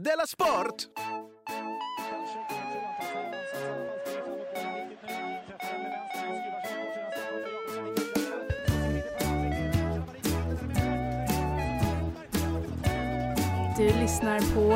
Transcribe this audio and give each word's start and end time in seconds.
Della 0.00 0.26
Sport! 0.26 0.74
Du 13.76 13.84
lyssnar 13.84 14.54
på 14.54 14.68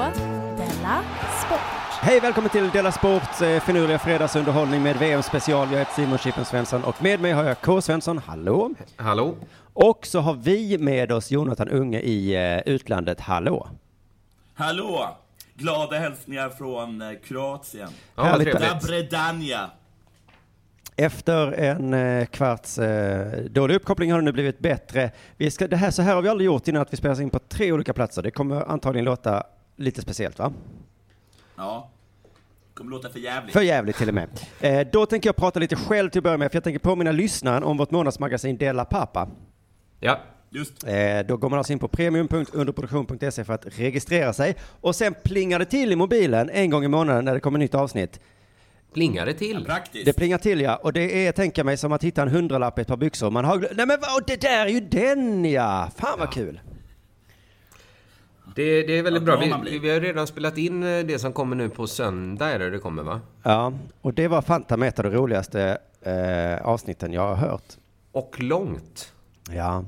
Della 0.57 1.03
Sport. 1.47 1.59
Hej, 2.03 2.21
välkommen 2.21 2.51
till 2.51 2.71
Della 2.71 2.93
Sport, 2.93 3.41
eh, 3.43 3.61
finurliga 3.61 3.99
fredagsunderhållning 3.99 4.83
med 4.83 4.97
VM-special. 4.97 5.69
Jag 5.73 5.79
heter 5.79 5.93
Simon 5.93 6.19
Chippen 6.19 6.45
Svensson 6.45 6.85
och 6.85 7.03
med 7.03 7.21
mig 7.21 7.33
har 7.33 7.45
jag 7.45 7.61
K. 7.61 7.81
Svensson, 7.81 8.19
hallå. 8.19 8.71
Hallå? 8.97 9.35
Och 9.73 10.07
så 10.07 10.21
har 10.21 10.35
vi 10.35 10.79
med 10.79 11.13
oss 11.13 11.31
Jonathan 11.31 11.69
Unge 11.69 12.01
i 12.01 12.35
eh, 12.35 12.73
utlandet, 12.75 13.21
hallå. 13.21 13.69
Hallå! 14.61 15.17
Glada 15.55 15.99
hälsningar 15.99 16.49
från 16.49 17.03
eh, 17.03 17.19
Kroatien. 17.25 17.89
Ja, 18.17 18.23
Härligt. 18.23 18.49
trevligt. 18.49 18.71
Dabredanja. 18.71 19.71
Efter 20.97 21.53
en 21.53 21.95
eh, 21.95 22.27
kvarts 22.27 22.79
eh, 22.79 23.45
dålig 23.45 23.75
uppkoppling 23.75 24.13
har 24.13 24.19
det 24.19 24.25
nu 24.25 24.33
blivit 24.33 24.59
bättre. 24.59 25.11
Vi 25.37 25.51
ska, 25.51 25.69
det 25.69 25.77
här, 25.77 25.91
så 25.91 26.03
här 26.03 26.15
har 26.15 26.23
vi 26.23 26.29
aldrig 26.29 26.47
gjort 26.47 26.69
innan 26.69 26.83
att 26.83 26.93
vi 26.93 26.97
spelar 26.97 27.21
in 27.23 27.31
på 27.31 27.39
tre 27.39 27.73
olika 27.73 27.93
platser. 27.93 28.23
Det 28.23 28.31
kommer 28.31 28.63
antagligen 28.71 29.05
låta 29.05 29.43
lite 29.77 30.03
speciellt 30.03 30.39
va? 30.39 30.53
Ja. 31.57 31.91
Kommer 32.75 32.91
låta 32.91 33.09
för 33.09 33.19
jävligt. 33.19 33.53
För 33.53 33.63
jävligt 33.63 33.97
till 33.97 34.09
och 34.09 34.15
med. 34.15 34.29
Eh, 34.61 34.87
då 34.93 35.07
tänker 35.07 35.29
jag 35.29 35.37
prata 35.37 35.61
lite 35.61 35.77
själv 35.77 36.11
till 36.11 36.19
att 36.19 36.25
börja 36.25 36.37
med, 36.37 36.51
för 36.51 36.57
jag 36.57 36.65
tänker 36.65 36.81
påminna 36.81 37.13
lyssnaren 37.13 37.63
om 37.63 37.77
vårt 37.77 37.91
månadsmagasin 37.91 38.57
Della 38.57 38.85
Pappa. 38.85 39.29
Ja. 40.01 40.21
Just. 40.53 40.85
Eh, 40.87 41.21
då 41.29 41.37
går 41.37 41.51
man 41.51 41.59
alltså 41.59 41.73
in 41.73 41.79
på 41.79 41.89
premium.underproduktion.se 41.89 43.45
för 43.45 43.53
att 43.53 43.79
registrera 43.79 44.33
sig. 44.33 44.57
Och 44.81 44.97
sen 44.97 45.15
plingar 45.23 45.59
det 45.59 45.65
till 45.65 45.93
i 45.93 45.97
mobilen 45.97 46.51
en 46.51 46.71
gång 46.71 46.85
i 46.85 46.89
månaden 46.89 47.25
när 47.25 47.35
det 47.35 47.41
kommer 47.41 47.59
nytt 47.59 47.75
avsnitt. 47.75 48.21
Plingar 48.95 49.27
det 49.27 49.35
till? 49.35 49.65
Praktiskt. 49.65 50.05
Det 50.05 50.13
plingar 50.13 50.39
till 50.39 50.61
ja, 50.61 50.77
och 50.77 50.93
det 50.93 51.27
är, 51.27 51.33
tänka 51.33 51.65
mig, 51.65 51.77
som 51.77 51.93
att 51.93 52.05
hitta 52.05 52.23
en 52.23 52.29
hundralapp 52.29 52.79
i 52.79 52.83
ett 52.83 52.89
par 52.89 52.97
byxor. 52.97 53.31
Man 53.31 53.45
har 53.45 53.57
glö- 53.59 53.73
Nej 53.75 53.87
men 53.87 53.99
vad, 54.01 54.27
det 54.27 54.41
där 54.41 54.67
är 54.67 54.71
ju 54.71 54.81
den 54.81 55.45
ja! 55.45 55.91
Fan 55.97 56.19
vad 56.19 56.33
kul! 56.33 56.61
Det, 58.57 58.83
det 58.83 58.99
är 58.99 59.03
väldigt 59.03 59.23
Ja, 59.29 59.37
bra. 59.37 59.61
Vi, 59.65 59.79
vi 59.79 59.91
har 59.91 60.01
redan 60.01 60.27
spelat 60.27 60.59
in 60.59 60.83
eh, 60.83 61.05
det 61.07 61.19
som 61.19 61.33
kommer 61.33 61.57
nu 61.57 61.69
på 61.69 61.87
söndag, 61.87 62.49
är 62.51 62.59
det 62.59 62.71
det 62.71 62.79
kommer 62.79 63.03
va? 63.03 63.21
Ja, 63.43 63.73
och 64.01 64.15
det 64.15 64.29
var 64.29 64.43
fanta 64.43 64.77
med 64.77 64.89
ett 64.89 64.99
av 64.99 65.05
de 65.05 65.11
roligaste 65.11 65.79
eh, 66.03 66.67
avsnitten 66.67 67.13
jag 67.13 67.23
har 67.29 67.35
hört. 67.35 67.65
Och 68.13 68.37
långt. 68.39 69.13
Ja. 69.55 69.85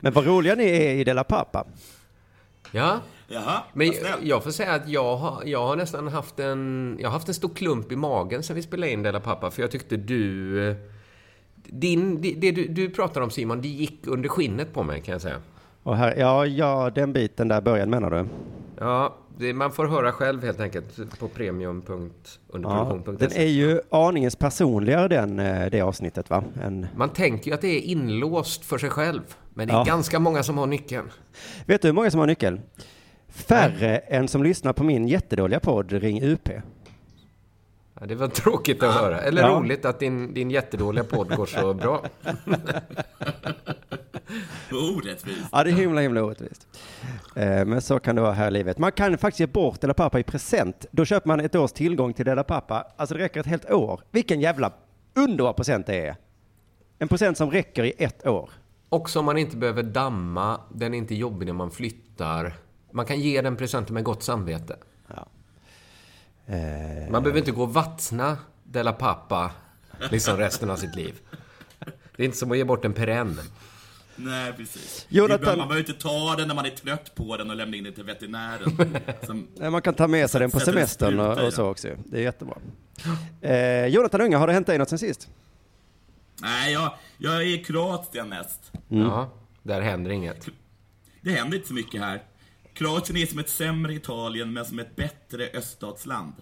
men 0.00 0.12
vad 0.12 0.26
roliga 0.26 0.54
ni 0.54 0.64
är 0.64 0.94
i 0.94 1.04
Della 1.04 1.24
Pappa. 1.24 1.66
Ja. 2.70 3.00
Jaha, 3.28 3.62
Men 3.72 3.92
jag 4.22 4.44
får 4.44 4.50
säga 4.50 4.72
att 4.72 4.88
jag 4.88 5.16
har, 5.16 5.42
jag 5.44 5.66
har 5.66 5.76
nästan 5.76 6.08
haft 6.08 6.38
en... 6.38 6.96
Jag 7.00 7.08
har 7.08 7.12
haft 7.12 7.28
en 7.28 7.34
stor 7.34 7.48
klump 7.48 7.92
i 7.92 7.96
magen 7.96 8.42
sen 8.42 8.56
vi 8.56 8.62
spelade 8.62 8.92
in 8.92 9.02
Della 9.02 9.20
Pappa, 9.20 9.50
för 9.50 9.62
jag 9.62 9.70
tyckte 9.70 9.96
du... 9.96 10.76
Din, 11.54 12.20
det, 12.22 12.34
det 12.34 12.50
du, 12.50 12.68
du 12.68 12.90
pratar 12.90 13.20
om 13.20 13.30
Simon, 13.30 13.62
det 13.62 13.68
gick 13.68 14.06
under 14.06 14.28
skinnet 14.28 14.74
på 14.74 14.82
mig 14.82 15.00
kan 15.00 15.12
jag 15.12 15.22
säga. 15.22 15.36
Och 15.82 15.96
här, 15.96 16.14
ja, 16.16 16.46
ja, 16.46 16.90
den 16.94 17.12
biten 17.12 17.48
där 17.48 17.60
början 17.60 17.90
menar 17.90 18.10
du? 18.10 18.26
Ja, 18.78 19.16
det, 19.42 19.52
man 19.54 19.72
får 19.72 19.86
höra 19.86 20.12
själv 20.12 20.44
helt 20.44 20.60
enkelt 20.60 20.96
på 20.96 21.02
Ja, 21.20 21.28
premium.underproduktion.se. 21.34 23.26
den 23.26 23.32
är 23.36 23.46
ju 23.50 23.80
aningens 23.90 24.36
personligare 24.36 25.08
den, 25.08 25.38
eh, 25.38 25.70
det 25.70 25.80
avsnittet 25.80 26.30
va? 26.30 26.44
Än, 26.62 26.86
Man 26.96 27.08
tänker 27.08 27.50
ju 27.50 27.54
att 27.54 27.60
det 27.60 27.68
är 27.68 27.80
inlåst 27.80 28.64
för 28.64 28.78
sig 28.78 28.90
själv. 28.90 29.20
Men 29.54 29.68
det 29.68 29.74
är 29.74 29.78
Ja. 29.78 29.84
ganska 29.84 30.18
många 30.18 30.42
som 30.42 30.58
har 30.58 30.66
nyckeln. 30.66 31.10
vet 31.66 31.82
du 31.82 31.88
hur 31.88 31.92
många 31.92 32.10
som 32.10 32.20
har 32.20 32.26
nyckel? 32.26 32.60
Färre 33.28 33.98
än 33.98 34.28
som 34.28 34.42
lyssnar 34.42 34.72
på 34.72 34.84
min 34.84 35.08
jättedåliga 35.08 35.60
podd 35.60 35.92
Ring 35.92 36.22
UP. 36.22 36.48
Ja, 38.00 38.06
det 38.06 38.14
var 38.14 38.28
tråkigt 38.28 38.82
att 38.82 38.94
höra. 38.94 39.20
Eller 39.20 39.42
Ja. 39.42 39.48
roligt 39.48 39.84
att 39.84 39.98
din, 39.98 40.34
din 40.34 40.50
jättedåliga 40.50 41.04
podd 41.04 41.36
går 41.36 41.46
så 41.46 41.74
bra. 41.74 42.04
Orättvist. 44.72 45.48
Ja, 45.52 45.64
det 45.64 45.70
är 45.70 45.74
himla, 45.74 46.00
himla 46.00 46.22
orättvist. 46.22 46.66
Eh, 47.36 47.64
Men 47.64 47.82
så 47.82 47.98
kan 47.98 48.16
det 48.16 48.22
vara 48.22 48.32
här 48.32 48.48
i 48.48 48.50
livet. 48.50 48.78
Man 48.78 48.92
kan 48.92 49.18
faktiskt 49.18 49.40
ge 49.40 49.46
bort 49.46 49.80
Della 49.80 49.94
Pappa 49.94 50.18
i 50.18 50.22
present. 50.22 50.86
Då 50.90 51.04
köper 51.04 51.28
man 51.28 51.40
ett 51.40 51.54
års 51.54 51.72
tillgång 51.72 52.12
till 52.12 52.24
Della 52.24 52.44
Pappa. 52.44 52.86
Alltså 52.96 53.14
det 53.14 53.20
räcker 53.24 53.40
ett 53.40 53.46
helt 53.46 53.70
år. 53.70 54.00
Vilken 54.10 54.40
jävla 54.40 54.72
underbar 55.14 55.52
present 55.52 55.86
det 55.86 56.06
är. 56.06 56.16
En 56.98 57.08
present 57.08 57.36
som 57.38 57.50
räcker 57.50 57.84
i 57.84 57.92
ett 57.98 58.26
år. 58.26 58.50
Och 58.88 59.10
som 59.10 59.24
man 59.24 59.38
inte 59.38 59.56
behöver 59.56 59.82
damma. 59.82 60.60
Den 60.74 60.94
är 60.94 60.98
inte 60.98 61.14
jobbig 61.14 61.46
när 61.46 61.52
man 61.52 61.70
flyttar. 61.70 62.54
Man 62.92 63.06
kan 63.06 63.20
ge 63.20 63.42
den 63.42 63.56
presenten 63.56 63.94
med 63.94 64.04
gott 64.04 64.22
samvete. 64.22 64.76
Eh, 66.46 67.10
Man 67.10 67.22
behöver 67.22 67.38
inte 67.38 67.50
gå 67.52 67.62
och 67.62 67.74
vattna 67.74 68.36
Della 68.64 68.92
Pappa 68.92 69.50
liksom 70.10 70.36
resten 70.36 70.70
av 70.70 70.76
sitt 70.76 70.96
liv. 70.96 71.14
Det 72.16 72.22
är 72.22 72.24
inte 72.24 72.36
som 72.38 72.50
att 72.52 72.56
ge 72.58 72.64
bort 72.64 72.84
en 72.84 72.92
perenn. 72.92 73.40
Nej, 74.16 74.52
precis. 74.52 75.06
Jonathan- 75.08 75.58
Man 75.58 75.68
behöver 75.68 75.78
inte 75.90 76.02
ta 76.02 76.36
den 76.36 76.48
när 76.48 76.54
man 76.54 76.66
är 76.66 76.70
trött 76.70 77.14
på 77.14 77.36
den 77.36 77.50
och 77.50 77.56
lämna 77.56 77.76
in 77.76 77.84
den 77.84 77.92
till 77.92 78.04
veterinären. 78.04 78.76
Som, 79.26 79.48
Nej, 79.54 79.70
Man 79.70 79.82
kan 79.82 79.94
ta 79.94 80.08
med 80.08 80.30
sig 80.30 80.40
den 80.40 80.50
på 80.50 80.60
semestern 80.60 81.20
och, 81.20 81.38
och 81.46 81.52
så 81.52 81.64
också. 81.66 81.88
Det 82.06 82.18
är 82.18 82.22
jättebra. 82.22 82.54
Eh, 83.40 83.86
Jonathan 83.86 84.20
Unge, 84.20 84.36
har 84.36 84.46
det 84.46 84.52
hänt 84.52 84.66
dig 84.66 84.78
något 84.78 84.88
sen 84.88 84.98
sist? 84.98 85.28
nej, 86.42 86.72
jag, 86.72 86.94
jag 87.18 87.34
är 87.36 87.40
i 87.40 87.58
Kroatien 87.64 88.28
mest. 88.28 88.72
Ja, 88.88 89.30
där 89.62 89.80
händer 89.80 90.10
inget. 90.10 90.48
Det 91.20 91.30
händer 91.30 91.56
inte 91.56 91.68
så 91.68 91.74
mycket 91.74 92.00
här. 92.00 92.22
Kroatien 92.74 93.16
är 93.16 93.26
som 93.26 93.38
ett 93.38 93.48
sämre 93.48 93.94
Italien, 93.94 94.52
men 94.52 94.64
som 94.66 94.78
ett 94.78 94.96
bättre 94.96 95.46
öststatsland. 95.54 96.32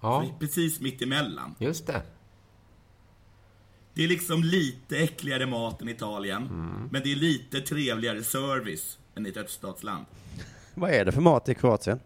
Ja, 0.00 0.24
Så 0.26 0.38
Precis 0.38 0.80
mitt 0.80 1.02
emellan. 1.02 1.54
just 1.58 1.86
det. 1.86 2.02
Det 3.94 4.04
är 4.04 4.08
liksom 4.08 4.44
lite 4.44 4.96
äckligare 4.98 5.46
mat 5.46 5.82
än 5.82 5.88
Italien, 5.88 6.42
men 6.92 7.02
det 7.02 7.12
är 7.12 7.16
lite 7.16 7.60
trevligare 7.60 8.22
service 8.22 8.98
än 9.14 9.26
i 9.26 9.28
ett 9.28 9.36
öststatsland. 9.36 10.04
Vad 10.74 10.90
är 10.90 11.04
det 11.04 11.12
för 11.12 11.20
mat 11.20 11.48
i 11.48 11.54
Kroatien? 11.54 12.00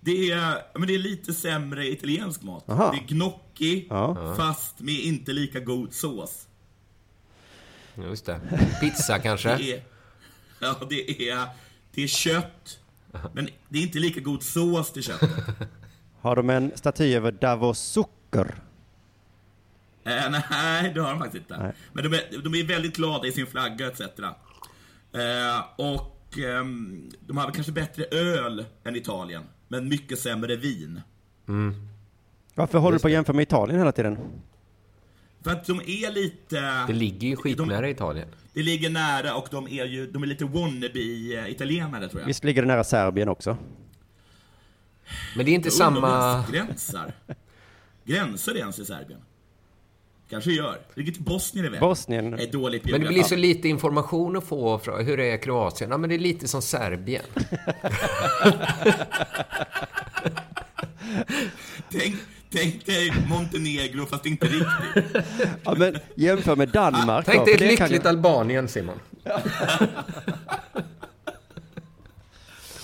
Det 0.00 0.30
är, 0.30 0.78
men 0.78 0.88
det 0.88 0.94
är 0.94 0.98
lite 0.98 1.34
sämre 1.34 1.86
italiensk 1.88 2.42
mat. 2.42 2.68
Aha. 2.68 2.90
Det 2.90 2.96
är 2.98 3.16
gnocchi, 3.16 3.86
Ja. 3.90 4.34
fast 4.36 4.80
med 4.80 4.94
inte 4.94 5.32
lika 5.32 5.60
god 5.60 5.92
sås. 5.94 6.48
Just 7.94 8.26
det. 8.26 8.40
Pizza 8.80 9.18
kanske? 9.18 9.56
Det 9.56 9.72
är, 9.72 9.82
ja, 10.60 10.76
det 10.90 11.28
är, 11.30 11.48
det 11.96 12.02
är 12.02 12.06
kött, 12.08 12.80
men 13.32 13.48
det 13.68 13.78
är 13.78 13.82
inte 13.82 13.98
lika 13.98 14.20
god 14.20 14.42
sås 14.42 14.92
till 14.92 15.02
köttet. 15.02 15.30
Har 16.20 16.36
de 16.36 16.50
en 16.50 16.72
staty 16.74 17.14
över 17.14 17.32
Davos 17.32 17.78
Socker? 17.78 18.54
Eh, 20.04 20.30
nej, 20.30 20.92
det 20.94 21.00
har 21.00 21.10
de 21.10 21.18
faktiskt 21.18 21.42
inte. 21.42 21.62
Nej. 21.62 21.72
Men 21.92 22.04
de 22.04 22.16
är, 22.16 22.42
de 22.42 22.54
är 22.54 22.64
väldigt 22.64 22.96
glada 22.96 23.26
i 23.26 23.32
sin 23.32 23.46
flagga 23.46 23.86
etc. 23.86 24.00
Eh, 24.00 25.64
och 25.76 26.38
ehm, 26.38 27.10
de 27.20 27.36
har 27.36 27.44
väl 27.44 27.54
kanske 27.54 27.72
bättre 27.72 28.04
öl 28.04 28.64
än 28.84 28.96
Italien, 28.96 29.42
men 29.68 29.88
mycket 29.88 30.18
sämre 30.18 30.56
vin. 30.56 31.00
Varför 32.54 32.78
håller 32.78 32.98
du 32.98 33.02
på 33.02 33.08
att 33.08 33.12
jämföra 33.12 33.36
med 33.36 33.42
Italien 33.42 33.78
hela 33.78 33.92
tiden? 33.92 34.18
För 35.46 35.52
att 35.52 35.66
de 35.66 35.80
är 35.80 36.12
lite... 36.12 36.84
Det 36.86 36.92
ligger 36.92 37.28
ju 37.28 37.36
skitnära 37.36 37.90
Italien. 37.90 38.28
Det 38.52 38.62
ligger 38.62 38.90
nära 38.90 39.34
och 39.34 39.48
de 39.50 39.68
är 39.68 39.84
ju, 39.84 40.06
de 40.06 40.22
är 40.22 40.26
lite 40.26 40.44
wannabe-italienare 40.44 42.08
tror 42.08 42.20
jag. 42.20 42.26
Visst 42.26 42.44
ligger 42.44 42.62
det 42.62 42.68
nära 42.68 42.84
Serbien 42.84 43.28
också? 43.28 43.56
Men 45.36 45.46
det 45.46 45.50
är 45.50 45.54
inte 45.54 45.68
det 45.68 45.72
samma... 45.72 46.32
ens 46.32 46.50
Gränsar. 46.50 47.12
Gränsar 48.04 48.52
det 48.52 48.58
ens 48.58 48.78
i 48.78 48.84
Serbien? 48.84 49.20
Kanske 50.30 50.50
gör. 50.50 50.78
Ligger 50.94 51.12
till 51.12 51.22
Bosnien 51.22 51.66
i 51.66 51.68
vägen. 51.68 51.88
Bosnien. 51.88 52.34
Är 52.34 52.52
dåligt 52.52 52.84
Men 52.90 53.00
det 53.00 53.08
blir 53.08 53.22
så 53.22 53.36
lite 53.36 53.68
information 53.68 54.36
att 54.36 54.44
få 54.44 54.78
från 54.78 55.04
hur 55.04 55.16
det 55.16 55.32
är 55.32 55.42
Kroatien. 55.42 55.90
Ja, 55.90 55.98
men 55.98 56.10
det 56.10 56.16
är 56.16 56.18
lite 56.18 56.48
som 56.48 56.62
Serbien. 56.62 57.24
Tänk, 61.90 62.14
tänk 62.56 62.86
dig 62.86 63.12
Montenegro, 63.28 64.06
fast 64.06 64.26
inte 64.26 64.46
riktigt. 64.46 65.22
Ja, 65.64 65.74
men 65.78 65.96
jämför 66.14 66.56
med 66.56 66.68
Danmark 66.68 67.26
Tänk 67.26 67.44
dig 67.44 67.54
ett 67.54 67.60
lyckligt 67.60 68.04
ju- 68.04 68.08
Albanien, 68.08 68.68
Simon. 68.68 68.94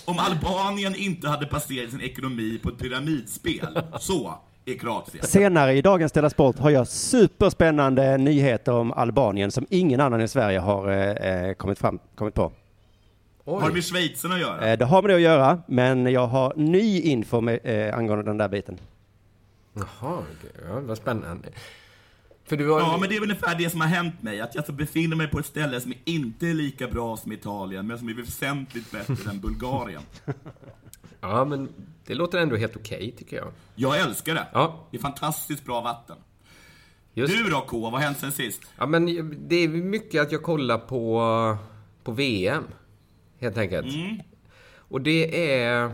Om 0.04 0.18
Albanien 0.18 0.94
inte 0.96 1.28
hade 1.28 1.46
baserat 1.46 1.90
sin 1.90 2.00
ekonomi 2.00 2.60
på 2.62 2.68
ett 2.68 2.78
pyramidspel, 2.78 3.78
så 4.00 4.34
är 4.64 4.74
Kroatien. 4.78 5.24
Senare 5.26 5.72
i 5.74 5.82
dagens 5.82 6.12
Della 6.12 6.30
Sport 6.30 6.58
har 6.58 6.70
jag 6.70 6.88
superspännande 6.88 8.18
nyheter 8.18 8.72
om 8.72 8.92
Albanien 8.92 9.50
som 9.50 9.66
ingen 9.70 10.00
annan 10.00 10.20
i 10.20 10.28
Sverige 10.28 10.58
har 10.58 10.88
eh, 10.90 11.46
eh, 11.48 11.52
kommit, 11.54 11.78
fram, 11.78 11.98
kommit 12.14 12.34
på. 12.34 12.52
Har 13.46 13.60
det 13.60 13.66
Oj. 13.66 13.72
med 13.72 13.84
schweizarna 13.84 14.34
att 14.34 14.40
göra? 14.40 14.70
Eh, 14.72 14.78
det 14.78 14.84
har 14.84 15.02
med 15.02 15.10
det 15.10 15.14
att 15.14 15.20
göra, 15.20 15.62
men 15.66 16.06
jag 16.12 16.26
har 16.26 16.52
ny 16.56 17.00
info 17.00 17.40
med, 17.40 17.60
eh, 17.64 17.98
angående 17.98 18.24
den 18.24 18.38
där 18.38 18.48
biten. 18.48 18.78
Jaha, 19.72 20.24
ja, 20.68 20.80
vad 20.80 20.96
spännande. 20.96 21.48
För 22.44 22.56
du 22.56 22.70
har... 22.70 22.80
Ja, 22.80 22.98
men 23.00 23.08
det 23.08 23.16
är 23.16 23.20
väl 23.20 23.30
ungefär 23.30 23.54
det 23.58 23.70
som 23.70 23.80
har 23.80 23.88
hänt 23.88 24.22
mig. 24.22 24.40
Att 24.40 24.54
jag 24.54 24.60
alltså 24.60 24.72
befinner 24.72 25.16
mig 25.16 25.28
på 25.28 25.38
ett 25.38 25.46
ställe 25.46 25.80
som 25.80 25.94
inte 26.04 26.46
är 26.46 26.54
lika 26.54 26.88
bra 26.88 27.16
som 27.16 27.32
Italien, 27.32 27.86
men 27.86 27.98
som 27.98 28.08
är 28.08 28.14
väsentligt 28.14 28.90
bättre 28.90 29.30
än 29.30 29.40
Bulgarien. 29.40 30.02
ja, 31.20 31.44
men 31.44 31.68
det 32.06 32.14
låter 32.14 32.38
ändå 32.38 32.56
helt 32.56 32.76
okej, 32.76 33.14
tycker 33.18 33.36
jag. 33.36 33.52
Jag 33.74 34.00
älskar 34.00 34.34
det. 34.34 34.46
Ja. 34.52 34.88
Det 34.90 34.96
är 34.96 35.00
fantastiskt 35.00 35.64
bra 35.64 35.80
vatten. 35.80 36.16
Just. 37.14 37.34
Du 37.36 37.50
då 37.50 37.60
K, 37.60 37.80
vad 37.80 37.92
har 37.92 38.00
hänt 38.00 38.18
sen 38.18 38.32
sist? 38.32 38.62
Ja, 38.78 38.86
men 38.86 39.06
det 39.48 39.56
är 39.56 39.68
mycket 39.68 40.22
att 40.22 40.32
jag 40.32 40.42
kollar 40.42 40.78
på, 40.78 41.56
på 42.04 42.12
VM, 42.12 42.64
helt 43.38 43.58
enkelt. 43.58 43.86
Och 44.74 45.00
det 45.00 45.50
är... 45.50 45.92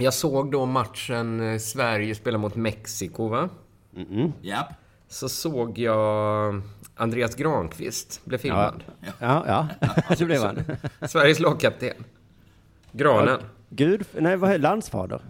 Jag 0.00 0.14
såg 0.14 0.52
då 0.52 0.66
matchen 0.66 1.40
eh, 1.40 1.58
Sverige 1.58 2.14
spela 2.14 2.38
mot 2.38 2.56
Mexiko, 2.56 3.28
va? 3.28 3.48
Japp. 4.42 4.66
Så 5.08 5.28
såg 5.28 5.78
jag 5.78 6.62
Andreas 6.96 7.34
Granqvist 7.34 8.20
blev 8.24 8.38
filmad. 8.38 8.84
Ja, 9.18 9.44
ja. 9.46 9.68
Så 10.16 10.24
blev 10.24 10.42
han. 10.42 10.64
Sveriges 11.08 11.40
lagkapten. 11.40 12.04
Granen. 12.92 13.40
Gud, 13.68 14.04
nej 14.12 14.36
vad 14.36 14.52
är 14.52 14.58
landsfader? 14.58 15.20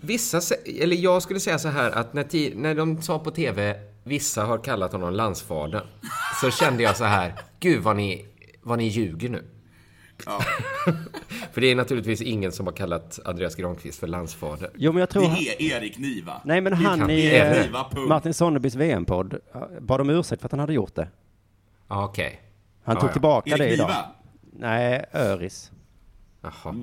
Vissa, 0.00 0.54
eller 0.66 0.96
jag 0.96 1.22
skulle 1.22 1.40
säga 1.40 1.58
så 1.58 1.68
här 1.68 1.90
att 1.90 2.14
när, 2.14 2.54
när 2.54 2.74
de 2.74 3.02
sa 3.02 3.18
på 3.18 3.30
TV 3.30 3.80
vissa 4.04 4.44
har 4.44 4.58
kallat 4.58 4.92
honom 4.92 5.12
landsfadern 5.12 5.86
så 6.40 6.50
kände 6.50 6.82
jag 6.82 6.96
så 6.96 7.04
här, 7.04 7.34
gud 7.60 7.82
vad 7.82 7.96
ni, 7.96 8.26
vad 8.62 8.78
ni 8.78 8.88
ljuger 8.88 9.28
nu. 9.28 9.44
Ja. 10.26 10.40
För 11.52 11.60
det 11.60 11.66
är 11.66 11.74
naturligtvis 11.74 12.20
ingen 12.22 12.52
som 12.52 12.66
har 12.66 12.72
kallat 12.74 13.18
Andreas 13.24 13.54
Granqvist 13.54 14.00
för 14.00 14.06
landsfader. 14.06 14.70
Jo, 14.76 14.92
men 14.92 15.00
jag 15.00 15.10
tror... 15.10 15.22
Det 15.22 15.72
är 15.72 15.76
Erik 15.76 15.98
Niva. 15.98 16.40
Nej, 16.44 16.60
men 16.60 16.72
Det 16.72 16.78
han 16.78 17.10
i 17.10 17.36
eh. 17.36 18.06
Martin 18.08 18.34
Sonnebys 18.34 18.74
VM-podd 18.74 19.38
bad 19.80 20.00
om 20.00 20.10
ursäkt 20.10 20.40
för 20.42 20.48
att 20.48 20.52
han 20.52 20.60
hade 20.60 20.72
gjort 20.72 20.94
det. 20.94 21.08
Ja, 21.88 22.04
Okej. 22.04 22.40
Han 22.84 22.94
Ja, 22.94 23.00
tog 23.00 23.08
ja. 23.10 23.12
tillbaka 23.12 23.56
det 23.56 23.64
Erik 23.64 23.74
idag. 23.74 23.88
Niva? 23.88 24.04
Nej, 24.52 25.04
Öris. 25.12 25.70
Jaha. 26.42 26.74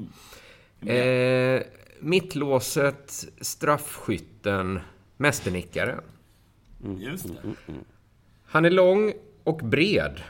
Eh, 0.93 1.61
mittlåset, 1.99 3.25
straffskytten, 3.41 4.79
mästernickaren. 5.17 6.01
Just 6.97 7.27
det. 7.27 7.73
Han 8.45 8.65
är 8.65 8.69
lång 8.69 9.13
och 9.43 9.57
bred. 9.57 10.21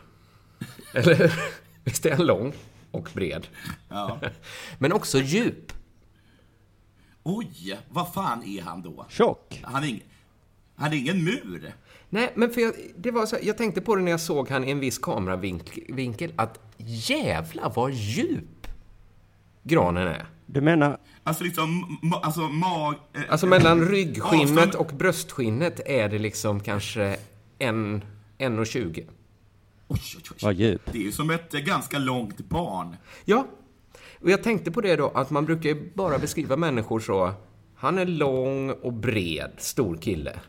Eller 0.93 1.33
visst 1.83 2.05
är 2.05 2.15
han 2.15 2.25
lång 2.25 2.53
och 2.97 3.09
bred? 3.13 3.47
Ja. 3.89 4.19
Men 4.79 4.93
också 4.93 5.17
djup. 5.19 5.73
Oj, 7.23 7.77
vad 7.89 8.13
fan 8.13 8.43
är 8.43 8.61
han 8.61 8.81
då? 8.81 9.05
Tjock. 9.09 9.61
Han 9.63 9.83
är, 9.83 9.87
ing, 9.87 10.03
han 10.75 10.93
är 10.93 10.97
ingen 10.97 11.23
mur. 11.23 11.73
Nej, 12.09 12.31
men 12.35 12.49
för 12.51 12.61
jag, 12.61 12.73
det 12.97 13.11
var 13.11 13.25
så, 13.25 13.37
jag 13.43 13.57
tänkte 13.57 13.81
på 13.81 13.95
det 13.95 14.01
när 14.01 14.11
jag 14.11 14.19
såg 14.21 14.49
han 14.49 14.63
i 14.63 14.71
en 14.71 14.79
viss 14.79 14.97
kameravinkel, 14.99 16.33
att 16.35 16.59
jävla 16.77 17.69
vad 17.75 17.91
djup 17.91 18.67
granen 19.63 20.07
är. 20.07 20.25
Du 20.45 20.61
menar, 20.61 20.97
Alltså 21.23 21.43
liksom, 21.43 21.97
alltså 22.23 22.39
mag... 22.41 22.95
eh, 23.13 23.21
Alltså 23.29 23.47
mellan 23.47 23.87
ryggskinnet 23.87 24.57
avstånd- 24.57 24.75
och 24.75 24.87
bröstskinnet 24.97 25.79
är 25.85 26.09
det 26.09 26.19
liksom 26.19 26.59
kanske 26.59 27.17
en, 27.59 28.03
1,20. 28.37 29.07
Oj, 29.87 29.99
oj, 30.15 30.21
oj. 30.31 30.37
vad 30.41 30.53
djup. 30.53 30.81
Det 30.91 30.97
är 30.97 31.03
ju 31.03 31.11
som 31.11 31.29
ett 31.29 31.51
ganska 31.51 31.99
långt 31.99 32.37
barn. 32.49 32.95
Ja, 33.25 33.47
och 34.21 34.29
jag 34.29 34.43
tänkte 34.43 34.71
på 34.71 34.81
det 34.81 34.95
då, 34.95 35.09
att 35.09 35.29
man 35.29 35.45
brukar 35.45 35.69
ju 35.69 35.91
bara 35.93 36.17
beskriva 36.19 36.57
människor 36.57 36.99
så. 36.99 37.33
Han 37.75 37.97
är 37.97 38.05
lång 38.05 38.69
och 38.69 38.93
bred, 38.93 39.51
stor 39.57 39.97
kille. 39.97 40.39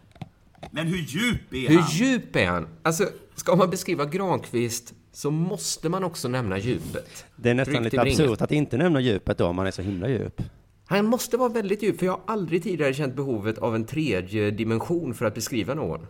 Men 0.71 0.87
hur 0.87 0.99
djup 0.99 1.53
är 1.55 1.69
Hur 1.69 1.79
han? 1.79 1.91
djup 1.91 2.37
är 2.37 2.47
han? 2.47 2.69
Alltså, 2.83 3.09
ska 3.35 3.57
man 3.57 3.71
beskriva 3.71 4.05
Granqvist 4.05 4.95
så 5.13 5.31
måste 5.31 5.89
man 5.89 6.05
också 6.05 6.29
nämna 6.29 6.59
djupet. 6.59 7.25
Det 7.37 7.51
är 7.51 7.55
nästan 7.55 7.83
lite 7.83 8.01
absurt 8.01 8.41
att 8.41 8.53
inte 8.53 8.77
nämna 8.77 9.01
djupet 9.01 9.39
då, 9.39 9.47
om 9.47 9.57
man 9.57 9.67
är 9.67 9.71
så 9.71 9.83
himla 9.83 10.09
djup. 10.09 10.43
Han 10.87 11.07
måste 11.07 11.37
vara 11.37 11.49
väldigt 11.49 11.83
djup, 11.83 11.99
för 11.99 12.07
jag 12.07 12.13
har 12.13 12.21
aldrig 12.27 12.63
tidigare 12.63 12.95
känt 12.95 13.15
behovet 13.15 13.59
av 13.59 13.75
en 13.75 13.85
tredje 13.85 14.51
dimension 14.51 15.15
för 15.15 15.25
att 15.25 15.35
beskriva 15.35 15.75
någon. 15.75 16.07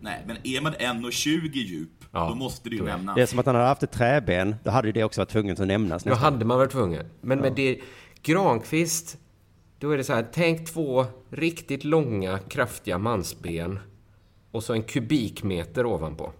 Nej, 0.00 0.24
men 0.26 0.36
är 0.44 0.60
man 0.60 0.72
1,20 0.72 1.50
djup, 1.54 1.99
Ja, 2.12 2.28
då 2.28 2.34
måste 2.34 2.68
det 2.68 2.76
ju 2.76 2.84
nämnas. 2.84 3.14
Det 3.16 3.22
är 3.22 3.26
som 3.26 3.38
att 3.38 3.46
han 3.46 3.54
hade 3.54 3.66
haft 3.66 3.82
ett 3.82 3.92
träben, 3.92 4.56
då 4.64 4.70
hade 4.70 4.88
ju 4.88 4.92
det 4.92 5.04
också 5.04 5.20
varit 5.20 5.28
tvunget 5.28 5.60
att 5.60 5.66
nämnas 5.66 6.04
Då 6.04 6.14
hade 6.14 6.44
man 6.44 6.58
varit 6.58 6.70
tvungen. 6.70 7.06
Men 7.20 7.38
med 7.38 7.52
det, 7.52 7.80
Granqvist, 8.22 9.18
då 9.78 9.90
är 9.90 9.96
det 9.96 10.04
så 10.04 10.12
här, 10.12 10.26
tänk 10.32 10.72
två 10.72 11.06
riktigt 11.30 11.84
långa, 11.84 12.38
kraftiga 12.38 12.98
mansben 12.98 13.78
och 14.50 14.64
så 14.64 14.72
en 14.72 14.82
kubikmeter 14.82 15.86
ovanpå. 15.86 16.32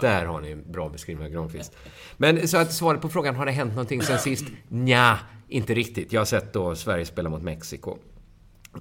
Där 0.00 0.26
har 0.26 0.40
ni 0.40 0.50
en 0.50 0.72
bra 0.72 0.88
beskrivning 0.88 1.26
av 1.26 1.32
Granqvist. 1.32 1.76
Men 2.16 2.48
så 2.48 2.56
att 2.56 2.72
svaret 2.72 3.00
på 3.00 3.08
frågan, 3.08 3.36
har 3.36 3.46
det 3.46 3.52
hänt 3.52 3.70
någonting 3.70 4.02
sen 4.02 4.18
sist? 4.18 4.44
Nja, 4.68 5.18
inte 5.48 5.74
riktigt. 5.74 6.12
Jag 6.12 6.20
har 6.20 6.24
sett 6.24 6.52
då 6.52 6.76
Sverige 6.76 7.04
spela 7.04 7.28
mot 7.28 7.42
Mexiko. 7.42 7.98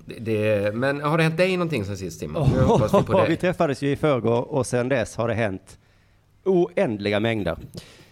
Det, 0.06 0.20
det, 0.20 0.76
men 0.76 1.02
har 1.02 1.18
det 1.18 1.24
hänt 1.24 1.38
dig 1.38 1.58
någonting 1.58 1.86
sen 1.86 1.98
sist? 1.98 2.22
Nu 2.22 2.62
hoppas 2.62 2.94
vi 2.94 3.30
vi 3.30 3.38
träffades 3.38 3.82
ju 3.82 3.92
i 3.92 3.96
förrgår 3.96 4.42
och 4.42 4.66
sen 4.66 4.90
dess 4.90 5.16
har 5.16 5.28
det 5.28 5.34
hänt 5.34 5.80
oändliga 6.44 7.20
mängder. 7.20 7.58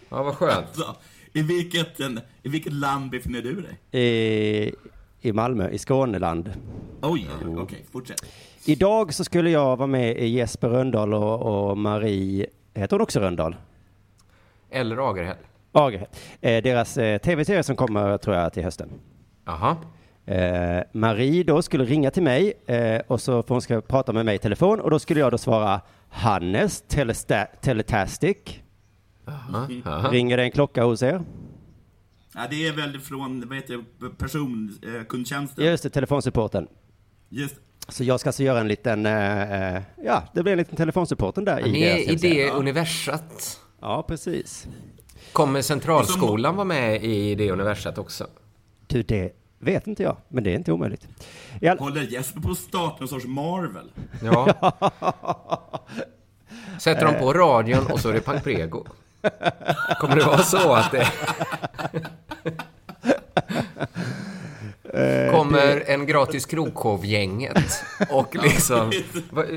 Ja, 0.08 0.22
vad 0.22 0.34
skönt. 0.34 0.66
Så, 0.72 0.84
i, 1.32 1.42
vilket, 1.42 2.00
I 2.42 2.48
vilket 2.48 2.72
land 2.72 3.10
befinner 3.10 3.42
du 3.42 3.62
dig? 3.62 4.02
I, 4.02 4.72
i 5.20 5.32
Malmö, 5.32 5.70
i 5.70 5.78
Skåneland. 5.78 6.52
Oj, 7.02 7.28
okej, 7.56 7.84
fortsätt. 7.92 8.24
Idag 8.64 9.14
så 9.14 9.24
skulle 9.24 9.50
jag 9.50 9.76
vara 9.76 9.86
med 9.86 10.18
i 10.18 10.26
Jesper 10.26 10.68
Röndahl 10.68 11.14
och, 11.14 11.70
och 11.70 11.78
Marie, 11.78 12.46
heter 12.74 12.96
hon 12.96 13.02
också 13.02 13.20
Röndahl? 13.20 13.56
Eller 14.70 15.10
Agerhäll. 15.10 15.36
Agerhed. 15.72 16.08
Eh, 16.40 16.62
deras 16.62 16.98
eh, 16.98 17.18
tv-serie 17.18 17.62
som 17.62 17.76
kommer, 17.76 18.18
tror 18.18 18.36
jag, 18.36 18.52
till 18.52 18.64
hösten. 18.64 18.88
Jaha. 19.44 19.76
Eh, 20.28 20.82
Marie 20.92 21.42
då 21.44 21.62
skulle 21.62 21.84
ringa 21.84 22.10
till 22.10 22.22
mig 22.22 22.52
eh, 22.66 23.00
och 23.06 23.20
så 23.20 23.42
får 23.42 23.54
hon 23.54 23.62
ska 23.62 23.80
prata 23.80 24.12
med 24.12 24.24
mig 24.26 24.34
i 24.34 24.38
telefon 24.38 24.80
och 24.80 24.90
då 24.90 24.98
skulle 24.98 25.20
jag 25.20 25.32
då 25.32 25.38
svara 25.38 25.80
Hannes 26.08 26.84
telesta- 26.88 27.46
Teletastic. 27.60 28.36
Jaha. 29.26 30.10
Ringer 30.10 30.36
det 30.36 30.42
en 30.42 30.50
klocka 30.50 30.84
hos 30.84 31.02
er? 31.02 31.22
Ja, 32.34 32.40
det 32.50 32.66
är 32.68 32.72
väl 32.72 33.00
från, 33.00 33.48
vad 33.48 33.56
heter 33.56 33.84
det, 34.00 34.08
personkundtjänsten? 34.18 35.64
Just 35.64 35.82
det, 35.82 35.90
telefonsupporten. 35.90 36.68
Just 37.28 37.56
Så 37.88 38.04
jag 38.04 38.20
ska 38.20 38.28
alltså 38.28 38.42
göra 38.42 38.60
en 38.60 38.68
liten, 38.68 39.06
eh, 39.06 39.74
eh, 39.76 39.82
ja, 40.04 40.22
det 40.34 40.42
blir 40.42 40.52
en 40.52 40.58
liten 40.58 40.76
telefonsupporten 40.76 41.44
där 41.44 41.66
i 41.66 41.72
Ni 41.72 41.80
deras 41.80 41.94
är 41.98 42.02
i 42.02 42.06
hemsida. 42.10 42.34
det 42.34 42.50
universat. 42.50 43.60
Ja, 43.80 44.04
precis. 44.08 44.68
Kommer 45.32 45.62
Centralskolan 45.62 46.56
vara 46.56 46.64
med 46.64 47.04
i 47.04 47.34
det 47.34 47.50
universat 47.50 47.98
också? 47.98 48.26
Du, 48.86 49.02
det 49.02 49.32
vet 49.58 49.86
inte 49.86 50.02
jag, 50.02 50.16
men 50.28 50.44
det 50.44 50.50
är 50.50 50.54
inte 50.54 50.72
omöjligt. 50.72 51.08
All... 51.62 51.78
Håller 51.78 52.02
Jesper 52.02 52.40
på 52.40 52.50
att 52.50 52.58
starta 52.58 52.96
någon 52.98 53.08
sorts 53.08 53.26
Marvel? 53.26 53.90
Ja. 54.22 54.72
Sätter 56.78 57.04
de 57.04 57.14
på 57.14 57.32
radion 57.32 57.86
och 57.86 58.00
så 58.00 58.08
är 58.08 58.12
det 58.12 58.20
Pang 58.20 58.40
Prego. 58.40 58.84
Kommer 60.00 60.16
det 60.16 60.24
vara 60.24 60.38
så 60.38 60.72
att 60.72 60.90
det... 60.90 61.06
Kommer 65.30 65.82
en 65.86 66.06
gratis 66.06 66.46
krogshow-gänget 66.46 67.84
och 68.10 68.36
liksom... 68.42 68.92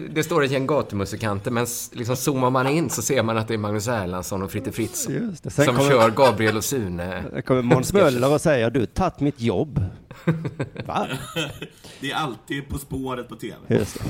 Det 0.10 0.24
står 0.24 0.44
ett 0.44 0.52
gäng 0.52 0.68
gatumusikanter 0.68 1.52
men 1.52 1.68
liksom 1.92 2.16
zoomar 2.16 2.50
man 2.50 2.68
in 2.68 2.90
så 2.90 3.02
ser 3.02 3.24
man 3.24 3.38
att 3.38 3.48
det 3.48 3.54
är 3.54 3.58
Magnus 3.58 3.88
Erlandsson 3.88 4.42
och 4.42 4.52
Fritte 4.52 4.72
Fritzson. 4.72 5.36
Sen 5.44 5.66
som 5.66 5.76
kommer- 5.76 5.90
kör 5.90 6.10
Gabriel 6.10 6.58
och 6.58 6.64
Sune. 6.64 7.24
Kommer 7.46 7.62
Måns 7.62 7.94
Möller 7.94 8.34
och 8.34 8.42
säger, 8.42 8.70
du 8.70 8.80
har 8.80 8.86
tagit 8.86 9.20
mitt 9.20 9.42
jobb. 9.42 9.84
Va? 10.86 11.08
Det 12.00 12.12
är 12.12 12.16
alltid 12.16 12.70
På 12.70 12.78
spåret 12.78 13.30
på 13.30 13.36
TV. 13.36 13.56
Just 13.68 14.00
det. 14.00 14.06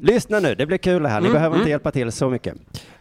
Lyssna 0.12 0.40
nu, 0.40 0.54
det 0.54 0.66
blir 0.66 0.78
kul 0.78 1.02
det 1.02 1.08
här. 1.08 1.20
Ni 1.20 1.30
behöver 1.30 1.56
inte 1.56 1.70
hjälpa 1.70 1.90
till 1.90 2.12
så 2.12 2.30
mycket. 2.30 2.54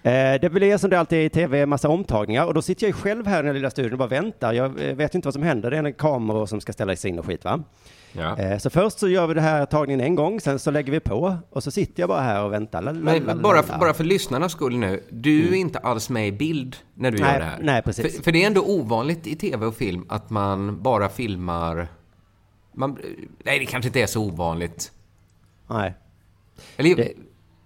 Eh, 0.03 0.11
det 0.41 0.51
blir 0.51 0.77
som 0.77 0.89
det 0.89 0.99
alltid 0.99 1.19
är 1.19 1.23
i 1.23 1.29
tv, 1.29 1.65
massa 1.65 1.89
omtagningar. 1.89 2.45
Och 2.45 2.53
då 2.53 2.61
sitter 2.61 2.83
jag 2.83 2.89
ju 2.89 2.93
själv 3.01 3.27
här 3.27 3.43
i 3.43 3.45
den 3.45 3.55
lilla 3.55 3.69
studion 3.69 3.91
och 3.91 3.97
bara 3.97 4.09
väntar. 4.09 4.53
Jag 4.53 4.89
eh, 4.89 4.95
vet 4.95 5.15
inte 5.15 5.27
vad 5.27 5.33
som 5.33 5.43
händer. 5.43 5.71
Det 5.71 5.77
är 5.77 5.83
en 5.83 5.93
kamera 5.93 6.47
som 6.47 6.61
ska 6.61 6.73
ställas 6.73 7.05
in 7.05 7.19
och 7.19 7.25
skit 7.25 7.45
va? 7.45 7.63
Ja. 8.13 8.37
Eh, 8.37 8.57
så 8.57 8.69
först 8.69 8.99
så 8.99 9.07
gör 9.07 9.27
vi 9.27 9.33
det 9.33 9.41
här 9.41 9.65
tagningen 9.65 10.01
en 10.01 10.15
gång, 10.15 10.39
sen 10.39 10.59
så 10.59 10.71
lägger 10.71 10.91
vi 10.91 10.99
på. 10.99 11.37
Och 11.49 11.63
så 11.63 11.71
sitter 11.71 12.01
jag 12.01 12.09
bara 12.09 12.21
här 12.21 12.43
och 12.43 12.53
väntar. 12.53 12.81
La, 12.81 12.91
la, 12.91 12.99
la, 12.99 13.13
la, 13.13 13.19
Men 13.25 13.41
bara 13.41 13.63
för, 13.63 13.77
bara 13.77 13.93
för 13.93 14.03
lyssnarnas 14.03 14.51
skull 14.51 14.77
nu, 14.77 15.03
du 15.09 15.47
är 15.47 15.53
inte 15.53 15.79
alls 15.79 16.09
med 16.09 16.27
i 16.27 16.31
bild 16.31 16.75
när 16.93 17.11
du 17.11 17.17
Nej, 17.17 17.33
gör 17.33 17.39
det 17.39 17.45
här. 17.45 17.59
nej, 17.61 17.81
precis. 17.81 18.15
För, 18.15 18.23
för 18.23 18.31
det 18.31 18.43
är 18.43 18.47
ändå 18.47 18.61
ovanligt 18.61 19.27
i 19.27 19.35
tv 19.35 19.65
och 19.65 19.75
film 19.75 20.05
att 20.09 20.29
man 20.29 20.81
bara 20.81 21.09
filmar... 21.09 21.87
Man, 22.73 22.97
nej, 23.43 23.59
det 23.59 23.65
kanske 23.65 23.87
inte 23.89 24.01
är 24.01 24.07
så 24.07 24.21
ovanligt. 24.25 24.91
Nej. 25.67 25.93
Eller 26.77 26.95
Det- 26.95 27.13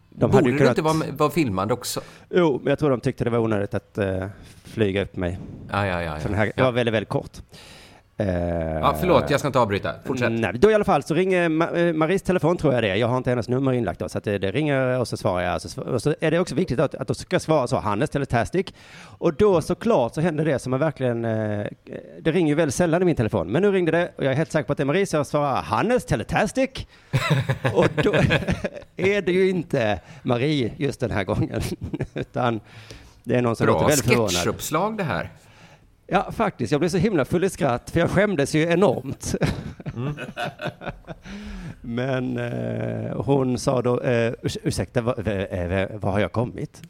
De 0.10 0.32
borde 0.32 0.52
du 0.52 0.58
kunnat... 0.58 0.70
inte 0.78 0.82
vara, 0.82 1.12
vara 1.12 1.30
filmad 1.30 1.72
också? 1.72 2.02
Jo, 2.30 2.60
men 2.64 2.70
jag 2.70 2.80
tror 2.80 2.90
de 2.90 3.00
tyckte 3.00 3.24
det 3.24 3.30
var 3.30 3.40
onödigt 3.40 3.74
att 3.74 3.98
eh, 3.98 4.28
flyga 4.64 5.02
upp 5.04 5.16
mig. 5.16 5.40
Ja, 5.72 5.86
ja, 5.88 6.02
ja. 6.04 6.20
För 6.20 6.30
den 6.30 6.38
ja. 6.38 6.46
här, 6.46 6.52
det 6.56 6.64
var 6.64 6.72
väldigt, 6.72 6.94
väldigt 6.94 7.10
kort. 7.10 7.42
Eh, 8.18 8.28
Ja, 8.28 8.96
förlåt, 9.00 9.30
jag 9.30 9.40
ska 9.40 9.48
inte 9.48 9.60
avbryta. 9.60 9.94
Fortsätt. 10.06 10.32
Nej, 10.32 10.52
då 10.56 10.72
i 10.72 10.74
alla 10.74 10.84
fall 10.84 11.04
så 11.04 11.14
ringer 11.14 11.50
Ma- 11.50 11.88
eh, 11.88 11.94
Maries 11.94 12.22
telefon 12.22 12.58
tror 12.58 12.74
jag 12.74 12.84
det 12.84 12.90
är. 12.90 12.96
Jag 12.96 13.08
har 13.08 13.18
inte 13.18 13.30
hennes 13.30 13.50
nummer 13.50 13.74
inlagt 13.74 14.00
då, 14.00 14.10
så 14.10 14.18
att 14.18 14.24
det, 14.24 14.38
det 14.38 14.52
ringer 14.52 15.00
och 15.00 15.08
så 15.08 15.18
svarar 15.18 15.42
jag. 15.44 15.62
Så, 15.62 15.82
och 15.82 16.02
så 16.02 16.16
är 16.22 16.32
det 16.32 16.40
också 16.40 16.56
viktigt 16.56 16.80
att, 16.80 16.96
att 16.96 17.08
de 17.08 17.16
ska 17.16 17.40
svara 17.40 17.68
så, 17.68 17.78
Hannes 17.78 18.10
Teletastic. 18.10 18.66
Och 19.18 19.34
då 19.34 19.62
såklart 19.62 20.14
så 20.14 20.22
händer 20.22 20.46
det 20.46 20.60
som 20.60 20.72
man 20.72 20.80
verkligen, 20.80 21.26
eh, 21.26 21.66
det 22.22 22.32
ringer 22.32 22.50
ju 22.50 22.56
väldigt 22.56 22.76
sällan 22.76 23.02
i 23.02 23.06
min 23.06 23.16
telefon. 23.16 23.52
Men 23.52 23.62
nu 23.62 23.72
ringde 23.72 23.92
det 23.92 24.12
och 24.18 24.24
jag 24.24 24.32
är 24.32 24.38
helt 24.38 24.52
säker 24.52 24.66
på 24.68 24.72
att 24.72 24.78
det 24.78 24.84
är 24.84 24.86
Marie, 24.86 25.06
så 25.06 25.16
jag 25.18 25.28
svarar 25.28 25.62
Hannes 25.62 26.06
Teletastic. 26.06 26.70
och 27.74 27.88
då 28.04 28.14
är 28.98 29.22
det 29.22 29.32
ju 29.32 29.50
inte 29.50 30.00
Marie 30.24 30.72
just 30.78 31.00
den 31.00 31.12
här 31.12 31.24
gången, 31.24 31.62
utan 32.14 32.60
det 33.24 33.36
är 33.36 33.42
någon 33.42 33.56
som 33.56 33.68
låter 33.68 33.80
Bra 33.80 33.88
väldigt 33.88 34.06
förvånad. 34.06 34.32
sketchuppslag 34.32 34.98
det 34.98 35.04
här. 35.04 35.30
Ja, 36.08 36.32
faktiskt. 36.32 36.72
Jag 36.72 36.82
blev 36.82 36.90
så 36.90 36.98
himla 36.98 37.26
full 37.26 37.44
i 37.44 37.50
skratt, 37.50 37.90
för 37.90 38.00
jag 38.00 38.10
skämdes 38.10 38.56
ju 38.56 38.62
enormt. 38.64 39.36
Men 41.82 42.38
eh, 42.38 43.16
hon 43.22 43.58
sa 43.60 43.82
då, 43.82 44.02
eh, 44.02 44.34
urs- 44.42 44.58
ursäkta, 44.64 45.02
vad, 45.02 45.28
eh, 45.28 45.88
vad 45.94 46.14
har 46.14 46.20
jag 46.20 46.32
kommit? 46.32 46.82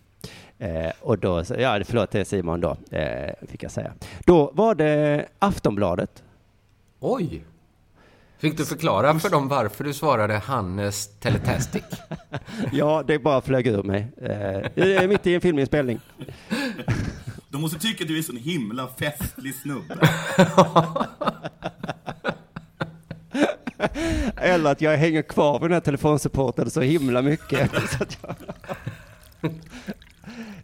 Eh, 0.60 0.92
och 1.02 1.18
då, 1.20 1.44
ja 1.58 1.80
förlåt 1.86 2.12
det 2.12 2.20
är 2.20 2.24
Simon 2.24 2.62
då, 2.62 2.78
eh, 2.92 3.34
fick 3.48 3.64
jag 3.64 3.72
säga. 3.72 3.94
Då 4.26 4.52
var 4.54 4.76
det 4.76 5.26
Aftonbladet. 5.40 6.24
Oj! 7.00 7.44
Fick 8.38 8.58
du 8.58 8.66
förklara 8.66 9.20
för 9.20 9.30
dem 9.30 9.48
varför 9.48 9.84
du 9.84 9.94
svarade 9.94 10.34
Hannes 10.38 11.08
Teletastic? 11.20 11.84
Ja, 12.72 13.04
det 13.08 13.20
bara 13.20 13.42
flög 13.42 13.68
ur 13.68 13.84
mig. 13.84 14.08
Eh, 14.22 14.32
jag 14.76 14.88
är 15.04 15.08
mitt 15.08 15.28
i 15.28 15.36
en 15.36 15.42
filminspelning. 15.42 16.00
De 17.56 17.62
måste 17.62 17.80
tycka 17.80 18.04
att 18.04 18.08
du 18.08 18.18
är 18.18 18.22
så 18.22 18.32
en 18.32 18.38
himla 18.38 18.88
festlig 18.88 19.56
snubbe. 19.56 19.98
Eller 24.38 24.72
att 24.72 24.82
jag 24.82 24.98
hänger 24.98 25.22
kvar 25.22 25.60
vid 25.60 25.70
den 25.70 25.74
här 25.74 25.80
telefonsupporten 25.80 26.70
så 26.70 26.82
himla 26.82 27.22
mycket. 27.22 27.72
så 27.90 28.04
att 28.04 28.18
jag... 28.22 28.36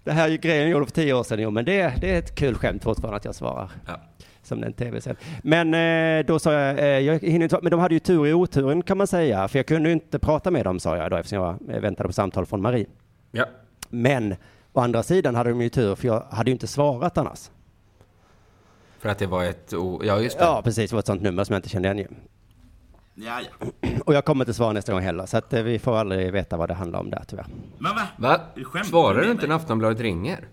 Det 0.04 0.12
här 0.12 0.26
är 0.28 0.32
ju 0.32 0.38
grejen 0.38 0.62
jag 0.62 0.72
gjorde 0.72 0.86
för 0.86 0.94
tio 0.94 1.14
år 1.14 1.24
sedan, 1.24 1.40
jo, 1.40 1.52
men 1.52 1.66
det, 1.66 1.94
det 2.02 2.14
är 2.14 2.20
ett 2.20 2.36
kul 2.36 2.56
skämt 2.56 2.84
fortfarande 2.84 3.18
att 3.18 3.26
jag 3.26 3.36
svarar. 3.36 3.72
Ja. 3.88 4.02
Som 4.44 4.62
den 4.62 4.74
tv 4.74 5.02
sen. 5.02 5.16
Men 5.44 5.74
eh, 5.74 6.26
då 6.26 6.40
sa 6.40 6.54
jag, 6.54 6.80
eh, 6.80 6.86
jag 6.86 7.20
hinner 7.20 7.44
inte, 7.44 7.60
men 7.62 7.72
de 7.72 7.80
hade 7.80 7.94
ju 7.94 8.00
tur 8.00 8.28
i 8.28 8.34
oturen 8.34 8.84
kan 8.84 8.98
man 8.98 9.08
säga, 9.08 9.48
för 9.48 9.60
jag 9.60 9.66
kunde 9.66 9.90
ju 9.90 9.94
inte 9.94 10.20
prata 10.20 10.52
med 10.52 10.66
dem 10.66 10.80
sa 10.80 10.98
jag 10.98 11.12
då 11.12 11.18
eftersom 11.18 11.60
jag 11.68 11.82
väntade 11.82 12.10
på 12.10 12.14
samtal 12.14 12.46
från 12.46 12.62
Marie. 12.62 12.86
Ja. 13.32 13.46
Men 13.90 14.36
å 14.74 14.80
andra 14.82 15.04
sidan 15.04 15.36
hade 15.36 15.50
de 15.50 15.62
ju 15.62 15.70
tur, 15.70 15.96
för 15.96 16.08
jag 16.08 16.24
hade 16.32 16.50
ju 16.50 16.54
inte 16.54 16.68
svarat 16.68 17.18
annars. 17.18 17.50
För 19.00 19.10
att 19.10 19.18
det 19.20 19.28
var 19.28 19.44
ett... 19.44 19.74
O... 19.74 20.02
Ja, 20.04 20.20
just 20.20 20.38
det. 20.38 20.44
Ja, 20.44 20.62
precis, 20.64 20.90
det 20.90 20.96
var 20.96 21.00
ett 21.00 21.06
sånt 21.06 21.22
nummer 21.22 21.44
som 21.44 21.54
jag 21.54 21.58
inte 21.60 21.70
kände 21.70 21.88
igen 21.88 21.98
ju. 21.98 22.08
Ja, 23.16 23.40
ja. 23.62 23.68
Och 24.06 24.14
jag 24.14 24.26
kommer 24.26 24.44
inte 24.46 24.54
svara 24.54 24.74
nästa 24.74 24.92
gång 24.94 25.02
heller, 25.02 25.26
så 25.26 25.38
att 25.38 25.54
eh, 25.54 25.62
vi 25.64 25.80
får 25.80 25.98
aldrig 25.98 26.32
veta 26.32 26.58
vad 26.58 26.70
det 26.70 26.74
handlar 26.74 27.00
om 27.00 27.10
där 27.10 27.24
tyvärr. 27.28 27.46
Men 27.78 27.96
va? 27.96 28.08
Va? 28.18 28.34
Är 28.56 28.60
det 28.60 28.66
skämt 28.66 28.88
Svarar 28.88 29.16
med 29.16 29.24
du 29.26 29.32
inte 29.32 29.42
mig? 29.42 29.50
när 29.50 29.56
Aftonbladet 29.56 30.00
ringer? 30.00 30.48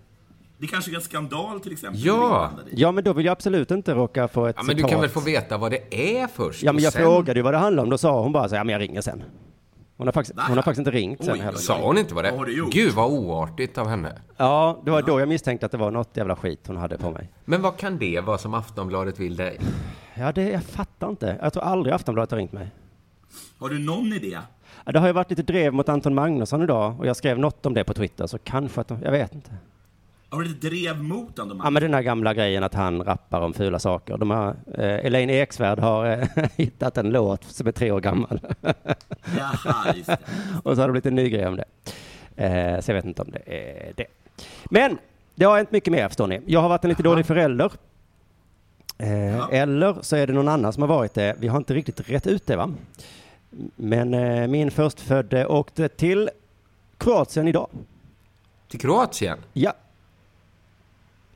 Det 0.57 0.67
kanske 0.67 0.91
är 0.91 0.95
en 0.95 1.01
skandal 1.01 1.59
till 1.59 1.71
exempel. 1.71 2.01
Ja. 2.05 2.51
är 2.67 2.73
i. 2.73 2.81
Ja, 2.81 2.91
men 2.91 3.03
då 3.03 3.13
vill 3.13 3.25
jag 3.25 3.31
absolut 3.31 3.71
inte 3.71 3.93
råka 3.93 4.27
få 4.27 4.45
ett 4.45 4.55
Ja, 4.57 4.63
men 4.63 4.75
du 4.75 4.79
citat. 4.79 4.91
kan 4.91 5.01
väl 5.01 5.09
få 5.09 5.19
veta 5.19 5.57
vad 5.57 5.71
det 5.71 6.11
är 6.21 6.27
först? 6.27 6.63
Ja, 6.63 6.71
men 6.71 6.75
och 6.79 6.81
jag 6.85 6.93
sen- 6.93 7.01
frågade 7.01 7.39
ju 7.39 7.43
vad 7.43 7.53
det 7.53 7.57
handlade 7.57 7.83
om. 7.83 7.89
Då 7.89 7.97
sa 7.97 8.21
hon 8.21 8.31
bara 8.31 8.49
så 8.49 8.55
ja 8.55 8.63
men 8.63 8.73
jag 8.73 8.79
ringer 8.81 9.01
sen. 9.01 9.23
Hon 9.99 10.07
har 10.07 10.11
faktiskt, 10.11 10.39
hon 10.39 10.55
har 10.55 10.63
faktiskt 10.63 10.79
inte 10.79 10.91
ringt 10.91 11.23
sen 11.23 11.33
Oj, 11.33 11.39
heller. 11.39 11.57
Sa 11.57 11.81
hon 11.81 11.97
inte 11.97 12.13
vad 12.13 12.23
det 12.23 12.29
Vad 12.29 12.39
har 12.39 12.45
du 12.45 12.57
gjort? 12.57 12.73
Gud, 12.73 12.93
vad 12.93 13.11
oartigt 13.11 13.77
av 13.77 13.87
henne. 13.87 14.21
Ja, 14.37 14.81
det 14.85 14.91
var 14.91 15.01
då 15.01 15.19
jag 15.19 15.29
misstänkte 15.29 15.65
att 15.65 15.71
det 15.71 15.77
var 15.77 15.91
något 15.91 16.17
jävla 16.17 16.35
skit 16.35 16.67
hon 16.67 16.77
hade 16.77 16.97
på 16.97 17.11
mig. 17.11 17.31
Men 17.45 17.61
vad 17.61 17.77
kan 17.77 17.97
det 17.97 18.19
vara 18.19 18.37
som 18.37 18.53
Aftonbladet 18.53 19.19
vill 19.19 19.35
dig? 19.35 19.59
Ja, 20.15 20.31
det, 20.31 20.49
jag 20.49 20.63
fattar 20.63 21.09
inte. 21.09 21.37
Jag 21.41 21.53
tror 21.53 21.63
aldrig 21.63 21.95
Aftonbladet 21.95 22.31
har 22.31 22.37
ringt 22.37 22.51
mig. 22.51 22.71
Har 23.57 23.69
du 23.69 23.79
någon 23.79 24.13
idé? 24.13 24.37
Ja, 24.85 24.91
det 24.91 24.99
har 24.99 25.07
ju 25.07 25.13
varit 25.13 25.29
lite 25.29 25.43
drev 25.43 25.73
mot 25.73 25.89
Anton 25.89 26.15
Magnusson 26.15 26.63
idag 26.63 26.99
och 26.99 27.05
jag 27.05 27.15
skrev 27.15 27.39
något 27.39 27.65
om 27.65 27.73
det 27.73 27.83
på 27.83 27.93
Twitter, 27.93 28.27
så 28.27 28.37
kanske 28.37 28.81
att 28.81 28.87
de, 28.87 28.99
jag 29.03 29.11
vet 29.11 29.35
inte. 29.35 29.51
Har 30.29 30.43
du 30.43 30.53
drev 30.53 31.03
mot 31.03 31.37
honom? 31.37 31.61
Ja, 31.63 31.69
men 31.69 31.81
den 31.81 31.93
här 31.93 32.01
gamla 32.01 32.33
grejen 32.33 32.63
att 32.63 32.73
han 32.73 33.03
rappar 33.03 33.41
om 33.41 33.53
fula 33.53 33.79
saker. 33.79 34.17
De 34.17 34.29
har, 34.29 34.55
eh, 34.77 35.05
Elaine 35.05 35.29
Eksvärd 35.29 35.79
har 35.79 36.05
eh, 36.11 36.27
hittat 36.55 36.97
en 36.97 37.09
låt 37.09 37.43
som 37.43 37.67
är 37.67 37.71
tre 37.71 37.91
år 37.91 37.99
gammal. 38.01 38.39
Jaha, 39.37 39.93
just 39.95 40.07
det. 40.07 40.17
Och 40.63 40.75
så 40.75 40.81
har 40.81 40.87
det 40.87 40.91
blivit 40.91 41.05
en 41.05 41.15
ny 41.15 41.29
grej 41.29 41.47
om 41.47 41.55
det. 41.55 41.65
Eh, 42.35 42.79
så 42.81 42.91
jag 42.91 42.95
vet 42.95 43.05
inte 43.05 43.21
om 43.21 43.31
det 43.31 43.41
är 43.45 43.93
det. 43.95 44.05
Men 44.65 44.97
det 45.35 45.45
har 45.45 45.57
hänt 45.57 45.71
mycket 45.71 45.91
mer 45.91 46.07
förstår 46.07 46.27
ni. 46.27 46.41
Jag 46.45 46.59
har 46.61 46.69
varit 46.69 46.83
en 46.83 46.89
lite 46.89 47.03
dålig 47.03 47.25
förälder. 47.25 47.71
Eh, 48.97 49.47
Eller 49.51 49.97
så 50.01 50.15
är 50.15 50.27
det 50.27 50.33
någon 50.33 50.47
annan 50.47 50.73
som 50.73 50.83
har 50.83 50.87
varit 50.87 51.13
det. 51.13 51.35
Vi 51.39 51.47
har 51.47 51.57
inte 51.57 51.73
riktigt 51.73 52.09
rätt 52.09 52.27
ut 52.27 52.47
det 52.47 52.55
va. 52.55 52.73
Men 53.75 54.13
eh, 54.13 54.47
min 54.47 54.71
förstfödde 54.71 55.45
åkte 55.45 55.87
till 55.89 56.29
Kroatien 56.97 57.47
idag. 57.47 57.69
Till 58.67 58.79
Kroatien? 58.79 59.37
Ja, 59.53 59.73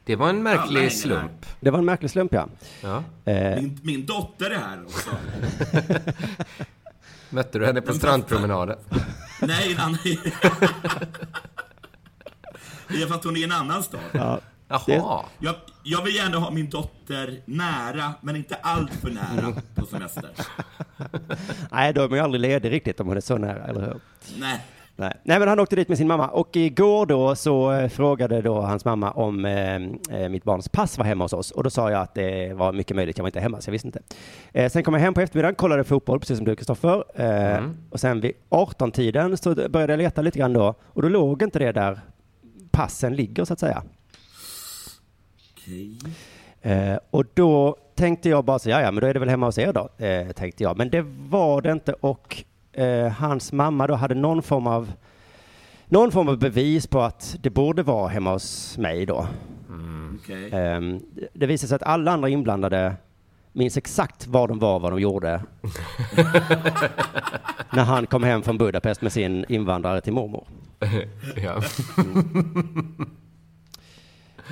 Det 0.06 0.16
var 0.16 0.30
en 0.30 0.44
märklig 0.44 0.92
slump. 0.92 1.46
det 1.60 1.72
var 1.72 1.80
en 1.80 1.86
märklig 1.86 2.12
slump 2.12 2.34
ja. 2.34 2.48
Ja. 2.82 3.04
Eh, 3.32 3.56
Min, 3.62 3.80
min 3.84 4.06
dotter 4.06 4.50
är 4.52 4.56
här 4.60 4.84
också. 4.84 5.10
Mötte 7.30 7.60
du 7.60 7.66
henne 7.66 7.82
på 7.82 7.94
strandpromenaden? 7.94 8.78
Nej, 9.42 9.76
annan... 9.80 9.98
Det 12.88 13.02
är 13.02 13.08
för 13.08 13.16
att 13.16 13.24
hon 13.24 13.36
är 13.36 13.40
i 13.40 13.44
en 13.44 13.52
annan 13.52 13.84
stad. 13.84 14.00
ja. 14.12 14.40
Jaha. 14.88 15.24
Jag, 15.40 15.56
jag 15.84 16.02
vill 16.04 16.16
gärna 16.16 16.38
ha 16.38 16.52
min 16.52 16.70
dotter 16.70 17.42
nära, 17.46 18.14
men 18.22 18.36
inte 18.36 18.56
allt 18.56 18.94
för 18.94 19.10
nära 19.10 19.54
på 19.76 19.86
semester. 19.86 20.30
Nej, 21.72 21.94
då 21.94 22.02
är 22.02 22.10
man 22.10 22.18
ju 22.18 22.24
aldrig 22.24 22.42
ledig 22.42 22.72
riktigt 22.72 23.00
om 23.00 23.08
hon 23.08 23.18
är 23.18 23.22
så 23.22 23.38
nära, 23.38 23.64
eller 23.68 23.82
hur? 23.82 24.00
Nej. 24.40 24.66
Nej. 24.96 25.14
Nej, 25.24 25.40
men 25.40 25.48
han 25.48 25.60
åkte 25.60 25.76
dit 25.76 25.90
med 25.90 25.98
sin 25.98 26.08
mamma 26.08 26.28
och 26.28 26.56
igår 26.56 27.06
då 27.06 27.36
så 27.36 27.72
eh, 27.72 27.90
frågade 27.90 28.42
då 28.42 28.62
hans 28.62 28.86
mamma 28.86 29.12
om 29.12 29.46
eh, 29.46 29.76
eh, 29.76 30.30
mitt 30.30 30.44
barns 30.44 30.70
pass 30.70 30.98
var 30.98 31.06
hemma 31.06 31.24
hos 31.24 31.34
oss 31.34 31.52
och 31.52 31.64
då 31.64 31.70
sa 31.70 31.92
jag 31.92 32.02
att 32.02 32.14
det 32.14 32.54
var 32.54 32.74
mycket 32.74 32.96
möjligt, 32.96 33.18
jag 33.18 33.24
var 33.24 33.28
inte 33.28 33.40
hemma 33.40 33.62
så 33.62 33.70
jag 33.70 33.72
visste 33.72 33.88
inte. 33.88 34.02
Eh, 34.52 34.70
sen 34.70 34.84
kom 34.84 34.94
jag 34.94 35.02
hem 35.02 35.14
på 35.14 35.22
eftermiddagen, 35.22 35.56
kollade 35.56 35.84
fotboll 35.84 36.20
precis 36.20 36.38
som 36.38 36.46
du 36.46 36.56
Kristoffer 36.56 37.04
eh, 37.22 37.64
och 37.90 38.00
sen 38.00 38.22
vid 38.22 38.34
18-tiden 38.50 39.38
så 39.38 39.56
började 39.56 39.94
jag 39.94 39.98
leta 39.98 40.22
lite 40.22 40.40
grann 40.40 40.54
då 40.54 40.76
och 40.84 41.02
då 41.02 41.08
låg 41.08 41.44
inte 41.44 41.60
det 41.60 41.72
där 41.72 42.00
passen 42.72 43.16
ligger 43.16 43.46
så 43.46 43.54
att 43.54 43.60
säga. 43.60 43.84
Okej. 45.54 45.98
Eh, 46.62 46.98
och 47.10 47.26
då 47.34 47.78
tänkte 47.96 48.30
jag 48.30 48.46
bara 48.46 48.60
så, 48.60 48.70
ja, 48.70 48.82
ja, 48.82 48.92
men 48.92 49.02
då 49.02 49.08
är 49.08 49.14
det 49.14 49.20
väl 49.20 49.30
hemma 49.30 49.46
hos 49.46 49.58
er 49.58 49.74
då, 49.74 50.06
eh, 50.06 50.32
tänkte 50.32 50.64
jag. 50.64 50.78
Men 50.78 50.90
det 50.90 51.02
var 51.30 51.62
det 51.62 51.72
inte 51.72 51.94
och 51.94 52.44
eh, 52.74 53.08
hans 53.08 53.54
mamma 53.54 53.88
då 53.88 53.94
hade 53.96 54.16
någon 54.16 54.42
form 54.44 54.68
av 54.68 54.92
någon 55.86 56.12
form 56.12 56.28
av 56.28 56.38
bevis 56.40 56.88
på 56.88 57.02
att 57.02 57.36
det 57.42 57.50
borde 57.50 57.84
vara 57.84 58.08
hemma 58.08 58.32
hos 58.34 58.78
mig 58.78 59.06
då. 59.06 59.28
Okej. 60.24 60.46
Eh, 60.46 60.82
det- 60.82 61.28
det 61.34 61.46
visade 61.46 61.68
sig 61.68 61.76
att 61.76 61.84
alla 61.84 62.12
andra 62.12 62.30
inblandade 62.30 62.96
minns 63.52 63.78
exakt 63.78 64.28
var 64.28 64.48
de 64.48 64.60
var, 64.60 64.80
vad 64.80 64.92
de 64.92 65.00
gjorde. 65.02 65.42
När 67.74 67.84
han 67.84 68.06
kom 68.08 68.24
hem 68.24 68.42
från 68.44 68.58
Budapest 68.58 69.02
med 69.02 69.12
sin 69.12 69.46
invandrare 69.50 70.02
till 70.02 70.14
mormor. 70.14 70.48
Ja. 71.36 71.62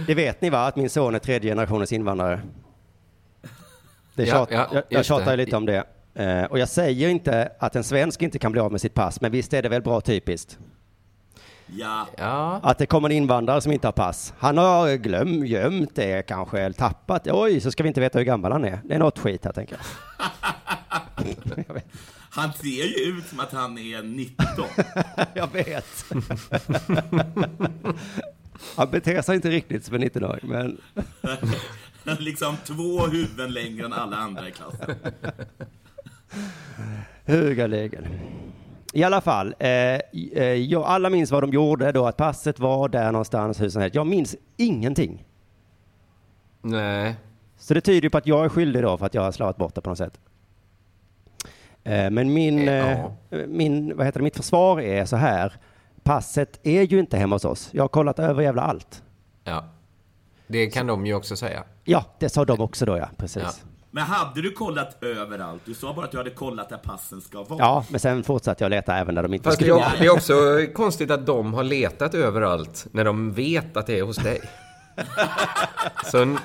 Det 0.07 0.15
vet 0.15 0.41
ni 0.41 0.49
va, 0.49 0.65
att 0.67 0.75
min 0.75 0.89
son 0.89 1.15
är 1.15 1.19
tredje 1.19 1.51
generationens 1.51 1.91
invandrare? 1.93 2.41
Det 4.15 4.23
Ja, 4.23 4.31
tjat, 4.33 4.47
ja, 4.51 4.67
jag, 4.73 4.83
jag 4.89 5.05
tjatar 5.05 5.25
det. 5.25 5.31
ju 5.31 5.37
lite 5.37 5.55
om 5.57 5.65
det. 5.65 5.83
Eh, 6.13 6.43
och 6.43 6.59
jag 6.59 6.69
säger 6.69 7.09
inte 7.09 7.51
att 7.59 7.75
en 7.75 7.83
svensk 7.83 8.21
inte 8.21 8.39
kan 8.39 8.51
bli 8.51 8.61
av 8.61 8.71
med 8.71 8.81
sitt 8.81 8.93
pass, 8.93 9.21
men 9.21 9.31
visst 9.31 9.53
är 9.53 9.61
det 9.61 9.69
väl 9.69 9.81
bra 9.81 10.01
typiskt? 10.01 10.57
Ja. 11.75 12.07
ja. 12.17 12.59
Att 12.63 12.77
det 12.77 12.85
kommer 12.85 13.09
en 13.09 13.15
invandrare 13.15 13.61
som 13.61 13.71
inte 13.71 13.87
har 13.87 13.91
pass. 13.91 14.33
Han 14.37 14.57
har 14.57 14.95
glömt, 14.95 15.47
gömt 15.47 15.95
det 15.95 16.27
kanske, 16.27 16.59
eller 16.59 16.73
tappat 16.73 17.23
det. 17.23 17.31
Oj, 17.33 17.59
så 17.59 17.71
ska 17.71 17.83
vi 17.83 17.87
inte 17.87 18.01
veta 18.01 18.17
hur 18.17 18.25
gammal 18.25 18.51
han 18.51 18.65
är. 18.65 18.79
Det 18.83 18.95
är 18.95 18.99
något 18.99 19.19
skit 19.19 19.45
här, 19.45 19.51
tänker 19.51 19.77
jag. 19.77 19.83
jag 21.67 21.73
vet. 21.73 21.85
Han 22.29 22.53
ser 22.53 22.67
ju 22.67 23.17
ut 23.17 23.25
som 23.25 23.39
att 23.39 23.51
han 23.51 23.77
är 23.77 24.03
19. 24.03 24.65
Jag 25.33 25.53
vet. 25.53 26.05
han 28.75 28.89
beter 28.91 29.21
sig 29.21 29.35
inte 29.35 29.49
riktigt 29.49 29.85
som 29.85 29.95
en 29.95 30.03
19-åring, 30.03 30.49
men 30.49 30.77
liksom 32.19 32.57
två 32.65 33.07
huvuden 33.07 33.53
längre 33.53 33.85
än 33.85 33.93
alla 33.93 34.17
andra 34.17 34.47
i 34.47 34.51
klassen. 34.51 34.95
Högerlägen. 37.25 38.07
I 38.93 39.03
alla 39.03 39.21
fall, 39.21 39.55
eh, 39.59 39.69
eh, 39.69 40.43
jag, 40.43 40.83
alla 40.83 41.09
minns 41.09 41.31
vad 41.31 41.43
de 41.43 41.51
gjorde 41.51 41.91
då, 41.91 42.07
att 42.07 42.17
passet 42.17 42.59
var 42.59 42.89
där 42.89 43.11
någonstans, 43.11 43.61
hur 43.61 43.69
som 43.69 43.81
helst. 43.81 43.95
Jag 43.95 44.07
minns 44.07 44.35
ingenting. 44.57 45.25
Nej. 46.61 47.15
Så 47.57 47.73
det 47.73 47.81
tyder 47.81 48.01
ju 48.01 48.09
på 48.09 48.17
att 48.17 48.27
jag 48.27 48.45
är 48.45 48.49
skyldig 48.49 48.83
då 48.83 48.97
för 48.97 49.05
att 49.05 49.13
jag 49.13 49.21
har 49.21 49.31
slavat 49.31 49.57
bort 49.57 49.75
det 49.75 49.81
på 49.81 49.89
något 49.89 49.97
sätt. 49.97 50.19
Eh, 51.83 52.09
men 52.09 52.33
min, 52.33 52.67
Eh, 52.67 52.91
eh, 52.91 52.99
ja. 53.29 53.37
min, 53.47 53.97
vad 53.97 54.05
heter 54.05 54.19
det, 54.19 54.23
mitt 54.23 54.37
försvar 54.37 54.81
är 54.81 55.05
så 55.05 55.15
här. 55.15 55.53
Passet 56.03 56.59
är 56.63 56.81
ju 56.81 56.99
inte 56.99 57.17
hemma 57.17 57.35
hos 57.35 57.45
oss. 57.45 57.69
Jag 57.71 57.83
har 57.83 57.87
kollat 57.87 58.19
över 58.19 58.43
jävla 58.43 58.61
allt. 58.61 59.03
Ja. 59.43 59.65
Det 60.47 60.67
kan 60.67 60.87
de 60.87 61.05
ju 61.05 61.13
också 61.13 61.35
säga. 61.35 61.63
Ja, 61.83 62.05
det 62.19 62.29
sa 62.29 62.45
de 62.45 62.61
också 62.61 62.85
då 62.85 62.97
ja, 62.97 63.09
precis. 63.17 63.43
Ja. 63.43 63.67
Men 63.93 64.03
hade 64.03 64.41
du 64.41 64.51
kollat 64.51 65.03
överallt? 65.03 65.61
Du 65.65 65.73
sa 65.73 65.93
bara 65.93 66.05
att 66.05 66.11
du 66.11 66.17
hade 66.17 66.29
kollat 66.29 66.69
där 66.69 66.77
passen 66.77 67.21
ska 67.21 67.43
vara. 67.43 67.59
Ja, 67.59 67.85
men 67.89 67.99
sen 67.99 68.23
fortsatte 68.23 68.63
jag 68.63 68.69
leta 68.69 68.95
även 68.97 69.15
där 69.15 69.23
de 69.23 69.33
inte 69.33 69.43
Fast 69.43 69.59
det 69.59 69.65
skulle 69.65 69.83
är, 69.85 69.99
det 69.99 70.05
är 70.05 70.09
också 70.13 70.33
konstigt 70.73 71.11
att 71.11 71.25
de 71.25 71.53
har 71.53 71.63
letat 71.63 72.13
överallt 72.13 72.87
när 72.91 73.03
de 73.05 73.31
vet 73.33 73.77
att 73.77 73.87
det 73.87 73.99
är 73.99 74.03
hos 74.03 74.17
dig. 74.17 74.41
Så 76.11 76.21
en, 76.21 76.37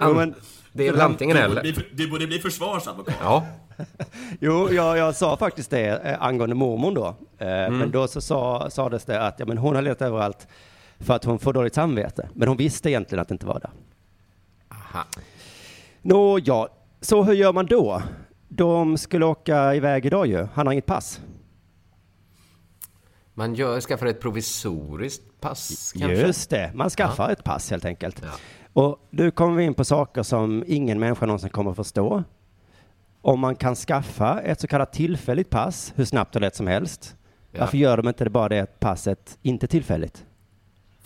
Jo, 0.00 0.14
men- 0.14 0.34
det 0.72 0.88
är 0.88 0.92
väl 0.92 1.00
antingen 1.00 1.36
Du 1.36 1.42
eller. 1.42 1.60
bli, 1.62 1.76
du 1.92 2.10
borde 2.10 2.26
bli 2.26 2.38
försvarsadvokat. 2.38 3.14
Ja, 3.20 3.46
Jo, 4.40 4.68
jag, 4.72 4.98
jag 4.98 5.14
sa 5.16 5.36
faktiskt 5.36 5.70
det 5.70 5.86
eh, 6.04 6.22
angående 6.22 6.54
mormor 6.54 6.94
då. 6.94 7.06
Eh, 7.38 7.46
Men 7.70 7.90
då 7.90 8.08
så 8.08 8.20
sa, 8.20 8.70
sades 8.70 9.04
det 9.04 9.20
att 9.26 9.34
ja, 9.40 9.46
men 9.46 9.58
hon 9.58 9.74
har 9.74 9.82
letat 9.82 10.02
överallt 10.08 10.46
för 10.98 11.14
att 11.14 11.24
hon 11.24 11.38
får 11.38 11.52
dåligt 11.52 11.74
samvete. 11.74 12.28
Men 12.34 12.48
hon 12.48 12.56
visste 12.56 12.90
egentligen 12.90 13.22
att 13.22 13.28
det 13.28 13.34
inte 13.34 13.46
var 13.46 13.60
där. 13.60 13.70
Aha. 14.68 15.04
Nå, 16.06 16.38
ja, 16.44 16.68
så 17.00 17.22
hur 17.22 17.32
gör 17.32 17.52
man 17.52 17.66
då? 17.66 18.02
De 18.48 18.98
skulle 18.98 19.24
åka 19.24 19.74
iväg 19.74 20.06
idag 20.06 20.26
ju. 20.26 20.46
Han 20.54 20.66
har 20.66 20.72
inget 20.72 20.86
pass. 20.86 21.20
Man 23.34 23.54
gör, 23.54 23.80
skaffar 23.80 24.06
ett 24.06 24.20
provisoriskt 24.20 25.40
pass 25.40 25.92
kanske? 25.98 26.26
Just 26.26 26.50
det, 26.50 26.70
man 26.74 26.90
skaffar 26.90 27.30
ett 27.30 27.44
pass 27.44 27.70
helt 27.70 27.84
enkelt. 27.84 28.22
Ja. 28.22 28.30
Och 28.72 29.08
nu 29.10 29.30
kommer 29.30 29.56
vi 29.56 29.64
in 29.64 29.74
på 29.74 29.84
saker 29.84 30.22
som 30.22 30.64
ingen 30.66 31.00
människa 31.00 31.26
någonsin 31.26 31.50
kommer 31.50 31.70
att 31.70 31.76
förstå. 31.76 32.24
Om 33.20 33.40
man 33.40 33.56
kan 33.56 33.74
skaffa 33.74 34.40
ett 34.40 34.60
så 34.60 34.66
kallat 34.66 34.92
tillfälligt 34.92 35.50
pass 35.50 35.92
hur 35.96 36.04
snabbt 36.04 36.34
och 36.34 36.40
lätt 36.40 36.56
som 36.56 36.66
helst. 36.66 37.16
Ja. 37.52 37.60
Varför 37.60 37.78
gör 37.78 37.96
de 37.96 38.08
inte 38.08 38.24
det 38.24 38.30
bara 38.30 38.48
det 38.48 38.80
passet 38.80 39.38
inte 39.42 39.66
tillfälligt? 39.66 40.24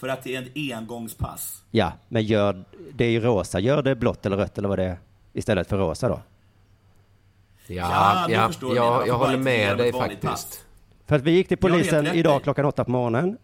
För 0.01 0.09
att 0.09 0.25
det 0.25 0.37
är 0.37 0.43
ett 0.43 0.53
engångspass. 0.77 1.63
Ja, 1.71 1.93
men 2.09 2.23
gör 2.23 2.65
det 2.93 3.05
är 3.05 3.11
ju 3.11 3.21
rosa. 3.21 3.61
Gör 3.61 3.83
det 3.83 3.95
blått 3.97 4.27
eller 4.27 4.37
rött 4.37 4.59
eller 4.59 4.69
vad 4.69 4.79
det 4.79 4.85
är 4.85 4.99
istället 5.33 5.69
för 5.69 5.77
rosa 5.79 6.09
då. 6.09 6.21
Ja, 7.67 8.27
Ja, 8.29 8.31
ja, 8.31 8.51
jag. 8.61 9.09
Jag 9.09 9.19
bara 9.19 9.27
håller 9.27 9.39
med 9.39 9.79
dig 9.79 9.93
faktiskt. 9.93 10.23
pass? 10.23 10.65
För 11.07 11.17
att 11.17 11.23
vi 11.23 11.31
gick 11.31 11.49
till 11.49 11.59
Jag 11.61 11.71
polisen 11.71 12.07
idag 12.07 12.43
klockan 12.43 12.65
åtta 12.65 12.85
på 12.85 12.91
morgonen. 12.91 13.39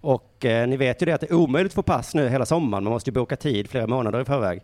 Och 0.00 0.44
eh, 0.44 0.68
ni 0.68 0.76
vet 0.76 1.02
ju 1.02 1.06
det 1.06 1.12
att 1.12 1.20
det 1.20 1.30
är 1.30 1.34
omöjligt 1.34 1.70
att 1.70 1.74
få 1.74 1.82
pass 1.82 2.14
nu 2.14 2.28
hela 2.28 2.46
sommaren. 2.46 2.84
Man 2.84 2.92
måste 2.92 3.10
ju 3.10 3.14
boka 3.14 3.36
tid 3.36 3.70
flera 3.70 3.86
månader 3.86 4.20
i 4.20 4.24
förväg. 4.24 4.62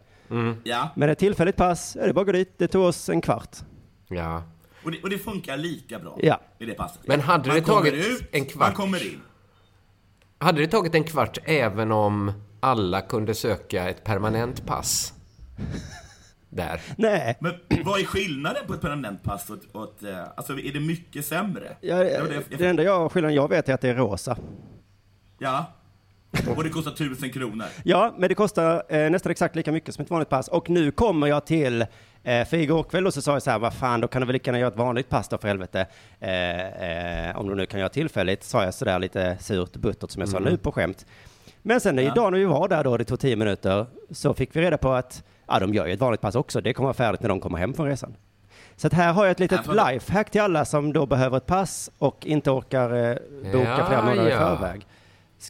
Ja, 0.65 0.89
Men 0.97 1.09
ett 1.11 1.19
tillfälligt 1.19 1.57
pass, 1.57 1.97
är 1.97 2.07
det 2.07 2.13
bara 2.13 2.21
att 2.21 2.27
gå 2.27 2.33
dit. 2.33 2.53
Det 2.57 2.69
tog 2.69 2.83
oss 2.85 3.09
en 3.09 3.21
kvart. 3.21 3.57
Ja. 4.09 4.43
och 4.85 4.91
det, 4.91 5.03
och 5.03 5.11
det 5.11 5.19
funkar 5.19 5.57
lika 5.57 5.99
bra 5.99 6.19
Ja. 6.23 6.41
i 6.59 6.65
det 6.65 6.75
passet. 6.75 7.01
Men 7.07 7.21
hade 7.21 7.49
man 7.49 7.57
det 7.57 7.63
tagit 7.63 7.95
ut, 7.95 8.23
en 8.33 8.45
kvart? 8.47 8.61
Man 8.61 8.73
kommer 8.73 9.07
in. 9.07 9.21
Hade 10.39 10.61
det 10.61 10.67
tagit 10.67 10.95
en 10.95 11.05
kvart 11.05 11.39
även 11.45 11.93
om 11.93 12.33
alla 12.61 13.01
kunde 13.01 13.35
söka 13.35 13.89
ett 13.89 14.05
permanent 14.05 14.67
pass? 14.67 15.13
Där. 16.51 16.81
Nej, 16.97 17.37
Men 17.41 17.53
vad 17.85 18.01
är 18.01 18.05
skillnaden 18.05 18.67
på 18.67 18.75
ett 18.75 18.81
permanent 18.81 19.23
pass 19.23 19.51
och 19.51 19.57
ett, 19.57 19.63
och 19.73 20.05
eh, 20.09 20.25
alltså 20.37 20.53
är 20.59 20.73
det 20.73 20.81
mycket 20.81 21.27
sämre? 21.27 21.77
ja, 21.81 21.97
Det 21.97 22.11
jag- 22.11 22.59
det 22.59 22.67
enda 22.67 22.83
jag, 22.83 23.13
skillnaden 23.13 23.35
jag 23.37 23.49
vet 23.49 23.69
är 23.69 23.75
att 23.75 23.81
det 23.81 23.89
är 23.89 23.95
rosa. 23.95 24.37
Ja. 25.39 25.65
Och 26.57 26.65
det 26.65 26.71
kostar 26.71 26.91
tusen 26.91 27.31
kronor. 27.31 27.67
Ja, 27.85 28.15
men 28.19 28.29
det 28.29 28.35
kostar 28.35 28.83
eh, 28.89 29.11
nästan 29.11 29.31
exakt 29.33 29.57
lika 29.57 29.73
mycket 29.73 29.95
som 29.95 30.03
ett 30.05 30.11
vanligt 30.11 30.29
pass. 30.29 30.49
Och 30.49 30.71
nu 30.71 30.91
kommer 30.91 31.27
jag 31.27 31.47
till, 31.47 31.87
eh, 32.29 32.45
för 32.45 32.57
igår 32.57 32.83
kväll 32.83 33.05
då 33.05 33.11
så 33.11 33.23
sa 33.23 33.33
jag 33.33 33.43
så 33.43 33.51
här, 33.51 33.59
vad 33.59 33.75
fan, 33.75 34.01
då 34.01 34.09
kan 34.09 34.23
du 34.23 34.27
väl 34.27 34.33
lika 34.33 34.49
gärna 34.49 34.59
göra 34.59 34.69
ett 34.69 34.77
vanligt 34.77 35.09
pass 35.09 35.29
då 35.29 35.39
för 35.39 35.49
helvete. 35.49 35.87
Eh, 36.21 37.29
eh, 37.31 37.37
om 37.39 37.49
du 37.49 37.55
nu 37.55 37.67
kan 37.67 37.81
göra 37.81 37.89
tillfälligt, 37.89 38.45
sa 38.45 38.65
jag 38.65 38.75
sådär 38.75 38.99
lite 38.99 39.37
surt 39.41 39.73
buttert 39.77 40.11
som 40.11 40.21
jag 40.21 40.29
sa 40.29 40.39
nu 40.39 40.57
på 40.57 40.73
skämt. 40.73 41.07
Men 41.63 41.81
sen 41.81 41.99
idag 41.99 42.33
när 42.33 42.39
vi 42.39 42.45
var 42.45 42.69
där 42.69 42.85
då, 42.85 42.97
det 42.97 43.05
tog 43.05 43.21
tio 43.21 43.37
minuter, 43.37 43.87
så 44.11 44.35
fick 44.35 44.57
vi 44.57 44.61
reda 44.61 44.79
på 44.79 44.93
att 44.93 45.23
ja, 45.47 45.59
de 45.59 45.75
gör 45.75 45.87
ju 45.87 45.93
ett 45.93 46.01
vanligt 46.01 46.21
pass 46.21 46.35
också. 46.35 46.61
Det 46.61 46.75
kommer 46.75 46.87
vara 46.87 46.95
färdigt 46.95 47.21
när 47.21 47.29
de 47.29 47.41
kommer 47.41 47.59
hem 47.59 47.75
från 47.75 47.87
resan. 47.87 48.15
Så 48.77 48.87
att 48.87 48.93
här 48.93 49.13
har 49.13 49.25
jag 49.25 49.31
ett 49.31 49.41
litet 49.41 49.61
Ja, 49.67 49.91
lifehack 49.91 50.31
till 50.31 50.41
alla 50.41 50.65
som 50.65 50.93
då 50.93 51.07
behöver 51.07 51.37
ett 51.37 51.47
pass 51.47 51.91
och 51.99 52.27
inte 52.27 52.51
orkar 52.51 53.11
eh, 53.11 53.17
boka 53.53 53.69
Ja, 53.79 53.87
flera 53.87 54.03
månader 54.03 54.29
i 54.29 54.33
ja. 54.33 54.39
förväg. 54.39 54.87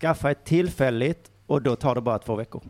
Skaffa 0.00 0.30
ett 0.30 0.44
tillfälligt 0.44 1.30
och 1.46 1.62
då 1.62 1.76
tar 1.76 1.94
det 1.94 2.00
bara 2.00 2.18
två 2.18 2.36
veckor. 2.36 2.62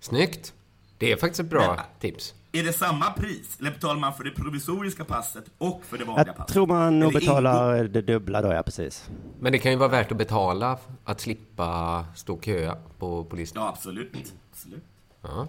Snyggt. 0.00 0.52
Det 0.98 1.12
är 1.12 1.16
faktiskt 1.16 1.40
ett 1.40 1.46
bra 1.50 1.74
Men- 1.76 1.84
tips. 2.00 2.34
Är 2.58 2.64
det 2.64 2.72
samma 2.72 3.10
pris? 3.10 3.56
Eller 3.60 3.70
betalar 3.70 4.00
man 4.00 4.14
för 4.14 4.24
det 4.24 4.30
provisoriska 4.30 5.04
passet 5.04 5.44
och 5.58 5.82
för 5.88 5.98
det 5.98 6.04
vanliga 6.04 6.26
Jag 6.26 6.36
passet? 6.36 6.52
tror 6.52 6.66
man 6.66 6.98
nog 6.98 7.12
betalar 7.12 7.84
det 7.84 8.02
dubbla 8.02 8.42
då, 8.42 8.52
ja 8.52 8.62
precis. 8.62 9.08
Men 9.40 9.52
det 9.52 9.58
kan 9.58 9.72
ju 9.72 9.78
vara 9.78 9.88
värt 9.88 10.10
att 10.12 10.18
betala 10.18 10.78
att 11.04 11.20
slippa 11.20 12.04
stå 12.14 12.34
och 12.34 12.44
köa 12.44 12.76
på 12.98 13.24
polisen. 13.24 13.62
Ja, 13.62 13.68
absolut. 13.68 14.12
absolut. 14.52 14.84
Ja. 15.22 15.46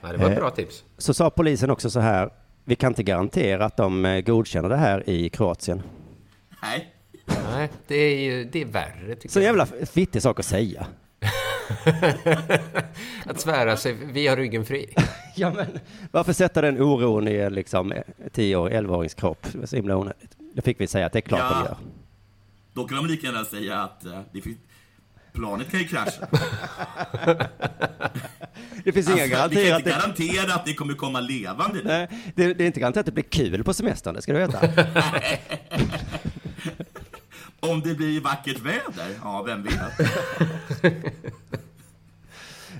Ja, 0.00 0.08
det 0.12 0.16
var 0.18 0.24
ett 0.26 0.30
Eh. 0.32 0.36
bra 0.38 0.50
tips. 0.50 0.84
Så 0.98 1.14
sa 1.14 1.30
polisen 1.30 1.70
också 1.70 1.90
så 1.90 2.00
här, 2.00 2.30
vi 2.64 2.76
kan 2.76 2.90
inte 2.90 3.02
garantera 3.02 3.64
att 3.64 3.76
de 3.76 4.04
eh, 4.04 4.20
godkänner 4.20 4.68
det 4.68 4.76
här 4.76 5.10
i 5.10 5.28
Kroatien. 5.28 5.82
Nej. 6.62 6.90
Nej, 7.50 7.68
det 7.86 7.94
är 7.96 8.18
ju 8.18 8.44
det 8.44 8.60
är 8.62 8.66
värre 8.66 9.14
tycker 9.14 9.28
Så 9.28 9.38
jag. 9.38 9.44
jävla 9.44 9.66
fittig 9.86 10.22
sak 10.22 10.38
att 10.40 10.46
säga. 10.46 10.86
Att 13.26 13.40
svära 13.40 13.76
sig, 13.76 13.92
vi 13.92 14.26
har 14.26 14.36
ryggen 14.36 14.64
fri. 14.64 14.94
Ja 15.36 15.52
men, 15.56 15.66
varför 16.10 16.32
sätta 16.32 16.60
den 16.60 16.80
oron 16.82 17.28
i 17.28 17.34
en 17.36 17.52
liksom 17.54 17.92
10 18.32 18.56
11-årings 18.58 19.14
kropp? 19.14 19.46
Det 19.52 19.58
var 19.58 19.66
så 19.66 19.76
himla 19.76 19.96
onödigt. 19.96 20.36
Då 20.54 20.62
fick 20.62 20.80
vi 20.80 20.86
säga 20.86 21.06
att 21.06 21.12
det 21.12 21.18
är 21.18 21.20
klart 21.20 21.40
Ja. 21.40 21.58
de 21.58 21.64
gör. 21.64 21.76
Då 22.72 22.88
kan 22.88 22.96
de 22.96 23.06
lika 23.06 23.26
gärna 23.26 23.44
säga 23.44 23.80
att 23.82 24.04
eh, 24.04 24.20
det 24.32 24.40
finns, 24.40 24.56
planet 25.32 25.70
kan 25.70 25.80
ju 25.80 25.86
krascha. 25.86 26.26
Det 28.84 28.92
finns 28.92 29.10
inga 29.10 29.36
Alltså, 29.38 29.58
vi 29.58 29.68
garantier 29.68 29.68
kan 29.70 29.74
att 29.76 29.80
inte 29.80 30.22
det... 30.22 30.28
garantera 30.32 30.54
att 30.54 30.66
ni 30.66 30.74
kommer 30.74 30.94
komma 30.94 31.20
levande. 31.20 31.80
Nej, 31.84 32.08
det, 32.34 32.54
det 32.54 32.64
är 32.64 32.66
inte 32.66 32.80
garanterat 32.80 33.02
att 33.02 33.06
det 33.06 33.12
blir 33.12 33.24
kul 33.24 33.64
på 33.64 33.74
semestern, 33.74 34.14
det 34.14 34.22
ska 34.22 34.32
du 34.32 34.38
veta. 34.38 34.60
Om 37.60 37.80
det 37.80 37.94
blir 37.94 38.20
vackert 38.20 38.58
väder, 38.60 39.08
ja, 39.22 39.42
vem 39.42 39.62
vet? 39.62 39.74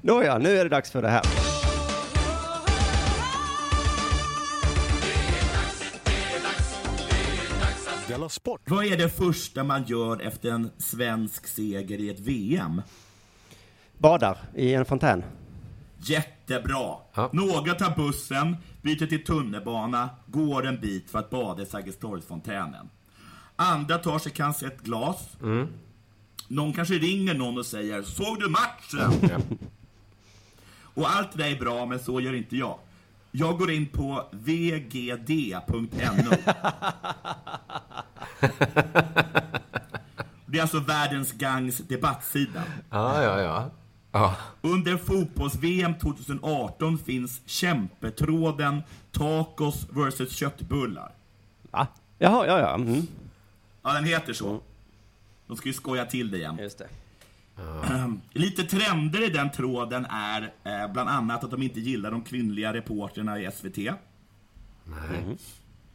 Nåja, 0.03 0.39
nu 0.39 0.57
är 0.59 0.65
det 0.65 0.71
dags 0.71 0.91
för 0.91 1.03
det 1.03 1.09
här. 1.09 1.23
Della 8.09 8.29
Sport! 8.29 8.61
Vad 8.65 8.85
är 8.85 8.97
det 8.97 9.09
första 9.09 9.65
man 9.65 9.85
gör 9.85 10.21
efter 10.21 10.51
en 10.51 10.71
svensk 10.79 11.47
seger 11.47 11.99
i 11.99 12.11
ett 12.11 12.21
VM? 12.21 12.83
Badar 13.99 14.39
i 14.55 14.75
en 14.75 14.85
fontän. 14.85 15.25
Jättebra! 15.99 16.97
Ja. 17.15 17.31
Några 17.33 17.75
tar 17.75 17.97
bussen, 17.97 18.57
byter 18.83 19.07
till 19.07 19.25
tunnelbana, 19.25 20.11
går 20.27 20.67
en 20.67 20.81
bit 20.81 21.11
för 21.11 21.19
att 21.19 21.31
bada 21.31 21.63
i 21.63 21.67
Sergelstorgsfontänen. 21.67 22.89
Andra 23.57 23.99
tar 23.99 24.19
sig 24.19 24.33
kanske 24.33 24.67
ett 24.67 24.83
glas. 24.83 25.29
Någon 26.49 26.73
kanske 26.73 26.95
ringer 26.95 27.35
någon 27.35 27.59
och 27.59 27.67
säger 27.67 28.03
”Såg 28.03 28.41
du 28.41 28.49
matchen?” 28.49 29.39
Och 30.95 31.11
allt 31.11 31.33
det 31.33 31.43
där 31.43 31.51
är 31.51 31.59
bra, 31.61 31.87
men 31.87 31.99
så 31.99 32.21
gör 32.21 32.35
inte 32.35 32.57
jag. 32.57 32.79
Jag 33.37 33.59
går 33.59 33.71
in 33.71 33.87
på 33.87 34.29
vgd.no. 34.31 35.27
Det 40.47 40.59
är 40.59 40.63
alltså 40.63 40.81
Världens 40.81 41.33
Gangs 41.33 41.79
debattsida. 41.79 42.63
Ja, 42.91 43.23
ja, 43.23 43.41
ja. 43.41 43.71
ja. 44.13 44.37
Under 44.61 44.97
fotbolls-VM 44.97 45.95
2018 45.99 46.99
finns 46.99 47.41
kämpetråden 47.47 48.83
tacos 49.13 49.87
vs 49.91 50.33
köttbullar. 50.37 51.13
Va? 51.71 51.87
Jaha, 52.19 52.47
ja, 52.47 52.59
ja. 52.59 52.75
Mm. 52.75 53.07
Ja, 53.83 53.93
den 53.93 54.05
heter 54.05 54.33
så. 54.33 54.61
De 55.47 55.57
ska 55.57 55.69
ju 55.69 55.73
skoja 55.73 56.05
till 56.05 56.31
det 56.31 56.39
igen. 56.39 56.59
Just 56.61 56.79
det. 56.79 56.89
Lite 58.33 58.65
trender 58.65 59.25
i 59.27 59.29
den 59.31 59.51
tråden 59.51 60.07
är 60.11 60.43
eh, 60.65 60.93
bland 60.93 61.09
annat 61.09 61.45
att 61.45 61.51
de 61.51 61.63
inte 61.63 61.81
gillar 61.81 62.11
de 62.11 62.23
kvinnliga 62.23 62.73
reporterna 62.75 63.41
i 63.41 63.51
SVT. 63.53 63.77
Nej. 64.85 65.37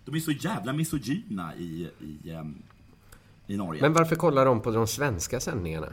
De 0.05 0.15
är 0.15 0.19
så 0.19 0.31
jävla 0.31 0.73
misogyna 0.73 1.55
i, 1.55 1.89
i, 1.99 2.31
ehm, 2.31 2.57
i 3.47 3.57
Norge. 3.57 3.81
Men 3.81 3.93
varför 3.93 4.15
kollar 4.15 4.45
de 4.45 4.61
på 4.61 4.71
de 4.71 4.87
svenska 4.87 5.39
sändningarna? 5.39 5.87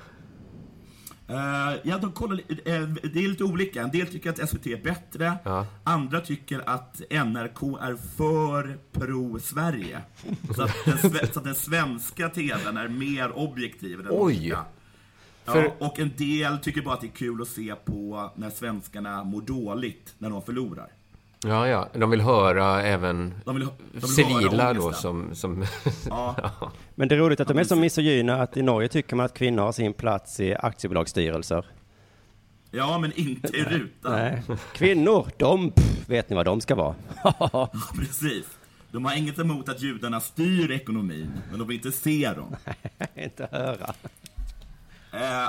Eh, 1.28 1.74
ja, 1.82 1.98
de 1.98 2.12
kollar, 2.12 2.38
eh, 2.48 2.82
det 2.82 3.24
är 3.24 3.28
lite 3.28 3.44
olika. 3.44 3.82
En 3.82 3.90
del 3.90 4.06
tycker 4.06 4.30
att 4.30 4.48
SVT 4.48 4.66
är 4.66 4.82
bättre. 4.82 5.38
Ja. 5.44 5.66
Andra 5.84 6.20
tycker 6.20 6.62
att 6.68 7.00
NRK 7.10 7.62
är 7.80 7.96
för 8.16 8.78
pro-Sverige. 8.92 10.00
Så, 10.56 10.62
att 10.62 10.70
den 10.84 10.96
sve- 10.98 11.32
så 11.32 11.38
att 11.38 11.44
den 11.44 11.54
svenska 11.54 12.28
TVn 12.28 12.76
är 12.76 12.88
mer 12.88 13.32
objektiv 13.38 13.98
än 14.00 14.04
den 14.06 14.14
Oj. 14.16 14.48
norska. 14.48 14.64
För- 15.46 15.62
Ja, 15.64 15.86
och 15.86 15.98
en 15.98 16.12
del 16.16 16.58
tycker 16.58 16.82
bara 16.82 16.94
att 16.94 17.00
det 17.00 17.06
är 17.06 17.10
kul 17.16 17.42
att 17.42 17.48
se 17.48 17.74
på 17.84 18.30
när 18.36 18.50
svenskarna 18.50 19.24
mår 19.24 19.40
dåligt 19.42 20.14
när 20.18 20.30
de 20.30 20.42
förlorar. 20.42 20.88
Ja, 21.44 21.68
ja. 21.68 21.88
De 21.92 22.10
vill 22.10 22.20
höra 22.20 22.82
även 22.82 23.34
De 23.44 23.54
vill, 23.56 23.66
de 23.66 23.76
vill 23.92 24.00
höra 24.00 24.08
civila 24.40 24.72
då 24.74 24.82
ångesten. 24.82 25.34
som... 25.34 25.34
som 25.34 25.64
Ja. 26.08 26.52
Men 26.94 27.08
det 27.08 27.14
är 27.14 27.18
roligt 27.18 27.40
att 27.40 27.48
de 27.48 27.58
är 27.58 27.64
så 27.64 27.76
misogyna 27.76 28.42
att 28.42 28.56
i 28.56 28.62
Norge 28.62 28.88
tycker 28.88 29.16
man 29.16 29.26
att 29.26 29.34
kvinnor 29.34 29.62
har 29.62 29.72
sin 29.72 29.92
plats 29.92 30.40
i 30.40 30.54
aktiebolagsstyrelser. 30.54 31.66
ja, 32.70 32.98
men 32.98 33.12
inte 33.12 33.56
i 33.56 33.62
rutan. 33.64 34.12
Nej. 34.12 34.42
Kvinnor, 34.72 35.28
de 35.36 35.70
pff, 35.70 36.08
vet 36.08 36.30
ni 36.30 36.36
vad 36.36 36.44
de 36.44 36.60
ska 36.60 36.74
vara? 36.74 36.94
Ja, 37.52 37.70
precis. 37.98 38.46
De 38.92 39.04
har 39.04 39.14
inget 39.16 39.38
emot 39.38 39.68
att 39.68 39.82
judarna 39.82 40.20
styr 40.20 40.70
ekonomin, 40.70 41.32
men 41.50 41.58
de 41.58 41.68
vill 41.68 41.76
inte 41.76 41.92
se 41.92 42.32
dem. 42.36 42.56
Inte 43.14 43.48
höra. 43.52 43.94
Eh, 45.16 45.48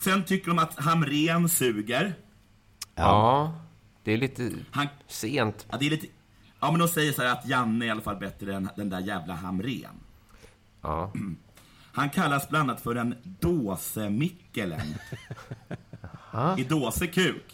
sen 0.00 0.24
tycker 0.24 0.48
de 0.48 0.58
att 0.58 0.78
Hamren 0.84 1.48
suger. 1.48 2.14
Ja, 2.94 3.54
det 4.04 4.12
är 4.12 4.16
lite 4.18 4.50
Han, 4.70 4.86
sent. 5.08 5.66
ja, 5.70 5.76
det 5.80 5.86
är 5.86 5.90
lite, 5.90 6.06
ja, 6.60 6.70
men 6.70 6.80
de 6.80 6.88
säger 6.88 7.12
så 7.12 7.22
här 7.22 7.32
att 7.32 7.48
Janne 7.48 7.84
är 7.84 7.86
i 7.86 7.90
alla 7.90 8.00
fall 8.00 8.16
bättre 8.16 8.54
än 8.54 8.68
den 8.76 8.90
där 8.90 9.00
jävla 9.00 9.34
Hamren. 9.34 10.00
Ja. 10.82 11.12
Han 11.92 12.10
kallas 12.10 12.48
bland 12.48 12.70
annat 12.70 12.82
för 12.82 12.94
en 12.96 13.14
dåse-Mikkelen. 13.40 14.80
I 16.58 16.64
dåse 16.64 17.06
kuk. 17.06 17.44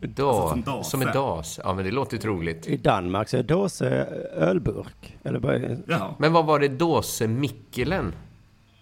Da, 0.00 0.48
som 0.48 0.62
dase. 0.62 0.90
som 0.90 1.02
en 1.02 1.08
das. 1.12 1.60
Ja, 1.64 1.74
men 1.74 1.84
det 1.84 1.90
låter 1.90 2.18
troligt. 2.18 2.66
I 2.66 2.76
Danmark 2.76 3.28
så 3.28 3.36
är 3.36 3.42
dåse 3.42 3.86
ölburk. 4.34 5.16
Eller 5.22 5.38
bara, 5.40 5.58
Ja. 5.86 6.16
Men 6.18 6.32
vad 6.32 6.46
var 6.46 6.58
det 6.60 6.68
dåse 6.68 7.28
Mikkelen? 7.28 8.14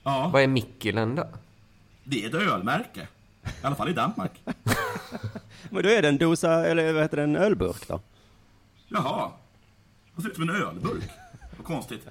ja, 0.03 0.31
Vad 0.33 0.43
är 0.43 0.47
Mikkelen 0.47 1.15
då? 1.15 1.25
Det 2.05 2.25
är 2.25 2.29
ett 2.29 2.35
ölmärke. 2.35 3.09
I 3.45 3.67
alla 3.67 3.77
fall 3.77 3.89
i 3.89 3.93
Danmark. 3.93 4.33
men 5.71 5.83
då 5.83 5.89
är 5.89 6.03
det 6.03 6.09
en 6.09 6.19
dosa, 6.19 6.67
eller 6.67 6.93
vad 6.93 7.03
heter 7.03 7.17
det, 7.17 7.23
en 7.23 7.37
ölburk 7.37 7.89
då? 7.89 8.01
Jaha. 8.89 9.31
Det 10.17 10.23
ser 10.23 10.29
ut 10.29 10.35
som 10.35 10.49
en 10.49 10.57
ölburk. 10.57 11.11
Vad 11.57 11.67
konstigt. 11.67 12.07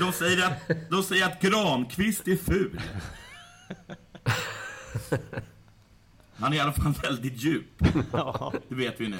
De 0.00 0.12
säger 0.12 0.46
att, 0.46 0.90
de 0.90 1.02
säger 1.02 1.26
att 1.26 1.40
Granqvist 1.40 2.28
är 2.28 2.36
ful. 2.36 2.80
Han 6.36 6.52
är 6.52 6.56
i 6.56 6.60
alla 6.60 6.72
fall 6.72 6.94
väldigt 7.02 7.42
djup. 7.42 7.78
Det 8.68 8.74
vet 8.74 9.00
vi 9.00 9.08
nu. 9.08 9.18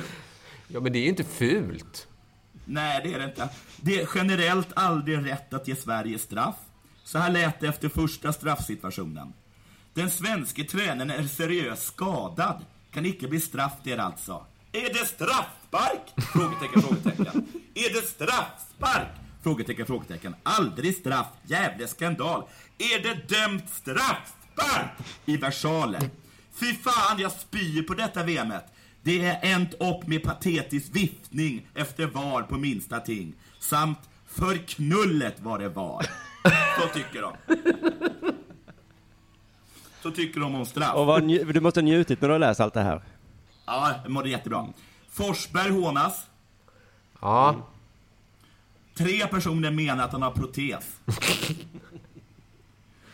Ja, 0.68 0.80
men 0.80 0.92
det 0.92 0.98
är 0.98 1.02
ju 1.02 1.08
inte 1.08 1.24
fult. 1.24 2.08
Nej, 2.64 3.00
det 3.04 3.14
är 3.14 3.18
det 3.18 3.24
inte. 3.24 3.48
Det 3.76 4.00
är 4.00 4.08
generellt 4.14 4.68
aldrig 4.74 5.26
rätt 5.26 5.54
att 5.54 5.68
ge 5.68 5.76
Sverige 5.76 6.18
straff. 6.18 6.56
Så 7.04 7.18
här 7.18 7.30
lät 7.30 7.60
det 7.60 7.66
efter 7.66 7.88
första 7.88 8.32
straffsituationen. 8.32 9.32
Den 9.94 10.10
svenske 10.10 10.64
tränaren 10.64 11.10
är 11.10 11.22
seriöst 11.22 11.86
skadad. 11.86 12.64
Kan 12.92 13.06
icke 13.06 13.28
bli 13.28 13.40
straff 13.40 13.72
det 13.82 13.98
alltså. 13.98 14.46
Är 14.72 14.94
det 14.94 15.06
straffspark? 15.06 16.14
Frågetecken, 16.32 16.82
frågetecken. 16.82 17.46
Är 17.74 17.94
det 17.94 18.06
straffspark? 18.06 19.08
Frågetecken, 19.42 19.86
frågetecken. 19.86 20.34
Aldrig 20.42 20.96
straff. 20.96 21.26
Jävla 21.42 21.86
skandal. 21.86 22.44
Är 22.78 23.02
det 23.02 23.28
dömt 23.28 23.68
straffspark? 23.70 24.90
I 25.26 25.36
versalen. 25.36 26.10
Fy 26.54 26.74
fan, 26.74 27.18
jag 27.18 27.32
spyr 27.32 27.82
på 27.82 27.94
detta 27.94 28.22
VMet. 28.22 28.64
Det 29.02 29.26
är 29.26 29.54
änt 29.54 29.74
upp 29.74 30.06
med 30.06 30.22
patetisk 30.22 30.88
viftning 30.92 31.66
efter 31.74 32.06
var 32.06 32.42
på 32.42 32.58
minsta 32.58 33.00
ting. 33.00 33.34
Samt 33.60 33.98
för 34.26 34.56
knullet 34.56 35.40
var 35.40 35.58
det 35.58 35.68
var. 35.68 36.06
Så 36.80 36.88
tycker 36.94 37.22
de. 37.22 37.34
Så 40.02 40.10
tycker 40.10 40.40
de 40.40 40.54
om 40.54 40.66
straff. 40.66 40.94
Och 40.94 41.06
vad, 41.06 41.28
du 41.28 41.60
måste 41.60 41.80
ha 41.80 41.84
njutit 41.84 42.20
när 42.20 42.28
du 42.28 42.34
har 42.34 42.38
läst 42.38 42.60
allt 42.60 42.74
det 42.74 42.82
här. 42.82 43.02
Ja, 43.66 43.94
det 44.04 44.08
mådde 44.08 44.28
jättebra. 44.28 44.66
Forsberg 45.10 45.70
hånas. 45.70 46.26
Ja, 47.20 47.56
Tre 48.94 49.26
personer 49.26 49.70
menar 49.70 50.04
att 50.04 50.12
han 50.12 50.22
har 50.22 50.30
protes. 50.30 51.00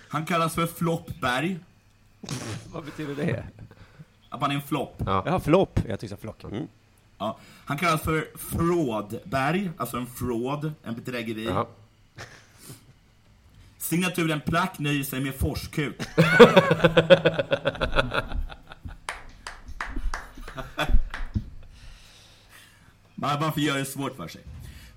Han 0.08 0.26
kallas 0.26 0.54
för 0.54 0.66
Floppberg. 0.66 1.58
Vad 2.72 2.84
betyder 2.84 3.14
det? 3.14 3.44
Att 4.28 4.40
man 4.40 4.50
är 4.50 4.54
en 4.54 4.62
flopp. 4.62 4.94
Ja. 5.06 5.22
Jaha, 5.26 5.40
flopp. 5.40 5.80
Jag 5.88 6.00
tyckte 6.00 6.16
flock. 6.16 6.44
Mm. 6.44 6.66
Ja. 7.18 7.38
Han 7.64 7.78
kallas 7.78 8.02
för 8.02 8.26
Fraudberg, 8.38 9.70
alltså 9.76 9.96
en 9.96 10.06
fraud, 10.06 10.72
en 10.82 10.94
bedrägeri. 10.94 11.44
ja. 11.44 11.68
Signaturen 13.88 14.40
Plack 14.40 14.78
nöjer 14.78 15.04
sig 15.04 15.20
med 15.20 15.34
forskuk. 15.34 15.96
Man 23.14 23.40
varför 23.40 23.60
gör 23.60 23.78
det 23.78 23.84
svårt 23.84 24.16
för 24.16 24.28
sig? 24.28 24.40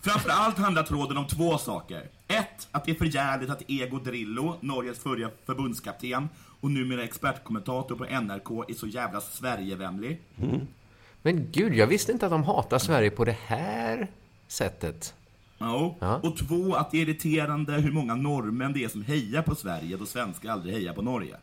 Framför 0.02 0.30
allt 0.30 0.58
handlar 0.58 0.84
tråden 0.84 1.18
om 1.18 1.28
två 1.28 1.58
saker. 1.58 2.10
Ett, 2.28 2.68
att 2.72 2.86
det 2.86 2.92
är 2.92 2.96
för 2.96 3.06
jävligt 3.06 3.50
att 3.50 3.62
Ego 3.68 4.00
Drillo, 4.00 4.56
Norges 4.62 5.00
förra 5.00 5.30
förbundskapten 5.46 6.30
och 6.62 6.72
numera 6.72 7.04
expertkommentator 7.04 7.96
på 7.96 8.04
NRK, 8.06 8.70
är 8.70 8.74
så 8.74 8.88
jävla 8.88 9.22
Sverigevänlig. 9.22 10.22
Mm. 10.42 10.68
Men 11.22 11.52
gud, 11.52 11.76
jag 11.76 11.88
visste 11.88 12.12
inte 12.12 12.26
att 12.26 12.32
de 12.32 12.44
hatar 12.44 12.80
Sverige 12.80 13.10
på 13.10 13.26
det 13.26 13.38
här 13.46 14.08
sättet. 14.48 15.14
Ja. 15.60 15.96
Ja. 16.00 16.16
Och 16.16 16.38
två, 16.38 16.76
att 16.76 16.92
det 16.92 16.98
är 16.98 17.02
irriterande 17.02 17.74
hur 17.74 17.92
många 17.92 18.16
norrmän 18.16 18.74
det 18.74 18.84
är 18.84 18.90
som 18.90 19.04
hejar 19.04 19.42
på 19.42 19.56
Sverige 19.56 19.98
då 19.98 20.06
svenskar 20.06 20.52
aldrig 20.52 20.76
hejar 20.76 20.94
på 20.94 21.02
Norge. 21.02 21.36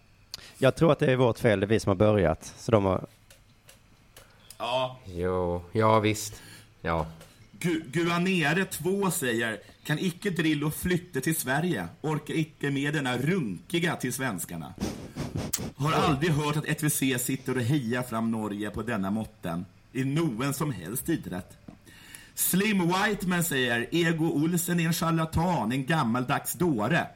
Jag 0.59 0.77
tror 0.77 0.93
att 0.93 0.99
det 0.99 1.13
är 1.13 1.17
vårt 1.17 1.39
fel, 1.39 1.61
det 1.61 1.67
är 1.67 1.69
vi 1.69 1.81
som 1.81 1.91
har 1.91 1.97
börjat. 1.97 2.55
Så 2.59 2.73
de 2.73 2.85
har... 2.85 3.07
Ja. 4.59 4.99
Jo, 5.05 5.63
ja 5.73 6.01
visst. 6.01 6.43
Ja. 6.83 7.07
Gu 7.59 7.83
Guanere 7.93 8.65
2 8.65 9.11
säger, 9.11 9.59
kan 9.85 9.99
icke 9.99 10.31
Drillo 10.31 10.71
flytta 10.71 11.21
till 11.21 11.37
Sverige? 11.37 11.89
Orkar 12.01 12.35
icke 12.35 12.71
med 12.71 12.95
denna 12.95 13.19
runkiga 13.19 13.97
till 13.97 14.13
svenskarna. 14.13 14.75
Har 15.77 15.93
aldrig 15.93 16.31
hört 16.33 16.57
att 16.57 16.67
ETVC 16.67 17.25
sitter 17.25 17.57
och 17.57 17.63
hejar 17.63 18.03
fram 18.03 18.31
Norge 18.31 18.71
på 18.71 18.83
denna 18.83 19.11
måtten. 19.11 19.65
I 19.93 20.05
noen 20.05 20.55
som 20.55 20.73
helst 20.73 21.09
idrott. 21.09 21.57
Slim 22.37 22.89
Whiteman 22.89 23.45
säger, 23.45 23.87
Ego 23.91 24.27
Olsen 24.27 24.81
är 24.81 24.87
en 24.87 24.93
charlatan, 24.93 25.73
en 25.73 25.87
gammaldags 25.87 26.53
dåre. 26.53 27.07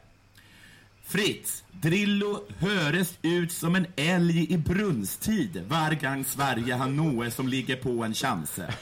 Fritz, 1.04 1.64
Drillo 1.72 2.44
höres 2.58 3.18
ut 3.22 3.52
som 3.52 3.74
en 3.74 3.86
älg 3.96 4.52
i 4.52 4.56
brunnstid 4.58 5.64
var 5.68 5.94
gång 5.94 6.24
Sverige 6.24 6.74
har 6.74 6.88
något 6.88 7.34
som 7.34 7.48
ligger 7.48 7.76
på 7.76 8.04
en 8.04 8.14
chanse. 8.14 8.74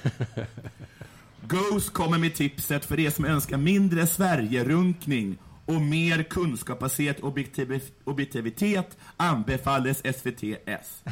Ghost 1.49 1.93
kommer 1.93 2.19
med 2.19 2.35
tipset 2.35 2.85
för 2.85 3.01
er 3.01 3.11
som 3.11 3.25
önskar 3.25 3.57
mindre 3.57 4.07
Sverige-runkning 4.07 5.39
och 5.65 5.81
mer 5.81 6.23
kunskapsbaserad 6.23 7.17
objektiv 7.21 7.81
objektivitet 8.05 8.97
anbefalles 9.17 9.99
SVT-S. 9.99 11.03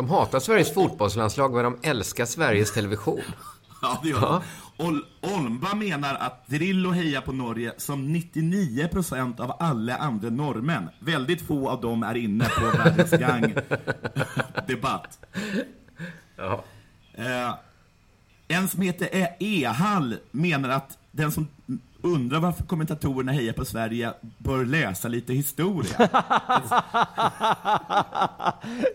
De 0.00 0.08
hatar 0.10 0.40
Sveriges 0.40 0.74
fotbollslandslag, 0.74 1.54
men 1.54 1.64
de 1.64 1.78
älskar 1.82 2.26
Sveriges 2.26 2.72
Television. 2.72 3.20
Ja, 3.82 4.00
det 4.02 4.08
gör 4.08 4.20
de. 4.20 4.42
Ol 4.86 5.04
Olmba 5.20 5.74
menar 5.74 6.14
att 6.14 6.46
Drillo 6.46 6.90
hejar 6.90 7.20
på 7.20 7.32
Norge 7.32 7.72
som 7.76 8.16
99% 8.16 9.40
av 9.40 9.56
alla 9.58 9.96
andra 9.96 10.30
norrmän. 10.30 10.88
Väldigt 10.98 11.46
få 11.46 11.68
av 11.70 11.80
dem 11.80 12.02
är 12.02 12.14
inne 12.16 12.44
på 12.44 12.64
Världens 12.78 13.10
gang 13.10 13.54
debatt. 14.66 15.18
Ja. 16.36 16.64
Eh, 17.14 17.54
en 18.48 18.68
som 18.68 18.82
heter 18.82 19.08
E- 19.12 19.36
Ehall 19.40 20.16
menar 20.30 20.68
att 20.68 20.98
den 21.10 21.32
som 21.32 21.48
undrar 22.02 22.40
varför 22.40 22.64
kommentatorerna 22.64 23.32
hejar 23.32 23.52
på 23.52 23.64
Sverige 23.64 24.12
bör 24.38 24.64
läsa 24.64 25.08
lite 25.08 25.32
historia. 25.32 26.08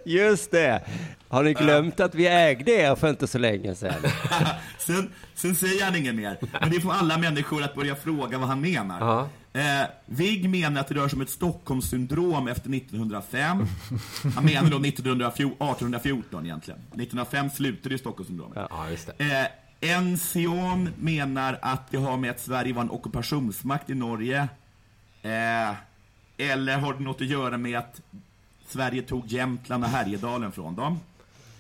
Just 0.06 0.52
det! 0.52 0.84
Har 1.28 1.44
ni 1.44 1.54
glömt 1.54 2.00
att 2.00 2.16
vi 2.16 2.28
ägde 2.28 2.72
er 2.72 2.96
för 2.96 3.10
inte 3.10 3.28
så 3.28 3.38
länge 3.38 3.76
sedan? 3.76 3.94
sen, 4.78 5.12
sen 5.36 5.56
säger 5.56 5.86
han 5.86 5.96
inget 5.96 6.16
mer. 6.16 6.38
Men 6.62 6.70
det 6.72 6.82
får 6.82 6.94
alla 6.94 7.18
människor 7.18 7.64
att 7.64 7.76
börja 7.76 7.96
fråga 7.96 8.38
vad 8.38 8.48
han 8.48 8.62
menar. 8.62 9.00
Ja. 9.00 9.30
Eh, 9.60 9.88
Vigg 10.06 10.50
menar 10.50 10.82
att 10.82 10.88
det 10.88 10.96
rör 10.96 11.08
sig 11.08 11.18
om 11.18 11.22
ett 11.22 11.30
Stockholmssyndrom 11.30 12.48
efter 12.48 12.70
1905. 12.76 13.66
Han 14.36 14.46
menar 14.46 14.70
då 14.70 14.78
1914, 14.78 15.68
1814 15.70 16.46
egentligen. 16.46 16.80
1905 16.80 17.50
slutade 17.50 17.96
ju 17.96 18.00
Stockholmssyndromet. 18.00 18.68
Ja, 18.70 18.90
just 18.90 19.10
det. 19.18 19.24
Eh, 19.24 19.46
Ension 19.82 20.90
menar 21.00 21.60
att 21.62 21.92
det 21.92 21.98
har 21.98 22.18
med 22.18 22.32
att 22.32 22.40
Sverige 22.40 22.74
var 22.74 22.82
en 22.82 22.90
ockupationsmakt 22.90 23.90
i 23.90 23.96
Norge. 23.96 24.48
Eh, 25.22 25.76
eller 26.38 26.78
har 26.78 26.94
det 26.94 27.00
något 27.00 27.22
att 27.22 27.28
göra 27.28 27.58
med 27.58 27.80
att 27.80 28.02
Sverige 28.68 29.02
tog 29.02 29.28
Jämtland 29.28 29.84
och 29.84 29.90
Härjedalen 29.90 30.52
från 30.52 30.76
dem? 30.76 31.00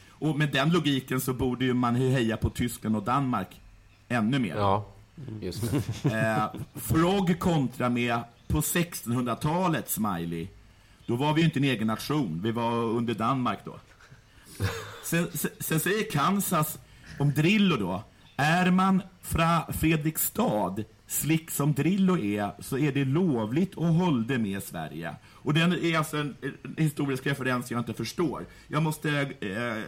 Och 0.10 0.38
med 0.40 0.52
den 0.52 0.70
logiken 0.70 1.22
så 1.22 1.34
borde 1.34 1.66
ju 1.66 1.74
man 1.74 1.96
heja 1.96 2.38
på 2.38 2.50
Tyskland 2.50 2.96
och 2.96 3.04
Danmark 3.04 3.62
ännu 4.08 4.40
mer. 4.40 4.56
Ja, 4.56 4.86
just. 5.42 5.64
Eh, 6.06 6.46
Frog 6.76 7.40
kontra 7.40 7.90
med 7.90 8.20
på 8.48 8.62
1600-talet, 8.62 9.90
Smiley. 9.90 10.48
Då 11.06 11.16
var 11.16 11.34
vi 11.34 11.42
ju 11.42 11.46
inte 11.46 11.60
en 11.60 11.64
egen 11.64 11.88
nation, 11.88 12.42
vi 12.44 12.52
var 12.52 12.72
under 12.74 13.14
Danmark 13.14 13.60
då. 13.66 13.80
Sen, 15.04 15.28
sen, 15.34 15.52
sen 15.60 15.80
säger 15.80 16.12
Kansas 16.12 16.78
om 17.20 17.34
Drillo 17.34 17.78
då. 17.78 18.04
Är 18.38 18.72
man 18.72 19.02
fra 19.22 19.74
Fredrikstad, 19.74 20.76
slick 21.08 21.52
som 21.52 21.74
Drillo 21.74 22.18
är, 22.18 22.52
så 22.60 22.78
är 22.78 22.92
det 22.92 23.06
lovligt 23.06 23.78
att 23.78 23.96
hålla 23.98 24.38
med 24.38 24.64
Sverige. 24.64 25.16
Och 25.34 25.54
den 25.54 25.74
är 25.74 25.98
alltså 25.98 26.18
en, 26.18 26.36
historisk 26.78 27.26
referens 27.26 27.72
jag 27.72 27.80
inte 27.80 27.94
förstår. 27.94 28.46
Jag 28.68 28.84
måste 28.84 29.10
eh, 29.40 29.84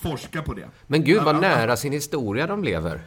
Forska 0.00 0.42
på 0.42 0.54
det. 0.54 0.68
Men 0.86 1.04
gud 1.04 1.22
vad 1.22 1.40
nära 1.40 1.76
sin 1.76 1.92
historia 1.92 2.46
de 2.46 2.64
lever. 2.64 3.00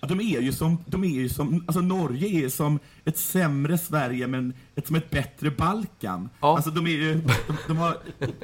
Ja, 0.00 0.08
de 0.08 0.20
är 0.20 0.40
ju 0.40 0.52
som, 0.52 0.78
de 0.86 1.04
är 1.04 1.08
ju 1.08 1.28
som, 1.28 1.64
alltså 1.66 1.80
Norge 1.80 2.44
är 2.44 2.48
som 2.48 2.78
ett 3.04 3.18
sämre 3.18 3.78
Sverige 3.78 4.26
men 4.26 4.52
ett, 4.74 4.86
som 4.86 4.96
ett 4.96 5.10
bättre 5.10 5.50
Balkan. 5.50 6.28
Ja. 6.40 6.56
Alltså 6.56 6.70
de 6.70 6.86
är 6.86 6.90
ju, 6.90 7.14
de, 7.14 7.56
de 7.66 7.76
har, 7.76 7.96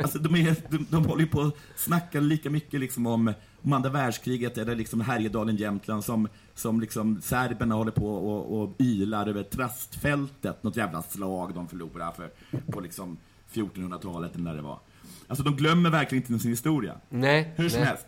alltså 0.02 0.18
de 0.18 0.34
är, 0.34 0.56
de, 0.68 0.86
de 0.90 1.04
håller 1.04 1.22
ju 1.22 1.28
på 1.28 1.40
att 1.40 1.54
snacka 1.76 2.20
lika 2.20 2.50
mycket 2.50 2.80
liksom 2.80 3.06
om, 3.06 3.34
om 3.64 3.72
andra 3.72 3.90
världskriget 3.90 4.58
eller 4.58 4.74
liksom 4.74 5.00
Härjedalen, 5.00 5.56
Jämtland 5.56 6.04
som, 6.04 6.28
som 6.54 6.80
liksom 6.80 7.20
serberna 7.22 7.74
håller 7.74 7.92
på 7.92 8.14
och, 8.14 8.62
och 8.62 8.70
ylar 8.78 9.26
över 9.26 9.42
Trastfältet, 9.42 10.62
något 10.62 10.76
jävla 10.76 11.02
slag 11.02 11.54
de 11.54 11.68
förlorade 11.68 12.12
för, 12.16 12.30
på 12.72 12.80
liksom 12.80 13.16
1400-talet 13.52 14.34
eller 14.34 14.44
när 14.44 14.54
det 14.54 14.62
var. 14.62 14.78
Alltså 15.26 15.44
de 15.44 15.56
glömmer 15.56 15.90
verkligen 15.90 16.24
inte 16.24 16.42
sin 16.42 16.50
historia. 16.50 16.96
Nej. 17.08 17.52
Hur 17.56 17.68
som 17.68 17.80
nej. 17.80 17.88
helst. 17.88 18.06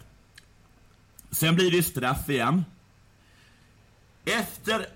Sen 1.31 1.55
blir 1.55 1.71
det 1.71 1.83
straff 1.83 2.29
igen. 2.29 2.65
Efter 4.25 4.87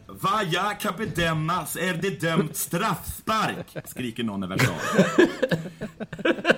kan 0.74 0.94
bedömas 0.96 1.76
är 1.76 1.94
det 1.94 2.20
dömt 2.20 2.56
straffspark, 2.56 3.76
skriker 3.86 4.24
någon 4.24 4.44
i 4.44 4.46
versal. 4.46 4.74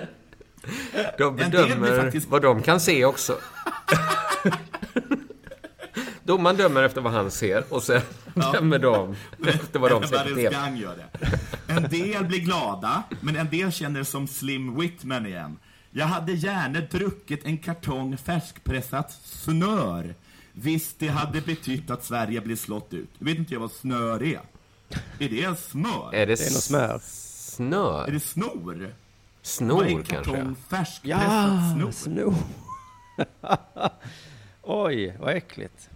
De 1.17 1.35
bedömer 1.35 1.75
blir 1.75 2.01
faktiskt- 2.01 2.29
vad 2.29 2.41
de 2.41 2.61
kan 2.61 2.79
se 2.79 3.05
också. 3.05 3.37
Domaren 6.23 6.57
dömer 6.57 6.83
efter 6.83 7.01
vad 7.01 7.13
han 7.13 7.31
ser 7.31 7.63
och 7.73 7.83
sen 7.83 8.01
dömer 8.53 8.79
de 8.79 9.15
efter 9.47 9.79
vad 9.79 9.91
de 9.91 10.03
ser 10.07 10.17
på 10.23 10.29
TV. 10.35 10.49
Gang 10.51 10.77
gör 10.77 10.95
det. 10.97 11.27
En 11.73 11.83
del 11.89 12.25
blir 12.25 12.39
glada, 12.39 13.03
men 13.21 13.35
en 13.35 13.49
del 13.49 13.71
känner 13.71 14.03
som 14.03 14.27
Slim 14.27 14.79
Whitman 14.79 15.25
igen. 15.25 15.57
Jag 15.91 16.05
hade 16.05 16.31
gärna 16.33 16.79
druckit 16.79 17.45
en 17.45 17.57
kartong 17.57 18.17
färskpressat 18.17 19.11
snör. 19.23 20.15
Visst, 20.53 20.99
det 20.99 21.07
hade 21.07 21.41
betytt 21.41 21.89
att 21.89 22.03
Sverige 22.05 22.41
blev 22.41 22.55
slått 22.55 22.93
ut. 22.93 23.09
Jag 23.17 23.25
vet 23.25 23.37
inte 23.37 23.53
jag 23.53 23.59
vad 23.61 23.71
snör 23.71 24.23
är. 24.23 24.41
Är 25.19 25.29
det 25.29 25.59
smör? 25.59 26.09
Är 26.15 26.25
det, 26.27 26.35
Det 26.35 26.47
är 26.47 26.51
nog 26.51 26.61
smör. 26.61 26.93
Är 26.95 26.99
snör? 26.99 28.11
det 28.11 28.19
snor? 28.19 28.93
Snor 29.43 29.83
kanske? 29.85 30.15
kartong 30.15 30.55
färskpressat 30.69 31.21
Ja, 31.21 31.73
snor? 31.75 31.91
snor. 31.91 32.35
Oj, 34.85 35.17
vad 35.19 35.35
äckligt. 35.35 35.89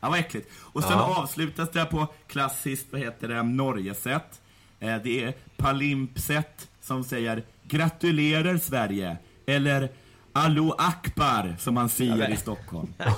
Ja, 0.00 0.08
vad 0.10 0.18
äckligt. 0.18 0.50
Och 0.56 0.84
sen 0.84 0.98
avslutas 0.98 1.70
det 1.70 1.84
på 1.84 2.06
klassiskt, 2.26 2.86
vad 2.90 3.00
heter 3.00 3.28
det, 3.28 3.42
Norgesätt. 3.42 4.40
Eh, 4.80 4.96
det 5.04 5.24
är 5.24 5.34
Palimpsätt 5.56 6.68
som 6.80 7.04
säger 7.04 7.42
gratulerar 7.64 8.56
Sverige. 8.56 9.16
Eller 9.46 9.88
Allo 10.32 10.74
Akbar, 10.78 11.56
som 11.58 11.74
man 11.74 11.88
säger 11.88 12.30
i 12.30 12.36
Stockholm. 12.36 12.94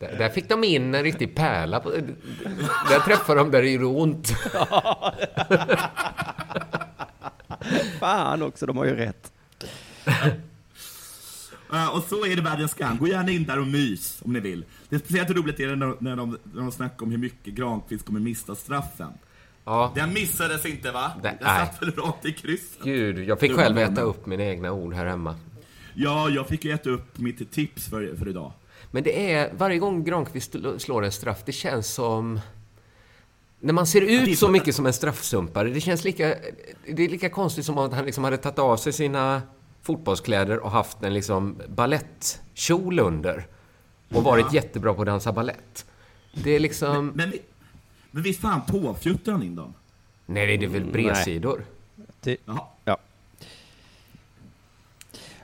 Där, 0.00 0.18
där 0.18 0.28
fick 0.28 0.48
de 0.48 0.64
in 0.64 0.94
en 0.94 1.02
riktig 1.02 1.34
pärla. 1.34 1.80
På, 1.80 1.90
där 2.90 3.00
träffade 3.04 3.40
de 3.40 3.50
där 3.50 3.62
det 3.62 3.70
gjorde 3.70 3.86
ont. 3.86 4.28
Fan 8.00 8.42
också, 8.42 8.66
de 8.66 8.76
har 8.76 8.84
ju 8.84 8.96
rätt. 8.96 9.32
Eh, 11.72 11.96
och 11.96 12.02
så 12.02 12.26
är 12.26 12.36
det 12.36 12.42
världens 12.42 12.74
gang. 12.74 12.96
Gå 12.98 13.08
gärna 13.08 13.30
in 13.30 13.44
där 13.44 13.58
och 13.58 13.66
mys 13.66 14.22
om 14.24 14.32
ni 14.32 14.40
vill. 14.40 14.64
Det 14.88 14.96
är 14.96 15.00
speciellt 15.00 15.30
roligt 15.30 15.60
är 15.60 15.66
det 15.66 15.76
när, 15.76 15.94
när, 15.98 16.16
de, 16.16 16.38
när 16.52 16.62
de 16.62 16.72
snackar 16.72 17.02
om 17.06 17.10
hur 17.10 17.18
mycket 17.18 17.54
Granqvist 17.54 18.06
kommer 18.06 18.20
missa 18.20 18.54
straffen. 18.54 19.12
Ja, 19.64 19.92
Den 19.94 20.12
missades 20.12 20.66
inte 20.66 20.90
va? 20.90 21.12
Nej. 21.22 21.36
Den 21.40 21.48
satt 21.48 21.82
väl 21.82 21.90
rakt 21.90 22.26
i 22.26 22.32
krysset. 22.32 22.82
gud. 22.84 23.18
Jag 23.28 23.40
fick 23.40 23.52
själv 23.56 23.78
äta 23.78 24.00
upp 24.00 24.26
mina 24.26 24.42
egna 24.44 24.72
ord 24.72 24.94
här 24.94 25.06
hemma. 25.06 25.36
Ja, 25.94 26.28
jag 26.28 26.46
fick 26.48 26.64
ju 26.64 26.72
äta 26.72 26.90
upp 26.90 27.18
mitt 27.18 27.52
tips 27.52 27.88
för, 27.90 28.16
för 28.16 28.28
idag. 28.28 28.52
Men 28.90 29.02
det 29.02 29.32
är, 29.32 29.52
varje 29.56 29.78
gång 29.78 30.04
Granqvist 30.04 30.56
slår 30.78 31.04
en 31.04 31.12
straff, 31.12 31.42
det 31.44 31.52
känns 31.52 31.86
som... 31.86 32.40
När 33.60 33.72
man 33.72 33.86
ser 33.86 34.00
ut 34.00 34.38
så 34.38 34.48
mycket 34.48 34.74
som 34.74 34.86
en 34.86 34.92
straffsumpare, 34.92 35.68
det 35.68 35.80
känns 35.80 36.04
lika... 36.04 36.34
Det 36.86 37.04
är 37.04 37.08
lika 37.08 37.30
konstigt 37.30 37.64
som 37.64 37.78
att 37.78 37.92
han 37.92 38.04
liksom 38.04 38.24
hade 38.24 38.36
tagit 38.36 38.58
av 38.58 38.76
sig 38.76 38.92
sina 38.92 39.42
fotbollskläder 39.82 40.58
och 40.58 40.70
haft 40.70 41.02
en 41.02 41.14
liksom 41.14 41.58
ballettkjol 41.68 42.98
under. 43.00 43.46
Och 44.14 44.24
varit 44.24 44.52
jättebra 44.52 44.94
på 44.94 45.02
att 45.02 45.06
dansa 45.06 45.32
ballett. 45.32 45.86
Det 46.34 46.50
är 46.50 46.60
liksom... 46.60 47.12
Men, 47.14 47.32
men 48.10 48.22
visst 48.22 48.40
fan 48.40 48.60
påfjuttar 48.68 49.32
han 49.32 49.42
in 49.42 49.56
dem? 49.56 49.74
Nej, 50.26 50.56
det 50.56 50.64
är 50.64 50.68
väl 50.68 50.84
bredsidor? 50.84 51.64
Ty- 52.20 52.36
Jaha, 52.44 52.96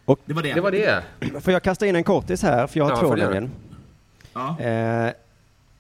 Ja. 0.07 0.17
det 0.25 0.35
var 0.35 0.43
det. 0.43 0.53
Det 0.55 0.61
var 0.61 0.71
det. 0.71 1.03
Får 1.41 1.53
jag 1.53 1.63
kasta 1.63 1.87
in 1.87 1.97
en 1.97 2.05
kortis 2.05 2.43
här? 2.43 2.67
För 2.67 2.79
jag 2.79 2.85
har 2.85 2.91
Ja, 2.91 2.97
två 2.97 3.15
nämligen. 3.15 3.51
Ja. 4.33 4.61
Eh, 4.61 5.13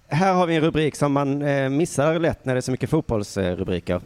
här 0.09 0.35
har 0.35 0.47
vi 0.47 0.55
en 0.55 0.63
rubrik 0.63 0.97
som 0.97 1.13
man 1.13 1.43
eh, 1.43 1.69
missar 1.69 2.19
lätt 2.19 2.45
när 2.45 2.55
det 2.55 2.59
är 2.59 2.63
så 2.63 2.71
mycket 2.71 2.91
fotbollsrubriker. 2.91 4.01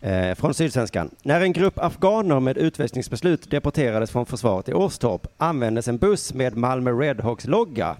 Eh, 0.00 0.34
från 0.34 0.54
Sydsvenskan. 0.54 1.10
När 1.22 1.40
en 1.40 1.52
grupp 1.52 1.78
afghaner 1.78 2.40
med 2.40 2.58
utvisningsbeslut 2.58 3.50
deporterades 3.50 4.10
från 4.10 4.26
försvaret 4.26 4.68
i 4.68 4.72
Åstorp 4.72 5.26
användes 5.36 5.88
en 5.88 5.98
buss 5.98 6.34
med 6.34 6.56
Malmö 6.56 6.90
Redhawks 6.90 7.46
logga. 7.46 7.96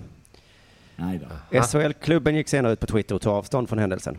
Nej 0.97 1.21
då. 1.51 1.61
SHL-klubben 1.63 2.35
gick 2.35 2.49
senare 2.49 2.73
ut 2.73 2.81
på 2.81 2.87
Twitter 2.87 3.15
och 3.15 3.21
tog 3.21 3.33
avstånd 3.33 3.69
från 3.69 3.79
händelsen. 3.79 4.17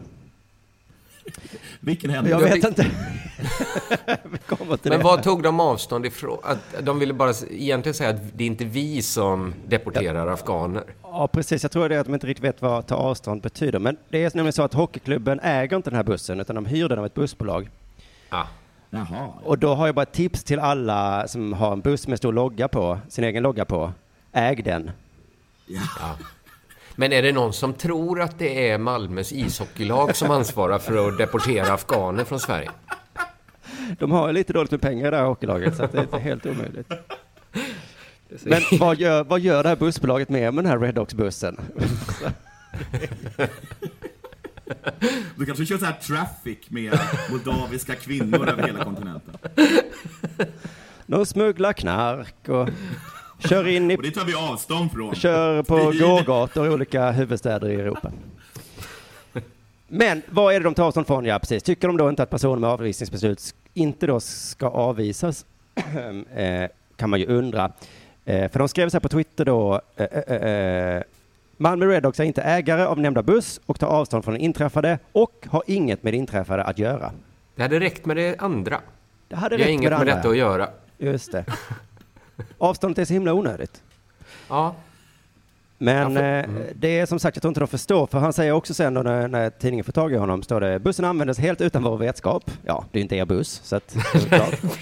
Vilken 1.80 2.10
Jag 2.12 2.22
händelse. 2.24 2.56
vet 2.56 2.64
inte. 2.68 2.86
vi 4.32 4.38
kommer 4.38 4.78
till 4.78 4.92
Men 4.92 5.00
det. 5.00 5.04
vad 5.04 5.24
tog 5.24 5.44
de 5.44 5.60
avstånd 5.60 6.06
ifrån? 6.06 6.38
Att 6.44 6.86
de 6.86 7.00
ville 7.00 7.14
bara 7.14 7.34
egentligen 7.50 7.94
säga 7.94 8.10
att 8.10 8.38
det 8.38 8.44
är 8.44 8.48
inte 8.48 8.66
vi 8.66 9.02
som 9.02 9.54
deporterar 9.68 10.28
afghaner. 10.28 10.84
Ja, 11.04 11.28
precis. 11.28 11.64
Jag 11.64 11.72
tror 11.72 11.90
det 11.90 11.96
är 11.96 12.00
att 12.00 12.06
de 12.06 12.14
inte 12.14 12.28
riktigt 12.28 12.44
vet 12.44 12.62
vad 12.62 12.88
ta 12.88 12.96
avstånd 12.96 13.42
betyder. 13.42 13.80
Men 13.80 13.98
det 14.10 14.24
är 14.24 14.32
nämligen 14.36 14.54
så 14.54 14.64
att 14.64 14.74
hockeyklubben 14.74 15.40
äger 15.40 15.78
inte 15.78 15.90
den 15.90 15.98
här 15.98 16.04
bussen, 16.04 16.40
utan 16.40 16.56
de 16.56 16.66
hyr 16.66 16.90
den 16.90 17.00
av 17.00 17.06
ett 17.06 17.14
bussbolag. 17.14 17.70
Ah. 18.30 18.44
Jaha. 18.90 19.28
Och 19.44 19.58
då 19.60 19.74
har 19.76 19.86
jag 19.86 19.96
bara 19.96 20.04
ett 20.04 20.12
tips 20.14 20.44
till 20.44 20.60
alla 20.60 21.28
som 21.28 21.54
har 21.54 21.74
en 21.74 21.82
buss 21.82 22.08
med 22.08 22.18
stor 22.18 22.34
logga 22.34 22.68
på, 22.68 23.00
sin 23.10 23.24
egen 23.24 23.44
logga 23.44 23.66
på. 23.66 23.92
Äg 24.32 24.56
den. 24.56 24.92
Ja. 25.68 26.16
Men 26.96 27.14
är 27.14 27.22
det 27.22 27.32
någon 27.32 27.54
som 27.54 27.74
tror 27.74 28.22
att 28.22 28.40
det 28.40 28.70
är 28.70 28.78
Malmös 28.78 29.34
ishockeylag 29.34 30.16
som 30.16 30.32
ansvarar 30.32 30.80
för 30.80 31.08
att 31.08 31.18
deportera 31.18 31.74
afghaner 31.74 32.24
från 32.24 32.40
Sverige? 32.40 32.72
De 34.00 34.12
har 34.12 34.34
lite 34.34 34.54
dåligt 34.54 34.72
med 34.72 34.82
pengar 34.82 35.08
i 35.08 35.12
det 35.12 35.18
här 35.18 35.26
hockeylaget, 35.26 35.76
så 35.76 35.88
det 35.92 35.98
är 35.98 36.02
inte 36.02 36.18
helt 36.18 36.46
omöjligt. 36.46 36.92
Men 38.44 38.62
vad 38.80 38.98
gör, 38.98 39.24
vad 39.24 39.40
gör 39.40 39.64
det 39.64 39.70
här 39.70 39.76
bussbolaget 39.76 40.30
med 40.30 40.54
med 40.54 40.64
den 40.64 40.72
här 40.72 40.80
Redhawks-bussen? 40.80 41.60
Du 45.36 45.46
kanske 45.46 45.66
kör 45.66 45.78
så 45.78 45.86
här 45.86 46.00
traffic 46.02 46.58
med 46.70 47.00
moldaviska 47.32 47.96
kvinnor 47.96 48.50
över 48.50 48.64
hela 48.64 48.84
kontinenten. 48.84 49.38
De 51.06 51.26
smugglar 51.26 51.74
knark 51.74 52.50
och 52.50 52.70
kör 53.40 53.68
in 53.68 53.92
i 53.92 53.98
Och 53.98 54.02
det 54.04 54.12
tar 54.12 54.26
vi 54.26 54.34
avstånd 54.36 54.92
från. 54.92 55.16
Kör 55.16 55.64
på 55.64 55.90
Vi- 55.92 56.00
gågator 56.00 56.66
i 56.66 56.70
olika 56.70 57.12
huvudstäder 57.12 57.70
i 57.70 57.76
Europa. 57.76 58.12
Men 59.88 60.22
vad 60.30 60.54
är 60.56 60.60
det 60.60 60.64
de 60.64 60.74
tar 60.74 60.84
avstånd 60.86 61.08
från? 61.08 61.26
Ja, 61.26 61.40
precis. 61.40 61.64
Tycker 61.64 61.88
de 61.88 61.98
då 61.98 62.10
inte 62.10 62.24
att 62.24 62.30
personer 62.30 62.56
med 62.56 62.70
avvisningsbeslut 62.70 63.56
inte 63.74 64.08
då 64.08 64.20
ska 64.20 64.68
avvisas? 64.68 65.46
eh, 66.36 66.70
kan 66.96 67.10
man 67.10 67.20
ju 67.20 67.26
undra. 67.26 67.72
Eh, 68.26 68.52
för 68.52 68.60
de 68.60 68.68
skrev 68.68 68.90
så 68.90 68.96
här 68.96 69.00
på 69.00 69.10
Twitter 69.10 69.46
då. 69.46 69.82
Eh, 69.96 71.04
Malmö 71.58 71.86
Redhawks 71.86 72.20
är 72.20 72.24
inte 72.24 72.42
ägare 72.42 72.84
av 72.84 73.00
nämnda 73.00 73.24
buss 73.24 73.60
och 73.66 73.80
tar 73.80 73.88
avstånd 73.88 74.24
från 74.24 74.34
det 74.34 74.40
inträffade 74.40 75.00
och 75.12 75.48
har 75.50 75.64
inget 75.68 76.04
med 76.04 76.14
det 76.14 76.18
inträffade 76.18 76.64
att 76.64 76.80
göra. 76.80 77.12
Det 77.56 77.62
hade 77.62 77.80
räckt 77.80 78.06
med 78.06 78.18
det 78.18 78.36
andra. 78.40 78.82
Det 79.28 79.36
hade 79.36 79.58
Det 79.58 79.64
har 79.64 79.68
räckt 79.68 79.74
inget 79.74 79.90
med 79.92 80.00
med 80.00 80.08
det 80.08 80.12
detta 80.12 80.18
andra. 80.18 80.30
att 80.30 80.38
göra. 80.38 80.70
Just 80.98 81.32
det. 81.32 81.46
Avståndet 82.58 82.98
är 83.00 83.06
så 83.06 83.14
himla 83.14 83.34
onödigt. 83.34 83.82
Ja, 84.50 84.76
Men 85.78 86.12
Ja, 86.14 86.20
för- 86.20 86.40
eh, 86.40 86.46
det 86.76 87.00
är 87.00 87.06
som 87.06 87.20
sagt, 87.20 87.36
jag 87.38 87.42
tror 87.42 87.50
inte 87.50 87.60
de 87.60 87.68
förstår, 87.68 88.08
för 88.08 88.20
han 88.20 88.34
säger 88.34 88.52
också 88.52 88.74
sen 88.74 88.94
då 88.94 89.02
när, 89.02 89.28
när 89.28 89.50
tidningen 89.50 89.84
får 89.84 89.92
tag 89.92 90.14
i 90.14 90.16
honom, 90.16 90.44
står 90.44 90.62
det 90.62 90.80
bussen 90.80 91.06
användes 91.06 91.38
helt 91.40 91.62
utan 91.62 91.84
vår 91.84 91.98
vetskap. 91.98 92.52
Ja, 92.66 92.86
det 92.92 93.00
är 93.00 93.02
inte 93.02 93.16
er 93.16 93.26
buss, 93.26 93.62
så 93.64 93.76
att. 93.76 93.96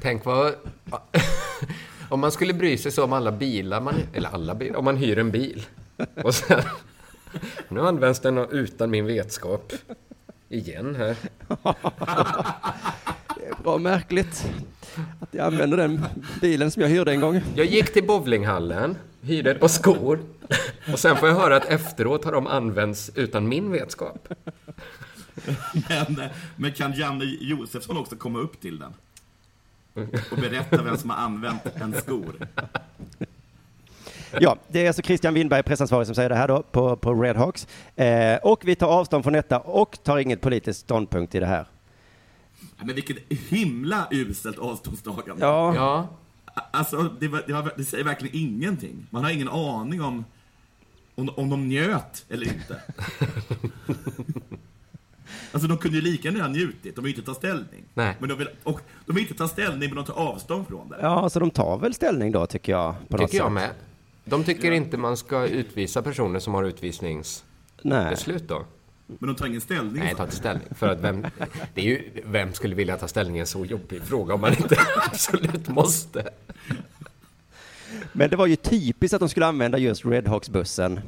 Tänk 0.00 0.24
vad... 0.24 0.54
Om 2.08 2.20
man 2.20 2.32
skulle 2.32 2.52
bry 2.54 2.78
sig 2.78 2.92
så 2.92 3.04
om 3.04 3.12
alla 3.12 3.32
bilar, 3.32 3.80
man, 3.80 3.94
eller 4.14 4.28
alla 4.28 4.54
bilar, 4.54 4.76
om 4.78 4.84
man 4.84 4.96
hyr 4.96 5.18
en 5.18 5.30
bil. 5.30 5.66
Och 6.24 6.34
sen... 6.34 6.62
Nu 7.68 7.80
används 7.86 8.20
den 8.20 8.38
utan 8.38 8.90
min 8.90 9.06
vetskap. 9.06 9.72
Igen 10.48 10.94
här. 10.96 11.16
Det 13.36 13.62
bra 13.62 13.78
märkligt 13.78 14.50
att 15.20 15.28
jag 15.30 15.46
använder 15.46 15.76
den 15.76 16.04
bilen 16.40 16.70
som 16.70 16.82
jag 16.82 16.88
hyrde 16.88 17.10
en 17.10 17.20
gång. 17.20 17.40
Jag 17.54 17.66
gick 17.66 17.92
till 17.92 18.06
bowlinghallen, 18.06 18.96
hyrde 19.22 19.50
ett 19.50 19.60
par 19.60 19.68
skor 19.68 20.20
och 20.92 20.98
sen 20.98 21.16
får 21.16 21.28
jag 21.28 21.36
höra 21.36 21.56
att 21.56 21.64
efteråt 21.64 22.24
har 22.24 22.32
de 22.32 22.46
använts 22.46 23.10
utan 23.14 23.48
min 23.48 23.72
vetskap. 23.72 24.28
Men, 25.88 26.22
men 26.56 26.72
kan 26.72 26.92
Janne 26.92 27.24
Josefsson 27.24 27.96
också 27.96 28.16
komma 28.16 28.38
upp 28.38 28.60
till 28.60 28.78
den? 28.78 28.92
och 30.30 30.36
berätta 30.36 30.82
vem 30.82 30.96
som 30.96 31.10
har 31.10 31.16
använt 31.16 31.66
en 31.74 31.94
skor. 31.94 32.34
Ja, 34.40 34.56
det 34.68 34.82
är 34.82 34.86
alltså 34.86 35.02
Christian 35.02 35.34
Winberg, 35.34 35.62
pressansvarig, 35.62 36.06
som 36.06 36.14
säger 36.14 36.28
det 36.28 36.34
här 36.34 36.48
då 36.48 36.62
på, 36.62 36.96
på 36.96 37.14
Redhawks. 37.14 37.66
Eh, 37.96 38.36
och 38.36 38.60
vi 38.64 38.74
tar 38.74 38.88
avstånd 38.88 39.24
från 39.24 39.32
detta 39.32 39.58
och 39.58 39.98
tar 40.02 40.18
inget 40.18 40.40
politiskt 40.40 40.80
ståndpunkt 40.80 41.34
i 41.34 41.40
det 41.40 41.46
här. 41.46 41.66
Ja, 42.60 42.84
Men 42.84 42.94
vilket 42.94 43.16
himla 43.28 44.08
uselt 44.10 44.58
avståndstagande. 44.58 45.44
Ja, 45.46 45.74
Ja, 45.74 46.08
Alltså, 46.70 47.10
det, 47.20 47.28
var, 47.28 47.42
det, 47.46 47.52
var, 47.52 47.72
det 47.76 47.84
säger 47.84 48.04
verkligen 48.04 48.36
ingenting. 48.36 49.06
Man 49.10 49.24
har 49.24 49.30
ingen 49.30 49.48
aning 49.48 50.02
om, 50.02 50.24
om, 51.14 51.30
om 51.36 51.50
de 51.50 51.68
njöt 51.68 52.24
eller 52.28 52.46
inte. 52.46 52.82
alltså, 55.52 55.68
de 55.68 55.78
kunde 55.78 55.96
ju 55.98 56.02
lika 56.02 56.28
gärna 56.28 56.44
ha 56.44 56.48
njutit. 56.48 56.96
De 56.96 57.04
vill 57.04 57.14
inte 57.14 57.26
ta 57.26 57.34
ställning. 57.34 57.84
Nej. 57.94 58.16
Men 58.20 58.28
de 58.28 58.38
vill, 58.38 58.48
och 58.62 58.80
de 59.06 59.12
vill 59.12 59.22
inte 59.22 59.34
ta 59.34 59.48
ställning, 59.48 59.88
men 59.88 59.96
de 59.96 60.04
tar 60.04 60.14
avstånd 60.14 60.66
från 60.68 60.88
det. 60.88 60.98
ja, 61.00 61.28
så 61.30 61.40
de 61.40 61.50
tar 61.50 61.78
väl 61.78 61.94
ställning 61.94 62.32
då, 62.32 62.46
tycker 62.46 62.72
jag. 62.72 62.94
På 63.08 63.16
något 63.16 63.30
tycker 63.30 63.44
jag 63.44 63.46
sätt. 63.46 63.52
med. 63.52 63.70
De 64.24 64.44
tycker 64.44 64.72
inte 64.72 64.96
man 64.96 65.16
ska 65.16 65.46
utvisa 65.46 66.02
personer 66.02 66.40
som 66.40 66.54
har 66.54 66.64
utvisningsbeslut 66.64 68.48
då. 68.48 68.64
Men 69.18 69.26
de 69.26 69.36
tar 69.36 69.46
ingen 69.46 69.60
ställning. 69.60 70.02
Nej, 70.02 70.14
ta 70.14 70.22
inte 70.22 70.36
ställning. 70.36 70.68
För 70.74 70.88
att 70.88 71.00
vem, 71.00 71.26
det 71.74 71.80
är 71.80 71.84
ju, 71.84 72.10
vem 72.24 72.52
skulle 72.52 72.74
vilja 72.74 72.96
ta 72.96 73.08
ställning 73.08 73.36
i 73.36 73.40
en 73.40 73.46
så 73.46 73.64
jobbig 73.64 74.02
fråga 74.02 74.34
om 74.34 74.40
man 74.40 74.50
inte 74.50 74.76
absolut 75.06 75.68
måste? 75.68 76.30
Men 78.12 78.30
det 78.30 78.36
var 78.36 78.46
ju 78.46 78.56
typiskt 78.56 79.14
att 79.14 79.20
de 79.20 79.28
skulle 79.28 79.46
använda 79.46 79.78
just 79.78 80.04
Redhawks-bussen, 80.04 81.00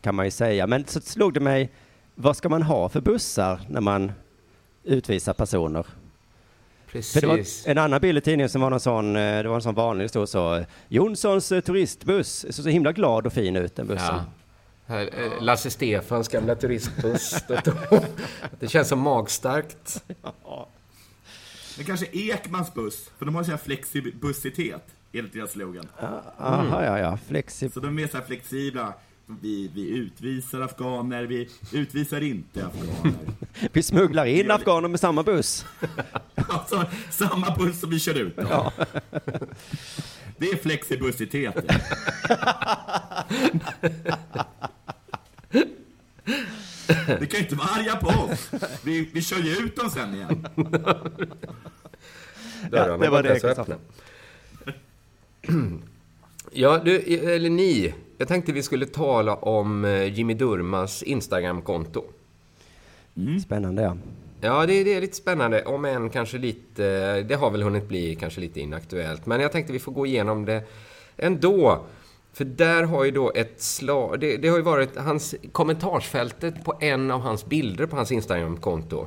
kan 0.00 0.14
man 0.14 0.24
ju 0.24 0.30
säga. 0.30 0.66
Men 0.66 0.84
så 0.86 1.00
slog 1.00 1.34
det 1.34 1.40
mig, 1.40 1.70
vad 2.14 2.36
ska 2.36 2.48
man 2.48 2.62
ha 2.62 2.88
för 2.88 3.00
bussar 3.00 3.60
när 3.68 3.80
man 3.80 4.12
utvisar 4.84 5.32
personer? 5.32 5.86
För 6.86 7.20
det 7.20 7.26
var 7.26 7.36
Precis. 7.36 7.66
en 7.66 7.78
annan 7.78 8.00
bild 8.00 8.18
i 8.18 8.20
tidningen 8.20 8.48
som 8.48 8.60
var 8.60 8.70
någon 8.70 8.80
sån, 8.80 9.16
eh, 9.16 9.42
det 9.42 9.48
var 9.48 9.54
en 9.54 9.62
sån 9.62 9.74
vanlig, 9.74 10.04
det 10.04 10.08
stod 10.08 10.28
så, 10.28 10.64
Jonssons 10.88 11.52
eh, 11.52 11.60
turistbuss, 11.60 12.46
så, 12.50 12.62
så 12.62 12.68
himla 12.68 12.92
glad 12.92 13.26
och 13.26 13.32
fin 13.32 13.56
ut 13.56 13.76
den 13.76 13.86
bussen. 13.86 14.06
Ja. 14.06 14.24
Här, 14.86 15.10
eh, 15.22 15.42
Lasse 15.42 15.70
Stefans 15.70 16.28
gamla 16.28 16.54
turistbuss. 16.54 17.42
Det- 17.48 17.74
Det 18.60 18.68
känns 18.68 18.88
som 18.88 18.98
magstarkt. 19.00 20.04
Men 21.76 21.86
kanske 21.86 22.06
Ekmans 22.12 22.74
buss, 22.74 23.10
för 23.18 23.24
de 23.26 23.34
har 23.34 23.44
så 23.44 23.50
här 23.50 23.58
flexibussitet, 23.58 24.82
enligt 25.12 25.32
deras 25.32 25.50
slogan. 25.52 25.86
Aha, 26.38 26.84
ja, 26.84 26.98
ja, 26.98 27.18
flexib... 27.28 27.72
Så 27.72 27.80
de 27.80 27.98
är 27.98 28.06
så 28.08 28.16
här 28.16 28.24
flexibla. 28.24 28.94
Vi, 29.40 29.70
vi 29.74 29.88
utvisar 29.88 30.60
afghaner, 30.60 31.22
vi 31.24 31.48
utvisar 31.72 32.20
inte 32.20 32.66
afghaner. 32.66 33.18
Vi 33.72 33.82
smugglar 33.82 34.26
in 34.26 34.50
afghaner 34.50 34.88
med 34.88 35.00
samma 35.00 35.22
buss. 35.22 35.66
Alltså, 36.48 36.84
samma 37.10 37.56
buss 37.56 37.80
som 37.80 37.90
vi 37.90 38.00
kör 38.00 38.14
ut 38.14 38.36
dem. 38.36 38.70
Det 40.38 40.46
är 40.50 40.56
flexibussitet. 40.56 41.54
Ni 47.20 47.26
kan 47.26 47.38
ju 47.38 47.38
inte 47.38 47.54
vara 47.54 47.68
arga 47.68 47.96
på 47.96 48.08
oss. 48.08 48.50
Vi, 48.84 49.10
vi 49.12 49.22
kör 49.22 49.38
ju 49.38 49.50
ut 49.50 49.76
dem 49.76 49.90
sen 49.90 50.14
igen. 50.14 50.46
Dörrarna 52.70 53.04
det 53.04 53.10
var 53.10 53.22
det 53.22 53.42
jag 53.42 53.58
öppna. 53.58 53.76
Ja, 56.54 56.80
du, 56.84 56.98
eller 57.34 57.50
ni. 57.50 57.94
Jag 58.18 58.28
tänkte 58.28 58.52
vi 58.52 58.62
skulle 58.62 58.86
tala 58.86 59.34
om 59.34 59.84
eh, 59.84 60.14
Jimmy 60.14 60.34
Durmas 60.34 61.02
Instagramkonto. 61.02 62.04
Spännande, 63.44 63.82
ja. 63.82 63.96
Ja, 64.40 64.66
det, 64.66 64.84
det 64.84 64.94
är 64.94 65.00
lite 65.00 65.16
spännande, 65.16 65.64
om 65.64 65.84
än 65.84 66.10
kanske 66.10 66.38
lite... 66.38 67.22
Det 67.22 67.34
har 67.34 67.50
väl 67.50 67.62
hunnit 67.62 67.88
bli 67.88 68.16
kanske 68.16 68.40
lite 68.40 68.60
inaktuellt. 68.60 69.26
Men 69.26 69.40
jag 69.40 69.52
tänkte 69.52 69.72
vi 69.72 69.78
får 69.78 69.92
gå 69.92 70.06
igenom 70.06 70.44
det 70.44 70.64
ändå. 71.16 71.84
För 72.32 72.44
där 72.44 72.82
har 72.82 73.04
ju 73.04 73.10
då 73.10 73.32
ett 73.34 73.62
slag... 73.62 74.20
Det, 74.20 74.36
det 74.36 74.48
har 74.48 74.56
ju 74.56 74.62
varit 74.62 74.96
hans... 74.96 75.34
Kommentarsfältet 75.52 76.64
på 76.64 76.78
en 76.80 77.10
av 77.10 77.20
hans 77.20 77.46
bilder 77.46 77.86
på 77.86 77.96
hans 77.96 78.12
Instagramkonto 78.12 79.06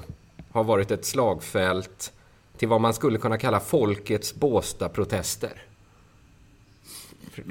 har 0.52 0.64
varit 0.64 0.92
ett 0.92 1.06
slagfält 1.06 2.14
till 2.58 2.68
vad 2.68 2.82
man 2.82 2.94
skulle 2.94 3.18
kunna 3.18 3.38
kalla 3.38 3.60
folkets 3.60 4.36
Båstad-protester. 4.36 5.62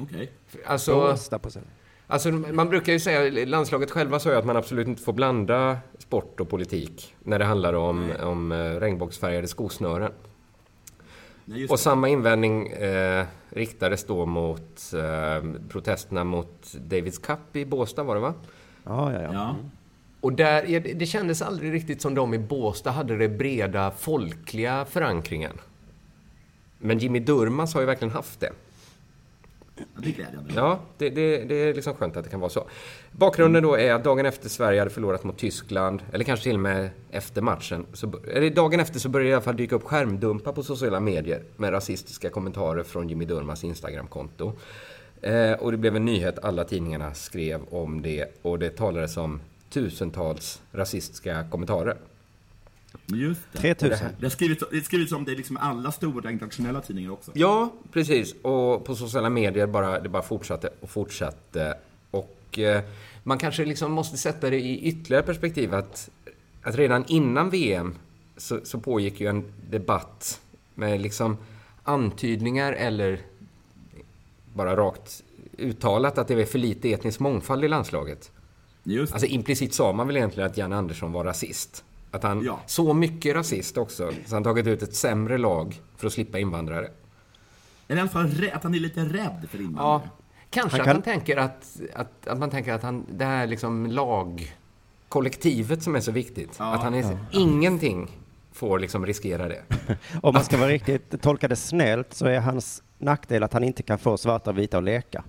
Okej. 0.01 0.31
Alltså... 0.67 1.17
På 1.43 1.51
sig. 1.51 1.63
Alltså, 2.07 2.31
man 2.31 2.69
brukar 2.69 2.93
ju 2.93 3.01
säga, 3.01 3.47
landslaget 3.47 3.91
själva 3.91 4.19
sa 4.21 4.31
ju 4.31 4.37
att 4.37 4.45
man 4.45 4.57
absolut 4.57 4.89
inte 4.89 5.03
får 5.03 5.13
blanda 5.13 5.79
sport 5.99 6.41
och 6.41 6.49
politik 6.49 7.15
när 7.23 7.39
det 7.39 7.45
handlar 7.45 7.75
om, 7.75 8.13
om 8.23 8.53
eh, 8.53 8.57
regnbågsfärgade 8.57 9.49
skosnören. 9.49 10.13
Nej, 11.45 11.61
just 11.61 11.71
Och 11.71 11.77
det. 11.77 11.83
samma 11.83 12.09
invändning 12.09 12.67
eh, 12.69 13.27
riktades 13.51 14.05
då 14.05 14.27
mot 14.27 14.93
eh, 14.95 15.51
protesterna 15.69 16.25
mot 16.25 16.73
Davids 16.75 17.19
Cup 17.19 17.57
i 17.57 17.65
Båstad, 17.65 18.03
var 18.03 18.15
det 18.15 18.21
va? 18.21 18.35
Ja, 18.85 19.13
ja, 19.13 19.23
ja. 19.23 19.33
Ja. 19.33 19.57
Och 20.21 20.33
där, 20.33 20.81
det 20.95 21.07
kändes 21.07 21.43
aldrig 21.43 21.73
riktigt 21.73 22.03
som 22.03 22.15
de 22.15 22.35
i 22.35 22.39
Båstad 22.39 22.91
hade 22.91 23.17
det 23.17 23.29
breda 23.29 23.91
folkliga 23.91 24.85
förankringen. 24.85 25.59
Men 26.79 26.99
Jimmy 26.99 27.19
Durmaz 27.21 27.75
har 27.75 27.81
ju 27.81 27.87
verkligen 27.87 28.13
haft 28.15 28.41
det. 28.41 28.53
Det 29.75 30.09
är 30.09 30.13
glädjande. 30.13 30.53
Ja, 30.57 30.81
det, 30.99 31.11
det, 31.11 31.45
det 31.45 31.55
är 31.55 31.75
liksom 31.75 31.95
skönt 31.95 32.17
att 32.17 32.25
det 32.25 32.31
kan 32.31 32.41
vara 32.41 32.51
så. 32.51 32.65
Bakgrunden 33.13 33.63
då 33.63 33.79
är 33.79 33.93
att 33.93 34.05
dagen 34.05 34.27
efter 34.27 34.49
Sverige 34.49 34.81
hade 34.81 34.91
förlorat 34.91 35.25
mot 35.25 35.39
Tyskland, 35.39 36.03
eller 36.13 36.25
kanske 36.25 36.43
till 36.43 36.55
och 36.55 36.61
med 36.61 36.91
efter 37.11 37.43
matchen, 37.43 37.87
så, 37.93 38.13
eller 38.33 38.51
dagen 38.51 38.81
efter 38.81 39.01
så 39.01 39.09
började 39.09 39.29
det 39.29 39.31
i 39.31 39.35
alla 39.35 39.43
fall 39.43 39.57
dyka 39.57 39.77
upp 39.77 39.83
skärmdumpar 39.83 40.53
på 40.53 40.63
sociala 40.63 41.01
medier 41.01 41.43
med 41.57 41.73
rasistiska 41.73 42.31
kommentarer 42.31 42.83
från 42.83 43.09
Jimmy 43.09 43.25
Durmas 43.25 43.65
Instagramkonto. 43.65 44.53
Eh, 45.23 45.53
och 45.53 45.71
det 45.71 45.79
blev 45.79 45.97
en 45.97 46.05
nyhet, 46.05 46.39
alla 46.43 46.65
tidningarna 46.65 47.15
skrev 47.15 47.61
om 47.71 48.03
det 48.03 48.39
och 48.43 48.59
det 48.59 48.71
talades 48.71 49.17
om 49.17 49.41
tusentals 49.71 50.63
rasistiska 50.73 51.47
kommentarer. 51.51 51.97
Just 53.07 53.41
det. 53.53 53.59
3000. 53.59 54.09
Det 54.19 54.25
har 54.25 54.31
skrivits, 54.31 54.65
det 54.71 54.77
har 54.77 54.83
skrivits 54.83 55.13
om 55.13 55.25
det 55.25 55.35
liksom 55.35 55.57
alla 55.57 55.93
stora 55.93 56.31
internationella 56.31 56.81
tidningar 56.81 57.11
också. 57.11 57.33
Ja, 57.35 57.73
precis. 57.93 58.35
Och 58.43 58.85
på 58.85 58.95
sociala 58.95 59.31
medier 59.31 59.67
bara, 59.67 60.01
det 60.01 60.09
bara 60.09 60.23
fortsatte 60.23 60.71
och 60.81 60.91
fortsatte. 60.91 61.75
Och 62.11 62.59
eh, 62.59 62.83
man 63.23 63.39
kanske 63.39 63.65
liksom 63.65 63.93
måste 63.93 64.17
sätta 64.17 64.51
det 64.51 64.61
i 64.61 64.81
ytterligare 64.89 65.23
perspektiv 65.23 65.75
att, 65.75 66.11
att 66.63 66.77
redan 66.77 67.05
innan 67.09 67.51
VM 67.51 67.95
så, 68.37 68.61
så 68.65 68.81
pågick 68.81 69.21
ju 69.21 69.27
en 69.27 69.45
debatt 69.71 70.41
med 70.75 71.01
liksom 71.01 71.37
antydningar 71.83 72.73
eller 72.73 73.21
bara 74.53 74.77
rakt 74.77 75.23
uttalat 75.59 76.19
att 76.19 76.29
det 76.29 76.35
är 76.35 76.47
för 76.47 76.59
lite 76.59 76.93
etnisk 76.93 77.21
mångfald 77.21 77.65
i 77.65 77.69
landslaget. 77.69 78.31
Just 78.83 79.13
det. 79.13 79.15
Alltså 79.15 79.27
implicit 79.27 79.75
sa 79.75 79.93
man 79.93 80.07
väl 80.07 80.17
egentligen 80.17 80.51
att 80.51 80.57
Jan 80.57 80.73
Andersson 80.73 81.13
var 81.13 81.25
rasist. 81.25 81.85
Att 82.15 82.23
han, 82.23 82.45
Ja. 82.45 82.61
så 82.67 82.95
mycket 82.95 83.35
rasist 83.37 83.77
också, 83.77 84.13
så 84.27 84.35
han 84.37 84.45
tagit 84.45 84.67
ut 84.67 84.83
ett 84.83 84.95
sämre 84.95 85.39
lag 85.39 85.81
för 85.97 86.07
att 86.07 86.13
slippa 86.13 86.39
invandrare. 86.39 86.91
Eller 87.89 87.99
i 87.99 88.01
alla 88.01 88.11
fall 88.11 88.51
att 88.55 88.63
han 88.63 88.75
är 88.75 88.79
lite 88.81 89.01
rädd 89.05 89.47
för 89.51 89.59
Ja, 89.59 89.65
invandrare. 89.65 90.01
kanske 90.51 90.71
Han 90.79 90.81
att 90.81 90.85
kan- 90.87 90.95
han 90.97 91.03
tänker 91.03 91.37
att, 91.37 91.81
att, 91.95 92.27
att 92.27 92.39
man 92.39 92.51
tänker 92.51 92.73
att 92.73 92.83
han, 92.83 93.07
det 93.11 93.25
här 93.25 93.47
liksom 93.47 93.87
lagkollektivet 93.87 95.83
som 95.83 95.97
är 95.97 96.01
så 96.01 96.13
viktigt, 96.13 96.57
Ja. 96.59 96.75
att 96.75 96.81
han 96.83 96.95
är, 96.95 97.19
ingenting 97.33 98.11
får 98.53 98.79
liksom 98.79 99.07
riskera 99.07 99.49
det. 99.49 99.63
Om 100.23 100.35
man 100.35 100.45
ska 100.45 100.57
vara 100.57 100.69
riktigt 100.69 101.23
tolka 101.23 101.49
det 101.49 101.57
snällt 101.57 102.15
så 102.15 102.27
är 102.27 102.41
hans 102.41 102.83
nackdel 102.99 103.43
att 103.43 103.53
han 103.53 103.65
inte 103.65 103.83
kan 103.83 103.99
få 103.99 104.17
svarta 104.17 104.51
och 104.51 104.59
vita 104.59 104.79
att 104.79 104.85
leka. 104.85 105.25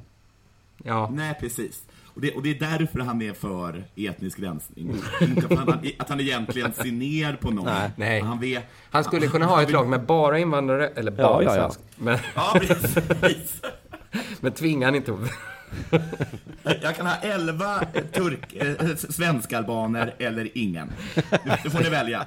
Ja, 0.84 1.10
Nej, 1.14 1.38
precis. 1.40 1.84
Och 2.16 2.22
det, 2.22 2.32
och 2.32 2.44
det 2.44 2.50
är 2.50 2.60
därför 2.78 3.00
han 3.00 3.22
är 3.22 3.34
för 3.34 3.84
etnisk 3.96 4.40
rensning. 4.40 4.96
Inte 5.22 5.42
för 5.42 5.56
att 5.56 5.70
han, 5.70 5.80
att 6.00 6.10
han 6.10 6.20
egentligen 6.20 6.74
ser 6.74 6.92
ner 6.92 7.36
på 7.36 7.52
någon. 7.52 7.70
Nej. 7.96 8.22
Han 8.22 8.40
vet... 8.40 8.64
han 8.90 9.04
skulle 9.04 9.28
kunna 9.28 9.46
ha 9.46 9.62
ett 9.62 9.72
lag 9.72 9.88
med 9.88 10.06
bara 10.06 10.40
invandrare, 10.40 10.88
eller 10.88 11.12
bara 11.12 11.44
Ja, 11.44 11.44
ja, 11.44 11.56
ja. 11.56 11.62
svensk, 11.62 11.80
men, 11.96 12.18
Ja, 12.36 12.60
precis. 12.60 13.62
men 14.40 14.52
tvinga 14.52 14.88
han 14.88 14.96
inte. 14.96 15.14
Jag 16.82 16.96
kan 16.96 17.06
ha 17.06 17.16
elva 17.16 17.86
turk, 18.14 18.54
eh, 18.54 18.96
svenskalbaner 18.96 20.16
eller 20.20 20.58
ingen. 20.58 20.92
Det 21.64 21.70
får 21.70 21.80
ni 21.80 21.90
välja. 21.90 22.26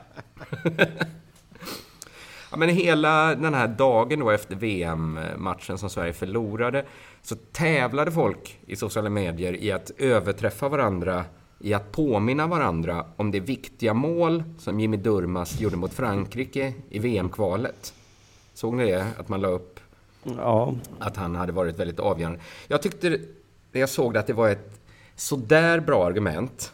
Ja, 2.50 2.56
men 2.56 2.68
hela 2.68 3.34
den 3.34 3.54
här 3.54 3.68
dagen 3.68 4.20
då 4.20 4.30
efter 4.30 4.56
VM-matchen 4.56 5.78
som 5.78 5.90
Sverige 5.90 6.12
förlorade 6.12 6.84
så 7.22 7.36
tävlade 7.52 8.12
folk 8.12 8.58
i 8.66 8.76
sociala 8.76 9.10
medier 9.10 9.56
i 9.56 9.72
att 9.72 9.90
överträffa 9.98 10.68
varandra 10.68 11.24
i 11.60 11.74
att 11.74 11.92
påminna 11.92 12.46
varandra 12.46 13.06
om 13.16 13.30
det 13.30 13.40
viktiga 13.40 13.94
mål 13.94 14.42
som 14.58 14.80
Jimmy 14.80 14.96
Durmaz 14.96 15.60
gjorde 15.60 15.76
mot 15.76 15.94
Frankrike 15.94 16.74
i 16.90 16.98
VM-kvalet. 16.98 17.94
Såg 18.54 18.74
ni 18.74 18.90
det? 18.90 19.06
Att 19.18 19.28
man 19.28 19.40
la 19.40 19.48
upp 19.48 19.80
Ja, 20.22 20.74
att 20.98 21.16
han 21.16 21.36
hade 21.36 21.52
varit 21.52 21.78
väldigt 21.78 22.00
avgörande. 22.00 22.40
Jag 22.68 22.82
tyckte, 22.82 23.10
när 23.72 23.80
jag 23.80 23.88
såg 23.88 24.12
det, 24.14 24.20
att 24.20 24.26
det 24.26 24.32
var 24.32 24.48
ett 24.48 24.80
sådär 25.16 25.80
bra 25.80 26.06
argument. 26.06 26.72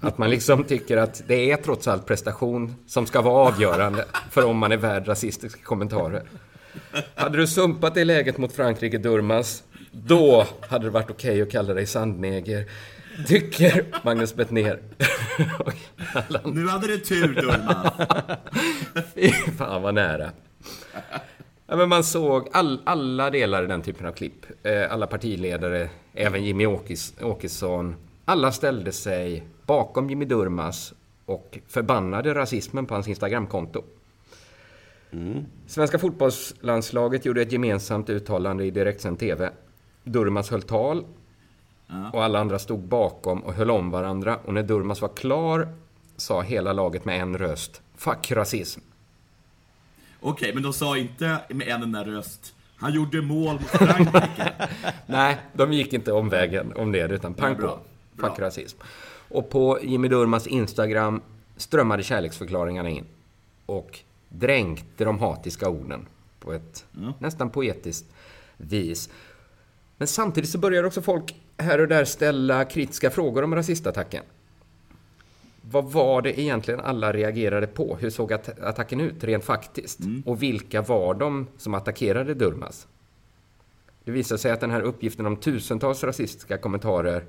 Att 0.00 0.18
man 0.18 0.30
liksom 0.30 0.64
tycker 0.64 0.96
att 0.96 1.22
det 1.26 1.50
är 1.50 1.56
trots 1.56 1.88
allt 1.88 2.06
prestation 2.06 2.74
som 2.86 3.06
ska 3.06 3.22
vara 3.22 3.48
avgörande 3.48 4.04
för 4.30 4.44
om 4.44 4.58
man 4.58 4.72
är 4.72 4.76
värd 4.76 5.08
rasistiska 5.08 5.62
kommentarer. 5.62 6.22
Hade 7.14 7.38
du 7.38 7.46
sumpat 7.46 7.94
det 7.94 8.04
läget 8.04 8.38
mot 8.38 8.52
Frankrike, 8.52 8.98
Durmas, 8.98 9.62
då 9.92 10.46
hade 10.68 10.84
det 10.84 10.90
varit 10.90 11.10
okej 11.10 11.30
okay 11.30 11.42
att 11.42 11.50
kalla 11.50 11.74
dig 11.74 11.86
sandneger. 11.86 12.64
Tycker 13.26 13.84
Magnus 14.02 14.34
Bettner. 14.34 14.78
nu 16.44 16.68
hade 16.68 16.86
du 16.86 16.98
tur, 16.98 17.34
Durmas. 17.34 17.92
Fy 19.14 19.30
fan 19.30 19.82
vad 19.82 19.94
nära. 19.94 20.30
Ja, 21.66 21.76
men 21.76 21.88
man 21.88 22.04
såg 22.04 22.48
all, 22.52 22.80
alla 22.84 23.30
delar 23.30 23.64
i 23.64 23.66
den 23.66 23.82
typen 23.82 24.06
av 24.06 24.12
klipp. 24.12 24.46
Eh, 24.62 24.92
alla 24.92 25.06
partiledare, 25.06 25.88
även 26.14 26.44
Jimmy 26.44 26.66
Åkes, 26.66 27.14
Åkesson. 27.20 27.96
Alla 28.24 28.52
ställde 28.52 28.92
sig 28.92 29.44
bakom 29.66 30.10
Jimmy 30.10 30.24
Durmas 30.24 30.94
och 31.26 31.58
förbannade 31.68 32.34
rasismen 32.34 32.86
på 32.86 32.94
hans 32.94 33.08
Instagramkonto. 33.08 33.84
Mm. 35.12 35.44
Svenska 35.66 35.98
fotbollslandslaget 35.98 37.24
gjorde 37.24 37.42
ett 37.42 37.52
gemensamt 37.52 38.10
uttalande 38.10 38.64
i 38.64 38.70
direktsänd 38.70 39.18
TV. 39.18 39.50
Durmas 40.04 40.50
höll 40.50 40.62
tal 40.62 41.04
och 42.12 42.24
alla 42.24 42.38
andra 42.38 42.58
stod 42.58 42.80
bakom 42.80 43.40
och 43.40 43.54
höll 43.54 43.70
om 43.70 43.90
varandra. 43.90 44.36
Och 44.44 44.54
när 44.54 44.62
Durmas 44.62 45.00
var 45.00 45.16
klar 45.16 45.68
sa 46.16 46.42
hela 46.42 46.72
laget 46.72 47.04
med 47.04 47.20
en 47.20 47.38
röst 47.38 47.82
Fuck 47.96 48.32
rasism. 48.32 48.80
Okej, 50.20 50.54
men 50.54 50.62
de 50.62 50.72
sa 50.72 50.98
inte 50.98 51.38
med 51.48 51.68
en 51.68 51.82
enda 51.82 52.04
röst 52.04 52.52
han 52.78 52.92
gjorde 52.92 53.22
mål 53.22 53.52
mot 53.52 53.70
Frankrike. 53.70 54.52
Nej, 55.06 55.38
de 55.52 55.72
gick 55.72 55.92
inte 55.92 56.12
omvägen 56.12 56.72
om 56.76 56.92
det, 56.92 57.12
utan 57.12 57.34
pang 57.34 57.56
på. 57.56 57.78
Fuck 58.16 58.38
rasism. 58.38 58.78
Och 59.28 59.50
på 59.50 59.78
Jimmy 59.82 60.08
Durmas 60.08 60.46
Instagram 60.46 61.22
strömmade 61.56 62.02
kärleksförklaringarna 62.02 62.90
in. 62.90 63.04
Och 63.66 63.98
dränkte 64.38 65.04
de 65.04 65.18
hatiska 65.18 65.68
orden 65.68 66.06
på 66.40 66.52
ett 66.52 66.84
mm. 66.96 67.12
nästan 67.18 67.50
poetiskt 67.50 68.06
vis. 68.56 69.10
Men 69.96 70.08
samtidigt 70.08 70.50
så 70.50 70.58
börjar 70.58 70.84
också 70.84 71.02
folk 71.02 71.34
här 71.56 71.80
och 71.80 71.88
där 71.88 72.04
ställa 72.04 72.64
kritiska 72.64 73.10
frågor 73.10 73.42
om 73.42 73.54
rasistattacken. 73.54 74.22
Vad 75.70 75.84
var 75.92 76.22
det 76.22 76.40
egentligen 76.40 76.80
alla 76.80 77.12
reagerade 77.12 77.66
på? 77.66 77.96
Hur 77.96 78.10
såg 78.10 78.32
attacken 78.32 79.00
ut 79.00 79.24
rent 79.24 79.44
faktiskt? 79.44 80.00
Mm. 80.00 80.22
Och 80.26 80.42
vilka 80.42 80.82
var 80.82 81.14
de 81.14 81.46
som 81.56 81.74
attackerade 81.74 82.34
Durmas? 82.34 82.86
Det 84.04 84.10
visade 84.10 84.38
sig 84.38 84.52
att 84.52 84.60
den 84.60 84.70
här 84.70 84.80
uppgiften 84.80 85.26
om 85.26 85.36
tusentals 85.36 86.04
rasistiska 86.04 86.58
kommentarer 86.58 87.24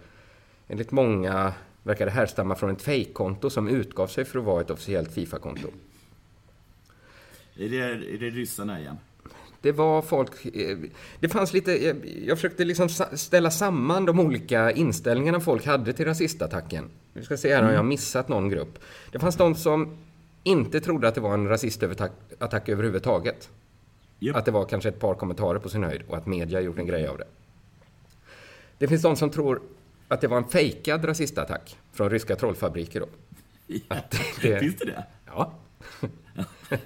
enligt 0.68 0.92
många 0.92 1.54
verkade 1.84 2.12
härstamma 2.12 2.56
från 2.56 2.70
ett 2.70 2.82
fejkkonto 2.82 3.50
som 3.50 3.68
utgav 3.68 4.08
sig 4.08 4.26
för 4.26 4.40
att 4.40 4.46
vara 4.46 4.62
ett 4.62 4.70
officiellt 4.70 5.12
Fifa-konto. 5.12 5.68
Är 7.60 7.70
det, 7.70 7.78
är 7.78 8.18
det 8.20 8.30
ryssarna 8.30 8.80
igen? 8.80 8.98
Det 9.62 9.72
var 9.72 10.02
folk... 10.02 10.46
Eh, 10.46 10.78
det 11.20 11.30
fanns 11.30 11.54
lite... 11.54 11.72
Jag 12.26 12.38
försökte 12.38 12.66
liksom 12.66 12.90
ställa 13.14 13.52
samman 13.52 14.06
de 14.06 14.20
olika 14.20 14.72
inställningarna 14.72 15.40
folk 15.40 15.66
hade 15.66 15.94
till 15.94 16.06
rasistattacken. 16.06 16.90
Vi 17.14 17.24
ska 17.24 17.38
se 17.38 17.56
här 17.56 17.64
om 17.64 17.70
jag 17.70 17.78
har 17.78 17.84
missat 17.84 18.28
någon 18.28 18.50
grupp. 18.50 18.80
Det 19.12 19.20
fanns 19.20 19.36
de 19.36 19.56
som 19.56 19.98
inte 20.44 20.80
trodde 20.80 21.08
att 21.08 21.16
det 21.16 21.22
var 21.22 21.34
en 21.34 21.50
rasistattack 21.50 22.70
överhuvudtaget. 22.70 23.50
Yep. 24.20 24.36
Att 24.36 24.46
det 24.46 24.52
var 24.52 24.66
kanske 24.66 24.90
ett 24.90 25.00
par 25.00 25.16
kommentarer 25.16 25.60
på 25.60 25.70
sin 25.70 25.84
höjd 25.84 26.02
och 26.08 26.18
att 26.18 26.26
media 26.26 26.62
gjort 26.62 26.80
en 26.80 26.88
grej 26.88 27.08
av 27.08 27.18
det. 27.18 27.28
Det 28.78 28.88
finns 28.88 29.02
de 29.02 29.16
som 29.16 29.30
tror 29.30 29.62
att 30.08 30.22
det 30.22 30.28
var 30.28 30.38
en 30.38 30.48
fejkad 30.48 31.06
rasistattack 31.06 31.78
från 31.94 32.10
ryska 32.10 32.36
trollfabriker 32.36 33.00
då. 33.00 33.08
Ja. 33.90 33.96
Det, 34.42 34.60
finns 34.60 34.76
det 34.76 34.86
det? 34.86 35.06
Ja. 35.26 35.54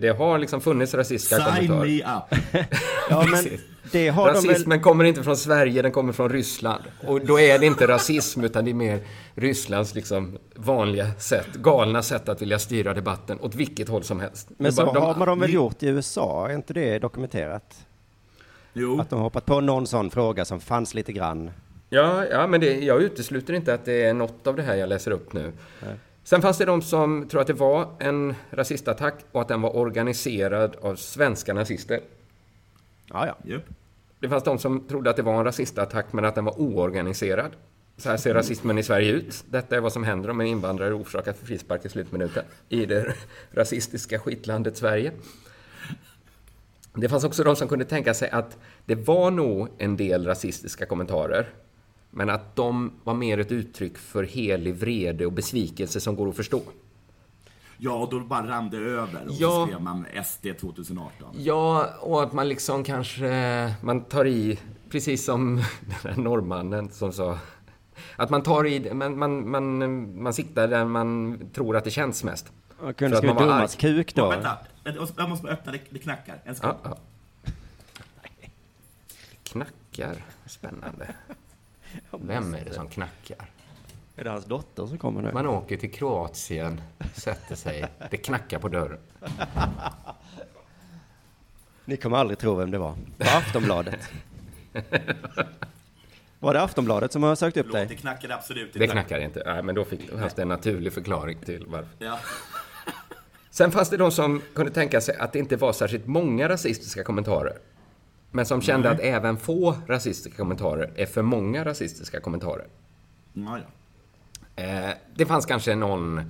det 0.00 0.18
har 0.18 0.38
liksom 0.38 0.60
funnits 0.60 0.94
rasistiska 0.94 1.36
Sign 1.36 1.68
kommentarer. 1.68 1.86
Sign 1.86 2.04
me 2.04 2.56
up! 2.56 2.66
ja, 3.10 3.26
men 3.30 3.58
det 3.92 4.08
har 4.08 4.28
Rasismen 4.28 4.54
de 4.64 4.70
väl... 4.70 4.80
kommer 4.80 5.04
inte 5.04 5.22
från 5.22 5.36
Sverige, 5.36 5.82
den 5.82 5.92
kommer 5.92 6.12
från 6.12 6.28
Ryssland. 6.28 6.82
Och 7.06 7.26
då 7.26 7.40
är 7.40 7.58
det 7.58 7.66
inte 7.66 7.86
rasism, 7.86 8.44
utan 8.44 8.64
det 8.64 8.70
är 8.70 8.74
mer 8.74 9.00
Rysslands 9.34 9.94
liksom 9.94 10.38
vanliga 10.54 11.12
sätt, 11.18 11.54
galna 11.54 12.02
sätt 12.02 12.28
att 12.28 12.42
vilja 12.42 12.58
styra 12.58 12.94
debatten 12.94 13.40
åt 13.40 13.54
vilket 13.54 13.88
håll 13.88 14.02
som 14.02 14.20
helst. 14.20 14.48
Men 14.58 14.72
så 14.72 14.84
de, 14.84 14.96
har 14.96 15.14
man 15.14 15.28
de 15.28 15.40
väl 15.40 15.54
gjort 15.54 15.82
i 15.82 15.88
USA? 15.88 16.48
Är 16.48 16.54
inte 16.54 16.74
det 16.74 16.98
dokumenterat? 16.98 17.86
Jo. 18.72 19.00
Att 19.00 19.10
de 19.10 19.16
har 19.16 19.22
hoppat 19.22 19.46
på 19.46 19.60
någon 19.60 19.86
sån 19.86 20.10
fråga 20.10 20.44
som 20.44 20.60
fanns 20.60 20.94
lite 20.94 21.12
grann. 21.12 21.50
Ja, 21.88 22.26
ja 22.26 22.46
men 22.46 22.60
det, 22.60 22.78
jag 22.80 23.02
utesluter 23.02 23.54
inte 23.54 23.74
att 23.74 23.84
det 23.84 24.02
är 24.02 24.14
något 24.14 24.46
av 24.46 24.56
det 24.56 24.62
här 24.62 24.74
jag 24.74 24.88
läser 24.88 25.10
upp 25.10 25.32
nu. 25.32 25.52
Nej. 25.82 25.94
Sen 26.24 26.42
fanns 26.42 26.58
det 26.58 26.64
de 26.64 26.82
som 26.82 27.28
tror 27.28 27.40
att 27.40 27.46
det 27.46 27.52
var 27.52 27.88
en 27.98 28.34
rasistattack 28.50 29.14
och 29.32 29.40
att 29.40 29.48
den 29.48 29.62
var 29.62 29.76
organiserad 29.76 30.76
av 30.80 30.96
svenska 30.96 31.54
nazister. 31.54 32.00
Ja, 33.06 33.26
ja. 33.26 33.50
Yep. 33.50 33.62
Det 34.20 34.28
fanns 34.28 34.44
de 34.44 34.58
som 34.58 34.80
trodde 34.88 35.10
att 35.10 35.16
det 35.16 35.22
var 35.22 35.38
en 35.38 35.44
rasistattack 35.44 36.12
men 36.12 36.24
att 36.24 36.34
den 36.34 36.44
var 36.44 36.60
oorganiserad. 36.60 37.50
Så 37.96 38.10
här 38.10 38.16
ser 38.16 38.34
rasismen 38.34 38.78
i 38.78 38.82
Sverige 38.82 39.12
ut. 39.12 39.44
Detta 39.50 39.76
är 39.76 39.80
vad 39.80 39.92
som 39.92 40.04
händer 40.04 40.30
om 40.30 40.40
en 40.40 40.46
invandrare 40.46 40.94
orsakar 40.94 41.32
för 41.32 41.46
frispark 41.46 41.84
i 41.84 41.88
slutminuten 41.88 42.44
i 42.68 42.86
det 42.86 43.14
rasistiska 43.50 44.18
skitlandet 44.18 44.76
Sverige. 44.76 45.12
Det 46.94 47.08
fanns 47.08 47.24
också 47.24 47.44
de 47.44 47.56
som 47.56 47.68
kunde 47.68 47.84
tänka 47.84 48.14
sig 48.14 48.30
att 48.30 48.58
det 48.84 48.94
var 48.94 49.30
nog 49.30 49.68
en 49.78 49.96
del 49.96 50.26
rasistiska 50.26 50.86
kommentarer 50.86 51.48
men 52.10 52.30
att 52.30 52.56
de 52.56 52.92
var 53.04 53.14
mer 53.14 53.38
ett 53.38 53.52
uttryck 53.52 53.98
för 53.98 54.22
helig 54.22 54.74
vrede 54.74 55.26
och 55.26 55.32
besvikelse 55.32 56.00
som 56.00 56.16
går 56.16 56.28
att 56.28 56.36
förstå. 56.36 56.62
Ja, 57.82 57.92
och 57.92 58.10
då 58.10 58.20
bara 58.20 58.48
rann 58.48 58.70
det 58.70 58.76
över 58.76 59.26
och 59.26 59.34
ja, 59.38 59.50
så 59.50 59.66
skrev 59.66 59.82
man 59.82 60.06
SD 60.24 60.46
2018. 60.60 61.28
Ja, 61.32 61.86
och 62.00 62.22
att 62.22 62.32
man 62.32 62.48
liksom 62.48 62.84
kanske, 62.84 63.74
man 63.82 64.00
tar 64.00 64.26
i, 64.26 64.58
precis 64.90 65.24
som 65.24 65.56
den 66.02 66.14
där 66.14 66.22
norrmannen 66.22 66.90
som 66.90 67.12
sa 67.12 67.38
att 68.16 68.30
man 68.30 68.42
tar 68.42 68.66
i, 68.66 68.94
man, 68.94 69.18
man, 69.18 69.50
man, 69.50 70.22
man 70.22 70.34
siktar 70.34 70.68
där 70.68 70.84
man 70.84 71.38
tror 71.52 71.76
att 71.76 71.84
det 71.84 71.90
känns 71.90 72.24
mest. 72.24 72.52
Man 72.82 72.94
kunde 72.94 73.16
skriva 73.16 73.34
Durmas 73.34 73.76
kuk 73.76 74.14
då. 74.14 74.22
Ja, 74.22 74.58
vänta, 74.84 75.12
jag 75.16 75.28
måste 75.28 75.42
bara 75.42 75.52
öppna, 75.52 75.72
det, 75.72 75.80
det 75.90 75.98
knackar. 75.98 76.40
En 76.44 76.54
sekund. 76.54 76.74
Ja, 76.82 76.90
ja. 77.44 77.52
Det 79.42 79.50
knackar, 79.50 80.24
spännande. 80.46 81.14
Vem 82.10 82.54
är 82.54 82.64
det 82.64 82.74
som 82.74 82.88
knackar? 82.88 83.50
Är 84.16 84.24
det 84.24 84.30
hans 84.30 84.44
dotter 84.44 84.86
som 84.86 84.98
kommer 84.98 85.22
nu? 85.22 85.32
Man 85.32 85.46
åker 85.46 85.76
till 85.76 85.92
Kroatien, 85.92 86.80
sätter 87.14 87.54
sig, 87.54 87.84
det 88.10 88.16
knackar 88.16 88.58
på 88.58 88.68
dörren. 88.68 88.98
Ni 91.84 91.96
kommer 91.96 92.16
aldrig 92.16 92.38
tro 92.38 92.54
vem 92.54 92.70
det 92.70 92.78
var. 92.78 92.94
Det 93.16 93.24
var 93.24 93.36
Aftonbladet. 93.38 94.10
Var 96.38 96.54
det 96.54 96.62
Aftonbladet 96.62 97.12
som 97.12 97.22
har 97.22 97.34
sökt 97.34 97.56
upp 97.56 97.72
dig? 97.72 97.86
Det 97.86 97.96
knackade 97.96 98.34
absolut 98.34 98.66
inte. 98.66 98.78
Det 98.78 98.86
knackade 98.86 99.24
inte. 99.24 99.42
Nej, 99.46 99.62
men 99.62 99.74
då 99.74 99.84
fick 99.84 100.10
fanns 100.10 100.34
det 100.34 100.42
en 100.42 100.48
naturlig 100.48 100.92
förklaring 100.92 101.38
till 101.38 101.66
varför. 101.68 101.88
Ja. 101.98 102.18
Sen 103.50 103.70
fanns 103.70 103.90
det 103.90 103.96
de 103.96 104.10
som 104.10 104.42
kunde 104.54 104.72
tänka 104.72 105.00
sig 105.00 105.16
att 105.16 105.32
det 105.32 105.38
inte 105.38 105.56
var 105.56 105.72
särskilt 105.72 106.06
många 106.06 106.48
rasistiska 106.48 107.04
kommentarer. 107.04 107.58
Men 108.30 108.46
som 108.46 108.60
kände 108.60 108.88
Nej. 108.88 108.96
att 108.96 109.16
även 109.16 109.36
få 109.36 109.76
rasistiska 109.86 110.36
kommentarer 110.36 110.92
är 110.96 111.06
för 111.06 111.22
många 111.22 111.64
rasistiska 111.64 112.20
kommentarer. 112.20 112.66
Ja. 113.32 113.58
Eh, 114.56 114.90
det 115.14 115.26
fanns 115.26 115.46
kanske 115.46 115.74
någon 115.74 116.20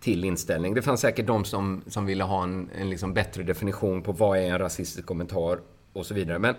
till 0.00 0.24
inställning. 0.24 0.74
Det 0.74 0.82
fanns 0.82 1.00
säkert 1.00 1.26
de 1.26 1.44
som, 1.44 1.82
som 1.86 2.06
ville 2.06 2.24
ha 2.24 2.42
en, 2.42 2.70
en 2.78 2.90
liksom 2.90 3.14
bättre 3.14 3.42
definition 3.42 4.02
på 4.02 4.12
vad 4.12 4.38
är 4.38 4.42
en 4.42 4.58
rasistisk 4.58 5.06
kommentar 5.06 5.58
och 5.92 6.06
så 6.06 6.14
vidare. 6.14 6.38
Men 6.38 6.54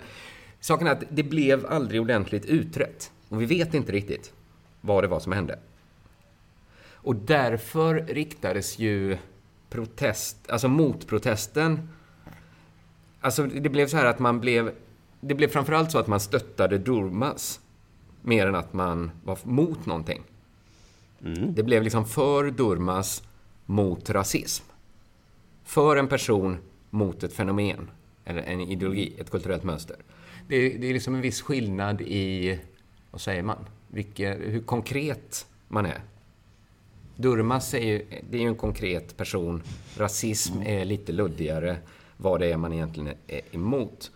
saken 0.60 0.88
är 0.88 0.92
att 0.92 1.04
det 1.10 1.24
blev 1.24 1.66
aldrig 1.66 2.02
ordentligt 2.02 2.46
utrett. 2.46 3.12
Och 3.30 3.42
vi 3.42 3.46
vet 3.46 3.74
inte 3.74 3.92
riktigt 3.92 4.34
vad 4.82 5.04
det 5.04 5.08
var 5.08 5.20
som 5.20 5.32
hände. 5.32 5.60
Och 6.92 7.16
därför 7.16 7.96
riktades 7.96 8.80
ju 8.80 9.18
protest, 9.70 10.50
alltså 10.50 10.68
motprotesten 10.68 11.90
Alltså 13.26 13.46
det 13.46 13.70
blev 13.70 13.88
så 13.88 13.98
här 13.98 14.06
att 14.06 14.20
man 14.20 14.40
blev 14.40 14.72
det 15.28 15.36
blev 15.36 15.48
framförallt 15.48 15.92
så 15.92 15.98
att 15.98 16.08
man 16.08 16.20
stöttade 16.20 16.78
Durmas 16.78 17.60
mer 18.22 18.48
än 18.48 18.56
att 18.56 18.74
man 18.74 19.12
var 19.24 19.40
mot 19.44 19.86
någonting. 19.86 20.24
Mm. 21.26 21.54
Det 21.56 21.64
blev 21.64 21.84
liksom 21.84 22.06
för 22.06 22.52
Durmas 22.52 23.24
mot 23.66 24.10
rasism. 24.10 24.66
För 25.64 25.96
en 25.96 26.08
person 26.08 26.58
mot 26.90 27.24
ett 27.24 27.34
fenomen, 27.34 27.90
eller 28.26 28.42
en 28.42 28.62
ideologi, 28.62 29.14
ett 29.20 29.30
kulturellt 29.30 29.64
mönster. 29.64 29.96
Det 30.48 30.56
är, 30.56 30.80
det 30.80 30.90
är 30.90 30.94
liksom 30.94 31.16
en 31.16 31.22
viss 31.22 31.42
skillnad 31.42 32.02
i, 32.02 32.60
vad 33.12 33.22
säger 33.22 33.44
man, 33.44 33.66
Vilke, 33.88 34.34
hur 34.34 34.62
konkret 34.62 35.48
man 35.68 35.86
är. 35.86 36.02
Durmas 37.16 37.74
är 37.74 37.80
ju, 37.80 38.06
det 38.30 38.38
är 38.38 38.42
ju 38.42 38.48
en 38.48 38.56
konkret 38.56 39.18
person. 39.18 39.64
Rasism 39.98 40.62
är 40.62 40.86
lite 40.86 41.12
luddigare 41.12 41.78
vad 42.18 42.40
det 42.40 42.52
är 42.52 42.58
man 42.58 42.74
egentligen 42.74 43.14
är 43.28 43.42
emot. 43.52 44.12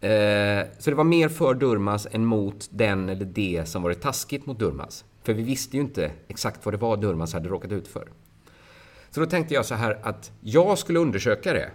Eh, 0.00 0.66
så 0.78 0.90
det 0.90 0.96
var 0.96 1.04
mer 1.04 1.28
för 1.28 1.54
Durmas 1.54 2.06
än 2.10 2.24
mot 2.24 2.68
den 2.70 3.08
eller 3.08 3.24
det 3.24 3.68
som 3.68 3.82
varit 3.82 4.00
taskigt 4.00 4.46
mot 4.46 4.58
Durmas. 4.58 5.04
För 5.22 5.32
vi 5.32 5.42
visste 5.42 5.76
ju 5.76 5.82
inte 5.82 6.10
exakt 6.28 6.64
vad 6.64 6.74
det 6.74 6.78
var 6.78 6.96
Durmaz 6.96 7.32
hade 7.32 7.48
råkat 7.48 7.72
ut 7.72 7.88
för. 7.88 8.08
Så 9.10 9.20
då 9.20 9.26
tänkte 9.26 9.54
jag 9.54 9.66
så 9.66 9.74
här 9.74 9.98
att 10.02 10.32
jag 10.40 10.78
skulle 10.78 10.98
undersöka 10.98 11.52
det. 11.52 11.70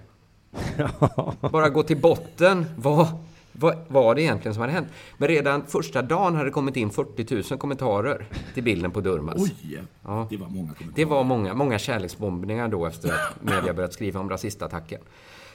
Bara 1.52 1.70
gå 1.70 1.84
till 1.84 1.98
botten. 1.98 2.66
Vad, 2.78 3.08
vad 3.52 3.78
var 3.88 4.16
det 4.16 4.22
egentligen 4.22 4.54
som 4.54 4.62
hade 4.62 4.74
hänt? 4.74 4.88
Men 5.18 5.28
redan 5.28 5.66
första 5.66 6.02
dagen 6.02 6.36
hade 6.36 6.48
det 6.48 6.52
kommit 6.52 6.76
in 6.76 6.90
40 6.90 7.36
000 7.50 7.60
kommentarer 7.60 8.28
till 8.54 8.64
bilden 8.64 8.92
på 8.92 9.02
Durmaz. 9.02 9.36
Oj! 9.38 9.84
Ja. 10.04 10.28
Det 10.30 10.38
var 10.38 10.48
många 10.48 10.74
kommentarer. 10.74 10.96
Det 10.96 11.06
var 11.06 11.24
många, 11.24 11.54
många 11.54 11.80
kärleksbombningar 11.80 12.68
då 12.68 12.86
efter 12.86 13.10
att 13.10 13.44
media 13.44 13.74
börjat 13.74 13.94
skriva 13.94 14.20
om 14.20 14.30
rasistattacken. 14.30 15.02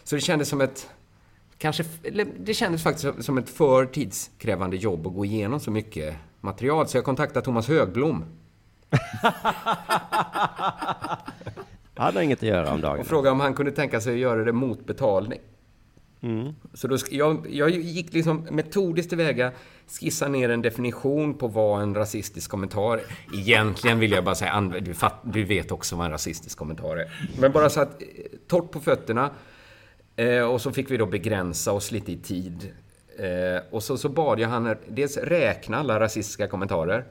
Så 0.04 0.14
det 0.14 0.20
kändes 0.20 0.48
som 0.48 0.60
ett... 0.60 0.90
Kanske, 1.58 1.84
det 2.38 2.54
kändes 2.54 2.82
faktiskt 2.82 3.24
som- 3.24 3.38
ett 3.38 3.50
för 3.50 3.86
tidskrävande 3.86 4.76
jobb 4.76 5.06
att 5.06 5.14
gå 5.14 5.24
igenom 5.24 5.60
så 5.60 5.70
mycket 5.70 6.14
material. 6.40 6.88
Så 6.88 6.96
jag 6.96 7.04
kontaktade 7.04 7.44
Thomas 7.44 7.68
Högblom 7.68 8.24
Han 11.94 12.04
hade 12.06 12.24
inget 12.24 12.38
att 12.38 12.48
göra 12.48 12.72
om 12.72 12.80
dagen. 12.80 13.00
och 13.00 13.06
frågade 13.06 13.30
om 13.32 13.40
han 13.40 13.54
kunde 13.54 13.72
tänka 13.72 14.00
sig 14.00 14.12
att 14.12 14.18
göra 14.18 14.44
det 14.44 14.52
mot 14.52 14.86
betalning. 14.86 15.38
Så 16.74 16.88
då, 16.88 16.96
jag, 17.10 17.46
jag 17.50 17.70
gick 17.70 18.12
liksom 18.12 18.46
metodiskt 18.50 19.08
tillväga, 19.08 19.52
skissa 20.00 20.28
ner 20.28 20.48
en 20.48 20.62
definition 20.62 21.34
på 21.34 21.48
vad 21.48 21.82
en 21.82 21.94
rasistisk 21.94 22.50
kommentar 22.50 22.96
är. 22.98 23.02
Egentligen 23.38 23.98
vill 23.98 24.12
jag 24.12 24.24
bara 24.24 24.34
säga, 24.34 24.72
du 25.24 25.44
vet 25.44 25.70
också 25.72 25.96
vad 25.96 26.06
en 26.06 26.12
rasistisk 26.12 26.58
kommentar 26.58 26.96
är. 26.96 27.28
Men 27.40 27.52
bara 27.52 27.70
så 27.70 27.80
att, 27.80 28.02
eh, 28.02 28.08
torrt 28.48 28.70
på 28.70 28.80
fötterna. 28.80 29.30
Eh, 30.18 30.42
och 30.42 30.60
så 30.60 30.72
fick 30.72 30.90
vi 30.90 30.96
då 30.96 31.06
begränsa 31.06 31.72
oss 31.72 31.92
lite 31.92 32.12
i 32.12 32.16
tid. 32.16 32.72
Eh, 33.18 33.62
och 33.70 33.82
så, 33.82 33.96
så 33.98 34.08
bad 34.08 34.40
jag 34.40 34.48
han 34.48 34.76
dels 34.88 35.16
räkna 35.16 35.76
alla 35.76 36.00
rasistiska 36.00 36.46
kommentarer, 36.46 37.04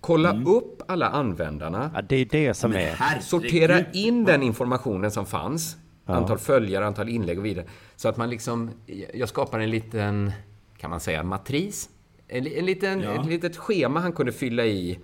kolla 0.00 0.42
upp 0.46 0.82
alla 0.88 1.08
användarna, 1.08 1.90
Ja, 1.94 2.02
det 2.02 2.16
är 2.16 2.24
det 2.24 2.54
som 2.54 2.72
är... 2.72 2.76
herregud. 2.94 3.24
sortera 3.24 3.80
in 3.92 4.24
den 4.24 4.42
informationen 4.42 5.10
som 5.10 5.26
fanns. 5.26 5.76
Antal 6.08 6.38
följare, 6.38 6.86
antal 6.86 7.08
inlägg 7.08 7.38
och 7.38 7.44
vidare. 7.44 7.66
Så 7.96 8.08
att 8.08 8.16
man 8.16 8.30
liksom, 8.30 8.70
jag 9.14 9.28
skapar 9.28 9.60
en 9.60 9.70
liten, 9.70 10.32
kan 10.78 10.90
man 10.90 11.00
säga, 11.00 11.22
matris? 11.22 11.88
En, 12.28 12.46
en 12.46 12.66
liten, 12.66 13.00
Ja. 13.00 13.20
ett 13.20 13.26
litet 13.26 13.56
schema 13.56 14.00
han 14.00 14.12
kunde 14.12 14.32
fylla 14.32 14.64
i 14.66 14.98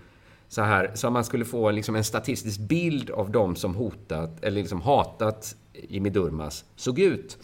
så 0.53 0.63
här, 0.63 0.91
så 0.95 1.07
att 1.07 1.13
man 1.13 1.25
skulle 1.25 1.45
få 1.45 1.71
liksom 1.71 1.97
en 1.97 2.05
statistisk 2.05 2.61
bild 2.61 3.11
av 3.11 3.31
de 3.31 3.57
som 3.57 3.75
hotat, 3.75 4.45
eller 4.45 4.61
liksom 4.61 4.81
hatat 4.81 5.57
Jimmy 5.89 6.11
Durmaz 6.11 6.65
såg 6.77 6.99
ut. 6.99 7.39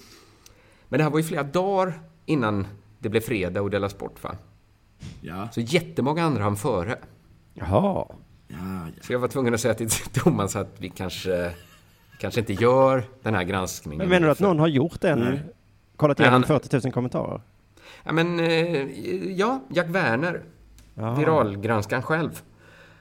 Men 0.88 0.98
det 0.98 1.04
här 1.04 1.10
var 1.10 1.18
ju 1.18 1.24
flera 1.24 1.42
dagar 1.42 2.00
innan 2.26 2.66
det 2.98 3.08
blev 3.08 3.20
fredag 3.20 3.62
och 3.62 3.70
Della 3.70 3.88
Sport, 3.88 4.22
va? 4.24 4.34
Ja, 5.20 5.48
Så 5.52 5.60
jättemånga 5.60 6.24
andra 6.24 6.42
han 6.42 6.56
före. 6.56 6.98
Jaha. 7.54 7.68
ja, 7.68 8.14
ja. 8.48 8.56
Så 9.02 9.12
jag 9.12 9.18
var 9.18 9.28
tvungen 9.28 9.54
att 9.54 9.60
säga 9.60 9.74
till 9.74 9.90
Thomas 10.12 10.56
att 10.56 10.74
vi 10.78 10.88
kanske, 10.88 11.52
kanske 12.20 12.40
inte 12.40 12.52
gör 12.52 13.04
den 13.22 13.34
här 13.34 13.44
granskningen. 13.44 13.98
Men 13.98 14.08
menar 14.08 14.26
du 14.26 14.32
att 14.32 14.40
någon 14.40 14.58
har 14.58 14.68
gjort 14.68 15.00
den? 15.00 15.18
Nej. 15.18 15.40
Kollat 15.96 16.20
igenom 16.20 16.32
han- 16.48 16.60
40 16.60 16.80
000 16.86 16.92
kommentarer? 16.92 17.40
Ja, 18.04 18.12
men, 18.12 18.40
eh, 18.40 18.82
ja, 19.30 19.60
Jack 19.70 19.86
Werner, 19.88 20.42
Ja. 20.94 21.14
viralgranskaren 21.14 22.02
själv. 22.02 22.42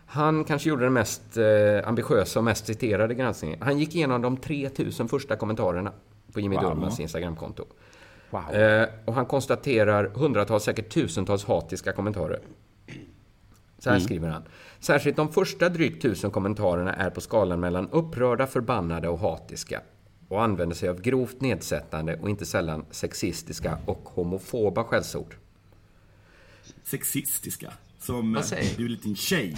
Han 0.09 0.43
kanske 0.43 0.69
gjorde 0.69 0.83
den 0.83 0.93
mest 0.93 1.37
eh, 1.37 1.87
ambitiösa 1.87 2.39
och 2.39 2.45
mest 2.45 2.65
citerade 2.65 3.13
granskningen. 3.13 3.61
Han 3.61 3.79
gick 3.79 3.95
igenom 3.95 4.21
de 4.21 4.37
3000 4.37 5.07
första 5.07 5.35
kommentarerna 5.35 5.91
på 6.33 6.39
Jimmy 6.39 6.55
Wow. 6.55 6.63
Durmaz 6.63 6.99
Instagramkonto. 6.99 7.65
Wow. 8.29 8.55
Eh, 8.55 8.87
och 9.05 9.13
han 9.13 9.25
konstaterar 9.25 10.05
hundratals, 10.15 10.63
säkert 10.63 10.89
tusentals 10.89 11.45
hatiska 11.45 11.91
kommentarer. 11.91 12.39
Så 13.79 13.89
här 13.89 13.99
skriver 13.99 14.29
han. 14.29 14.43
Särskilt 14.79 15.17
de 15.17 15.31
första 15.31 15.69
drygt 15.69 16.01
tusen 16.01 16.31
kommentarerna 16.31 16.93
är 16.93 17.09
på 17.09 17.21
skalan 17.21 17.59
mellan 17.59 17.89
upprörda, 17.89 18.47
förbannade 18.47 19.09
och 19.09 19.19
hatiska 19.19 19.81
och 20.27 20.43
använder 20.43 20.75
sig 20.75 20.89
av 20.89 21.01
grovt 21.01 21.41
nedsättande 21.41 22.19
och 22.21 22.29
inte 22.29 22.45
sällan 22.45 22.85
sexistiska 22.91 23.77
och 23.85 24.09
homofoba 24.13 24.83
skällsord. 24.83 25.35
Sexistiska. 26.83 27.73
Som 27.99 28.33
Vad 28.33 28.43
eh, 28.43 28.47
säger 28.47 28.77
du 28.77 28.83
är 28.83 28.85
en 28.85 28.91
liten 28.91 29.15
tjej. 29.15 29.55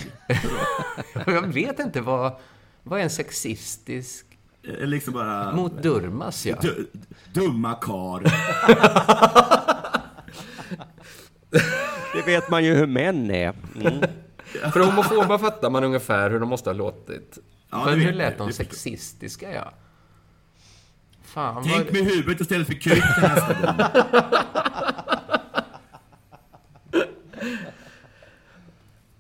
Jag 1.26 1.48
vet 1.48 1.80
inte 1.80 2.02
vad, 2.02 2.34
vad 2.84 3.00
är 3.00 3.04
en 3.04 3.10
sexistisk... 3.10 4.26
Eh, 4.64 4.88
liksom 4.88 5.14
bara... 5.14 5.52
Mot 5.52 5.84
Durmaz, 5.84 6.46
ja. 6.46 6.58
Du, 6.62 6.90
dumma 7.34 7.74
kar. 7.74 8.24
Det 12.14 12.22
vet 12.26 12.50
man 12.50 12.66
ju 12.66 12.76
hur 12.76 12.88
män 12.88 13.32
är. 13.32 13.54
Mm. 13.76 14.04
För 14.74 14.80
homofoba 14.80 15.38
fattar 15.38 15.70
man 15.70 15.84
ungefär 15.84 16.30
hur 16.30 16.40
de 16.40 16.50
måste 16.50 16.70
ha 16.70 16.74
låtit. 16.74 17.38
Ja, 17.70 17.86
Men 17.86 18.00
det 18.00 18.06
hur 18.06 18.14
lät 18.14 18.38
de 18.38 18.54
sexistiska, 18.54 19.54
ja? 19.54 19.74
Fan, 21.24 21.64
Tänk 21.64 21.86
vad... 21.86 21.94
med 21.94 22.04
huvudet 22.04 22.42
istället 22.42 22.68
för 22.68 22.74
kuken 22.74 23.04
nästa 23.22 23.54
gång. 23.54 23.76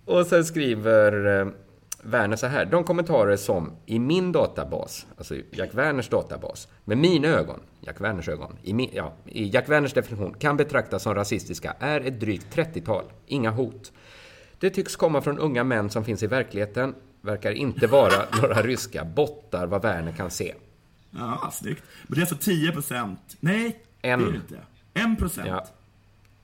Och 0.09 0.25
sen 0.27 0.45
skriver 0.45 1.39
eh, 1.41 1.47
Werner 2.03 2.35
så 2.35 2.47
här. 2.47 2.65
De 2.65 2.83
kommentarer 2.83 3.37
som 3.37 3.71
i 3.85 3.99
min 3.99 4.31
databas, 4.31 5.07
alltså 5.17 5.35
Jack 5.51 5.69
Werners 5.73 6.09
databas, 6.09 6.67
med 6.85 6.97
mina 6.97 7.27
ögon, 7.27 7.59
Jack 7.81 8.01
Werners 8.01 8.29
ögon, 8.29 8.57
i, 8.63 8.73
min, 8.73 8.89
ja, 8.93 9.13
i 9.25 9.47
Jack 9.49 9.69
Werners 9.69 9.93
definition, 9.93 10.33
kan 10.33 10.57
betraktas 10.57 11.03
som 11.03 11.15
rasistiska 11.15 11.75
är 11.79 12.01
ett 12.01 12.19
drygt 12.19 12.55
30-tal. 12.55 13.03
Inga 13.25 13.51
hot. 13.51 13.91
Det 14.59 14.69
tycks 14.69 14.95
komma 14.95 15.21
från 15.21 15.39
unga 15.39 15.63
män 15.63 15.89
som 15.89 16.05
finns 16.05 16.23
i 16.23 16.27
verkligheten, 16.27 16.95
verkar 17.21 17.51
inte 17.51 17.87
vara 17.87 18.13
några 18.41 18.61
ryska 18.61 19.05
bottar 19.05 19.67
vad 19.67 19.81
Werner 19.81 20.11
kan 20.11 20.31
se. 20.31 20.55
Ja, 21.11 21.49
snyggt. 21.53 21.83
Men 22.07 22.15
det 22.15 22.19
är 22.19 22.21
alltså 22.21 22.35
10 22.35 22.71
procent. 22.71 23.37
Nej, 23.39 23.79
En. 24.01 24.19
det 24.19 24.25
är 24.25 24.31
det 24.31 24.35
inte. 24.37 24.59
En 24.93 25.15
procent. 25.15 25.47
Ja. 25.47 25.65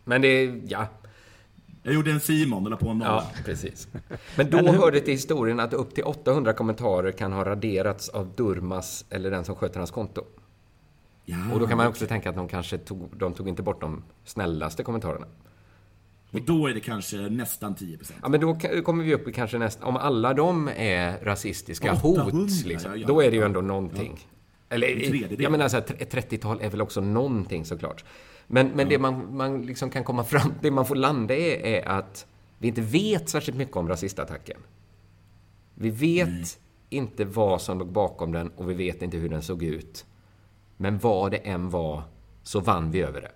Men 0.03 0.22
det, 0.22 0.28
är- 0.28 0.61
ja, 0.68 0.88
Jag 1.86 1.93
gjorde 1.93 2.11
en 2.11 2.19
Simon 2.19 2.63
och 2.63 2.71
la 2.71 2.77
på 2.77 2.89
en 2.89 2.97
nolla. 2.97 3.11
Ja, 3.36 3.41
precis. 3.45 3.88
Men 4.36 4.49
då 4.49 4.71
hör 4.71 4.91
det 4.91 4.99
till 4.99 5.13
historien 5.13 5.59
att 5.59 5.73
upp 5.73 5.95
till 5.95 6.03
800 6.03 6.53
kommentarer 6.53 7.11
kan 7.11 7.33
ha 7.33 7.45
raderats 7.45 8.09
av 8.09 8.36
Durmas 8.36 9.05
eller 9.09 9.31
den 9.31 9.45
som 9.45 9.55
sköter 9.55 9.79
hans 9.79 9.91
konto. 9.91 10.21
Ja, 11.25 11.38
Och 11.53 11.59
då 11.59 11.67
kan 11.67 11.77
man 11.77 11.88
också 11.88 12.07
tänka 12.07 12.29
att 12.29 12.36
de 12.36 12.47
kanske 12.47 12.77
tog, 12.77 13.17
de 13.17 13.33
tog 13.33 13.47
inte 13.47 13.63
bort 13.63 13.81
de 13.81 14.03
snällaste 14.23 14.83
kommentarerna. 14.83 15.25
Och 16.31 16.41
då 16.41 16.67
är 16.67 16.73
det 16.73 16.79
kanske 16.79 17.17
nästan 17.17 17.75
10 17.75 17.97
procent. 17.97 18.19
Ja, 18.21 18.29
men 18.29 18.39
då 18.41 18.55
kommer 18.83 19.03
vi 19.03 19.13
upp 19.13 19.27
i 19.27 19.33
kanske 19.33 19.57
nästan, 19.57 19.88
om 19.88 19.97
alla 19.97 20.33
de 20.33 20.69
är 20.75 21.19
rasistiska 21.23 21.93
800, 21.93 22.23
hot, 22.23 22.65
liksom, 22.65 22.91
ja, 22.91 22.97
ja, 22.97 23.07
då 23.07 23.21
är 23.21 23.31
det 23.31 23.38
ju 23.38 23.43
ändå 23.43 23.61
någonting. 23.61 24.27
Eller, 24.70 24.88
En 24.88 24.99
tredjedel. 25.11 25.41
jag 25.41 25.51
menar 25.51 25.68
så 25.68 25.78
här, 25.78 25.86
ett 25.99 26.13
30-tal 26.13 26.61
är 26.61 26.70
väl 26.70 26.82
också 26.82 27.01
någonting 27.01 27.66
såklart. 27.66 28.05
Men, 28.47 28.68
men 28.68 28.89
det 28.89 28.99
man, 28.99 29.38
man 29.38 29.61
liksom 29.61 29.89
kan 29.89 30.03
komma 30.03 30.24
fram, 30.24 30.53
det 30.61 30.72
man 30.72 30.86
får 30.86 30.95
landa 30.95 31.36
i 31.36 31.76
är 31.76 31.88
att 31.88 32.28
vi 32.57 32.68
inte 32.68 32.82
vet 32.82 33.30
särskilt 33.30 33.57
mycket 33.57 33.76
om 33.76 33.89
rasistattacken. 33.89 34.57
Vi 35.74 35.89
vet 35.89 36.59
inte 36.89 37.26
vad 37.26 37.61
som 37.61 37.80
låg 37.80 37.91
bakom 37.91 38.32
den 38.32 38.49
och 38.49 38.70
vi 38.70 38.74
vet 38.74 39.01
inte 39.01 39.18
hur 39.18 39.30
den 39.30 39.41
såg 39.41 39.63
ut. 39.63 40.05
Men 40.78 40.97
vad 40.97 41.32
det 41.32 41.38
än 41.38 41.70
var 41.70 42.03
så 42.43 42.59
vann 42.59 42.91
vi 42.91 43.01
över 43.01 43.22
det. 43.22 43.32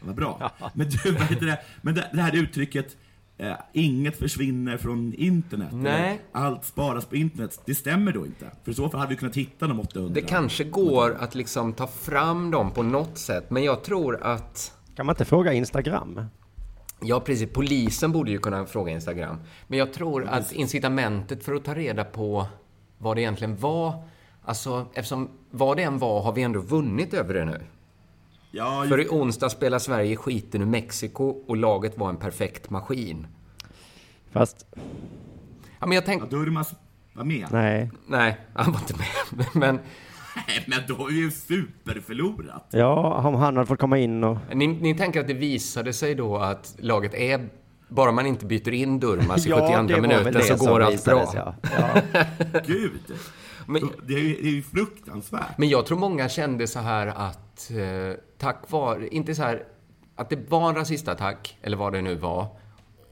Vad 0.00 0.14
bra. 0.14 0.52
Men 0.74 0.88
du, 0.88 1.12
vad 1.12 1.22
heter 1.22 1.46
det? 1.46 1.60
Men 1.82 1.94
det, 1.94 2.10
det 2.12 2.22
här 2.22 2.36
uttrycket, 2.36 2.96
eh, 3.38 3.52
inget 3.72 4.18
försvinner 4.18 4.76
från 4.76 5.14
internet. 5.14 5.68
Nej. 5.72 6.20
Allt 6.32 6.64
sparas 6.64 7.04
på 7.04 7.16
internet. 7.16 7.60
Det 7.64 7.74
stämmer 7.74 8.12
då 8.12 8.26
inte. 8.26 8.50
För 8.64 8.70
i 8.70 8.74
så 8.74 8.88
fall 8.88 9.00
hade 9.00 9.10
vi 9.10 9.16
kunnat 9.16 9.36
hitta 9.36 9.66
de 9.66 9.80
800. 9.80 10.10
Det 10.14 10.20
kanske 10.20 10.64
går 10.64 11.16
att 11.20 11.34
liksom 11.34 11.72
ta 11.72 11.86
fram 11.86 12.50
dem 12.50 12.70
på 12.70 12.82
något 12.82 13.18
sätt, 13.18 13.50
men 13.50 13.64
jag 13.64 13.84
tror 13.84 14.22
att 14.22 14.72
Kan 14.96 15.06
man 15.06 15.12
inte 15.12 15.24
fråga 15.24 15.52
Instagram? 15.52 16.20
Ja, 17.00 17.20
precis. 17.20 17.52
Polisen 17.52 18.12
borde 18.12 18.30
ju 18.30 18.38
kunna 18.38 18.66
fråga 18.66 18.92
Instagram. 18.92 19.36
Men 19.66 19.78
jag 19.78 19.92
tror 19.92 20.24
att 20.24 20.52
incitamentet 20.52 21.44
för 21.44 21.54
att 21.54 21.64
ta 21.64 21.74
reda 21.74 22.04
på 22.04 22.46
vad 22.98 23.16
det 23.16 23.20
egentligen 23.20 23.56
var, 23.56 24.04
alltså 24.44 24.86
eftersom 24.94 25.28
vad 25.50 25.76
det 25.76 25.82
än 25.82 25.98
var 25.98 26.22
har 26.22 26.32
vi 26.32 26.42
ändå 26.42 26.60
vunnit 26.60 27.14
över 27.14 27.34
det 27.34 27.44
nu. 27.44 27.60
Ja, 28.56 28.84
För 28.88 29.00
i 29.00 29.08
onsdag 29.08 29.48
spelar 29.48 29.78
Sverige 29.78 30.16
skiten 30.16 30.62
ur 30.62 30.66
Mexiko 30.66 31.24
och 31.24 31.56
laget 31.56 31.98
var 31.98 32.08
en 32.08 32.16
perfekt 32.16 32.70
maskin. 32.70 33.26
Fast, 34.32 34.66
Ja, 35.80 35.86
men 35.86 35.92
jag 35.92 36.02
ja, 36.02 36.06
tänkte... 36.06 36.36
Durmaz 36.36 36.74
var 37.12 37.24
med. 37.24 37.46
Nej, 37.50 37.90
nej. 38.06 38.40
han 38.54 38.72
var 38.72 38.80
inte 38.80 38.94
med. 38.94 39.46
Men 39.54 39.78
Nej, 40.48 40.64
men 40.66 40.78
då 40.88 40.94
har 40.94 41.06
vi 41.06 41.14
ju 41.14 41.30
superförlorat. 41.30 42.66
Ja, 42.70 43.22
om 43.24 43.34
han 43.34 43.56
hade 43.56 43.66
fått 43.66 43.78
komma 43.78 43.98
in 43.98 44.24
och... 44.24 44.38
ni, 44.54 44.66
ni 44.66 44.94
tänker 44.94 45.20
att 45.20 45.26
det 45.28 45.34
visade 45.34 45.92
sig 45.92 46.14
då 46.14 46.36
att 46.36 46.76
laget 46.78 47.14
är... 47.14 47.48
Bara 47.88 48.12
man 48.12 48.26
inte 48.26 48.46
byter 48.46 48.72
in 48.72 49.00
Durmaz 49.00 49.46
i 49.46 49.50
72 49.50 50.00
minuten 50.00 50.42
så 50.42 50.56
går 50.56 50.80
allt 50.80 51.04
bra. 51.04 51.20
visades, 51.20 51.34
Ja. 51.34 51.54
Ja. 51.62 52.24
Gud. 52.66 53.00
Men, 53.66 53.90
Det 54.06 54.14
är, 54.14 54.18
ju, 54.18 54.34
det 54.42 54.48
är 54.48 54.52
ju 54.52 54.62
fruktansvärt. 54.62 55.58
Men 55.58 55.68
jag 55.68 55.86
tror 55.86 55.98
många 55.98 56.28
kände 56.28 56.66
så 56.66 56.78
här 56.78 57.06
att 57.06 57.70
eh, 57.70 58.18
tack 58.38 58.70
vare, 58.70 59.08
inte 59.08 59.34
så 59.34 59.42
här, 59.42 59.64
att 60.16 60.30
det 60.30 60.50
var 60.50 60.68
en 60.68 60.74
rasistattack, 60.74 61.58
eller 61.62 61.76
vad 61.76 61.92
det 61.92 62.02
nu 62.02 62.14
var, 62.14 62.46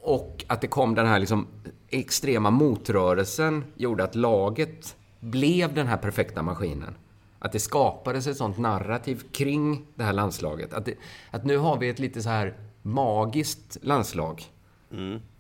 och 0.03 0.45
att 0.47 0.61
det 0.61 0.67
kom 0.67 0.95
den 0.95 1.07
här 1.07 1.19
liksom 1.19 1.47
extrema 1.89 2.51
motrörelsen 2.51 3.65
gjorde 3.75 4.05
att 4.05 4.15
laget 4.15 4.97
blev 5.21 5.75
den 5.75 5.87
här 5.87 5.97
perfekta 5.97 6.43
maskinen. 6.43 6.95
Att 7.39 7.53
det 7.53 7.59
skapades 7.59 8.27
ett 8.27 8.37
sånt 8.37 8.59
narrativ 8.59 9.23
kring 9.33 9.87
det 9.95 10.05
här 10.05 10.13
landslaget. 10.13 10.73
Att, 10.73 10.85
det, 10.85 10.95
att 11.31 11.45
nu 11.45 11.57
har 11.57 11.79
vi 11.79 11.89
ett 11.89 11.99
lite 11.99 12.23
så 12.23 12.29
här 12.29 12.57
magiskt 12.83 13.79
landslag. 13.83 14.43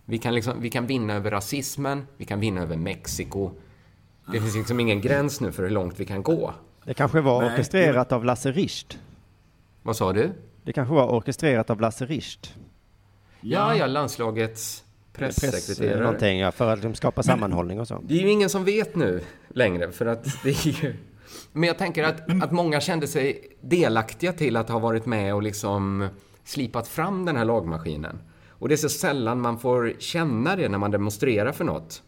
Vi, 0.04 0.18
kan 0.18 0.34
liksom, 0.34 0.60
vi 0.60 0.70
kan 0.70 0.86
vinna 0.86 1.14
över 1.14 1.30
rasismen, 1.30 2.06
vi 2.16 2.24
kan 2.24 2.40
vinna 2.40 2.62
över 2.62 2.76
Mexiko. 2.76 3.50
Det 4.32 4.40
finns 4.40 4.56
liksom 4.56 4.80
ingen 4.80 5.00
gräns 5.00 5.40
nu 5.40 5.52
för 5.52 5.62
hur 5.62 5.70
långt 5.70 6.00
vi 6.00 6.04
kan 6.04 6.22
gå. 6.22 6.54
Det 6.84 6.94
kanske 6.94 7.20
var 7.20 7.42
Nej, 7.42 7.52
orkestrerat 7.52 8.12
av 8.12 8.24
Lasse 8.24 8.52
Richt. 8.52 8.98
Vad 9.82 9.96
sa 9.96 10.12
du? 10.12 10.32
Det 10.62 10.72
kanske 10.72 10.94
var 10.94 11.08
orkestrerat 11.08 11.70
av 11.70 11.80
Lasse 11.80 12.06
Richt. 12.06 12.54
Ja, 13.40 13.76
ja, 13.76 13.86
landslagets 13.86 14.84
Press, 15.12 15.40
pressekreterare. 15.40 16.00
någonting, 16.00 16.38
ja, 16.38 16.52
för 16.52 16.72
att 16.72 16.82
de 16.82 16.94
skapar 16.94 17.22
sammanhållning 17.22 17.80
och 17.80 17.88
så. 17.88 18.00
Det 18.02 18.14
är 18.14 18.22
ju 18.22 18.30
ingen 18.30 18.50
som 18.50 18.64
vet 18.64 18.96
nu 18.96 19.20
längre, 19.48 19.92
för 19.92 20.06
att 20.06 20.24
det 20.42 20.48
är 20.48 20.84
ju... 20.84 20.94
Men 21.52 21.66
jag 21.66 21.78
tänker 21.78 22.04
att, 22.04 22.42
att 22.42 22.52
många 22.52 22.80
kände 22.80 23.06
sig 23.06 23.56
delaktiga 23.60 24.32
till 24.32 24.56
att 24.56 24.68
ha 24.68 24.78
varit 24.78 25.06
med 25.06 25.34
och 25.34 25.42
liksom 25.42 26.08
slipat 26.44 26.88
fram 26.88 27.24
den 27.24 27.36
här 27.36 27.44
lagmaskinen. 27.44 28.18
Och 28.48 28.68
det 28.68 28.74
är 28.74 28.76
så 28.76 28.88
sällan 28.88 29.40
man 29.40 29.58
får 29.58 29.92
känna 29.98 30.56
det 30.56 30.68
när 30.68 30.78
man 30.78 30.90
demonstrerar 30.90 31.52
för 31.52 31.64
något. 31.64 32.02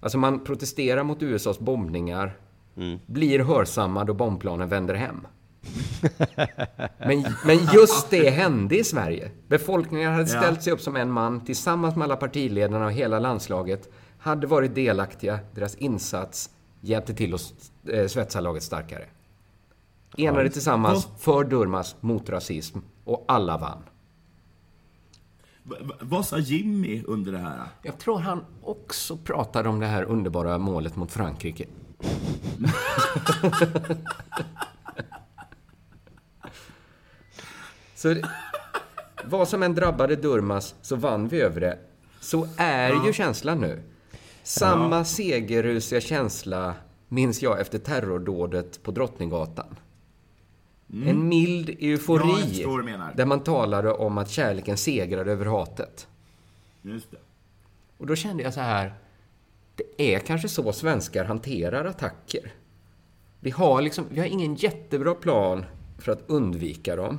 Alltså 0.00 0.18
man 0.18 0.44
protesterar 0.44 1.02
mot 1.02 1.22
USAs 1.22 1.58
bombningar, 1.58 2.36
blir 3.06 3.38
hörsamma 3.38 4.04
då 4.04 4.14
bombplanen 4.14 4.68
vänder 4.68 4.94
hem. 4.94 5.26
Men, 6.98 7.24
men 7.44 7.58
just 7.74 8.10
det 8.10 8.30
hände 8.30 8.78
i 8.78 8.84
Sverige. 8.84 9.30
Befolkningen 9.48 10.12
hade 10.12 10.32
Ja. 10.32 10.40
ställt 10.42 10.62
sig 10.62 10.72
upp 10.72 10.80
som 10.80 10.96
en 10.96 11.10
man 11.10 11.44
tillsammans 11.44 11.96
med 11.96 12.04
alla 12.04 12.16
partiledarna 12.16 12.84
och 12.84 12.92
hela 12.92 13.18
landslaget. 13.18 13.88
Hade 14.18 14.46
varit 14.46 14.74
delaktiga. 14.74 15.38
Deras 15.54 15.74
insats 15.74 16.50
hjälpte 16.80 17.14
till 17.14 17.34
att 17.34 17.40
eh, 17.92 18.06
svetsa 18.06 18.40
laget 18.40 18.62
starkare. 18.62 19.04
Enade 20.16 20.50
tillsammans 20.50 21.08
för 21.18 21.44
Durmas 21.44 21.96
mot 22.00 22.28
rasism 22.30 22.78
och 23.04 23.24
alla 23.28 23.58
vann. 23.58 23.82
Vad 26.00 26.26
sa 26.26 26.38
Jimmy 26.38 27.02
under 27.06 27.32
det 27.32 27.38
här? 27.38 27.60
Jag 27.82 27.98
tror 27.98 28.18
han 28.18 28.44
också 28.62 29.16
pratade 29.16 29.68
om 29.68 29.80
det 29.80 29.86
här 29.86 30.02
underbara 30.02 30.58
målet 30.58 30.96
mot 30.96 31.12
Frankrike. 31.12 31.66
Så 37.94 38.16
vad 39.24 39.48
som 39.48 39.62
än 39.62 39.74
drabbade 39.74 40.16
Durmas 40.16 40.74
så 40.82 40.96
vann 40.96 41.28
vi 41.28 41.40
över 41.40 41.60
det. 41.60 41.78
Så 42.20 42.48
är 42.56 43.06
ju 43.06 43.12
känslan 43.12 43.60
nu. 43.60 43.82
Samma 44.42 45.04
segerrusiga 45.04 46.00
känsla 46.00 46.74
minns 47.08 47.42
jag 47.42 47.60
efter 47.60 47.78
terrordådet 47.78 48.82
på 48.82 48.90
Drottninggatan. 48.90 49.76
En 50.92 51.28
mild 51.28 51.68
Ja, 51.70 51.74
eufori 51.80 52.66
menar. 52.82 53.12
där 53.16 53.26
man 53.26 53.40
talade 53.40 53.92
om 53.92 54.18
att 54.18 54.30
kärleken 54.30 54.76
segrade 54.76 55.32
över 55.32 55.46
hatet. 55.46 56.06
Just 56.82 57.10
det. 57.10 57.16
Och 57.98 58.06
då 58.06 58.16
kände 58.16 58.42
jag 58.42 58.54
så 58.54 58.60
här, 58.60 58.94
det 59.74 60.14
är 60.14 60.18
kanske 60.18 60.48
så 60.48 60.72
svenskar 60.72 61.24
hanterar 61.24 61.84
attacker. 61.84 62.52
Vi 63.40 63.50
har 63.50 63.82
liksom, 63.82 64.04
vi 64.10 64.20
har 64.20 64.26
ingen 64.26 64.54
jättebra 64.54 65.14
plan 65.14 65.64
för 65.98 66.12
att 66.12 66.22
undvika 66.26 66.96
dem. 66.96 67.18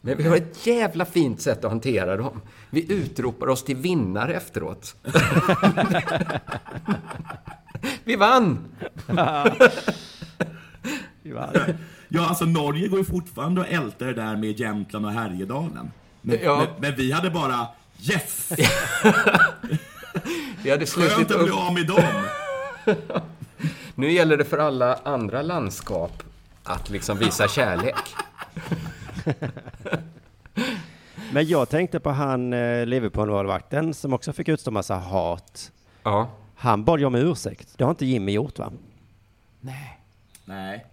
Men 0.00 0.16
vi 0.16 0.28
har 0.28 0.36
ett 0.36 0.66
jävla 0.66 1.04
fint 1.04 1.40
sätt 1.40 1.64
att 1.64 1.70
hantera 1.70 2.16
dem. 2.16 2.40
Vi 2.70 2.92
utropar 2.92 3.46
oss 3.46 3.64
till 3.64 3.76
vinnare 3.76 4.34
efteråt. 4.34 4.96
vi 8.04 8.16
vann! 8.16 8.58
Ja, 12.16 12.28
alltså 12.28 12.44
Norge 12.44 12.88
går 12.88 12.98
ju 12.98 13.04
fortfarande 13.04 13.60
och 13.60 13.68
ältar 13.68 14.06
det 14.06 14.12
där 14.14 14.36
med 14.36 14.60
Jämtland 14.60 15.06
och 15.06 15.12
Härjedalen. 15.12 15.90
Men, 16.22 16.38
Ja. 16.42 16.56
men, 16.58 16.68
men 16.80 16.94
vi 16.96 17.12
hade 17.12 17.30
bara 17.30 17.66
yes! 18.00 18.52
Vi 20.62 20.70
hade 20.70 20.86
Skönt 20.86 21.30
att 21.30 21.42
bli 21.42 21.50
av 21.52 21.74
med 21.74 21.86
dem. 21.86 22.26
Nu 23.94 24.12
gäller 24.12 24.36
det 24.36 24.44
för 24.44 24.58
alla 24.58 24.94
andra 25.04 25.42
landskap 25.42 26.22
att 26.64 26.90
liksom 26.90 27.18
visa 27.18 27.48
kärlek. 27.48 27.94
Men 31.32 31.46
jag 31.48 31.68
tänkte 31.68 32.00
på 32.00 32.10
han 32.10 32.52
eh, 32.52 32.86
Liverpool-målvakten 32.86 33.94
som 33.94 34.12
också 34.12 34.32
fick 34.32 34.48
utstå 34.48 34.70
massa 34.70 34.94
hat. 34.96 35.72
Ja. 36.02 36.30
Han 36.54 36.84
bad 36.84 37.00
ju 37.00 37.06
om 37.06 37.14
ursäkt. 37.14 37.74
Det 37.76 37.84
har 37.84 37.90
inte 37.90 38.06
Jimmy 38.06 38.32
gjort 38.32 38.58
va? 38.58 38.72
Nej. 39.60 40.00
Nej. 40.44 40.86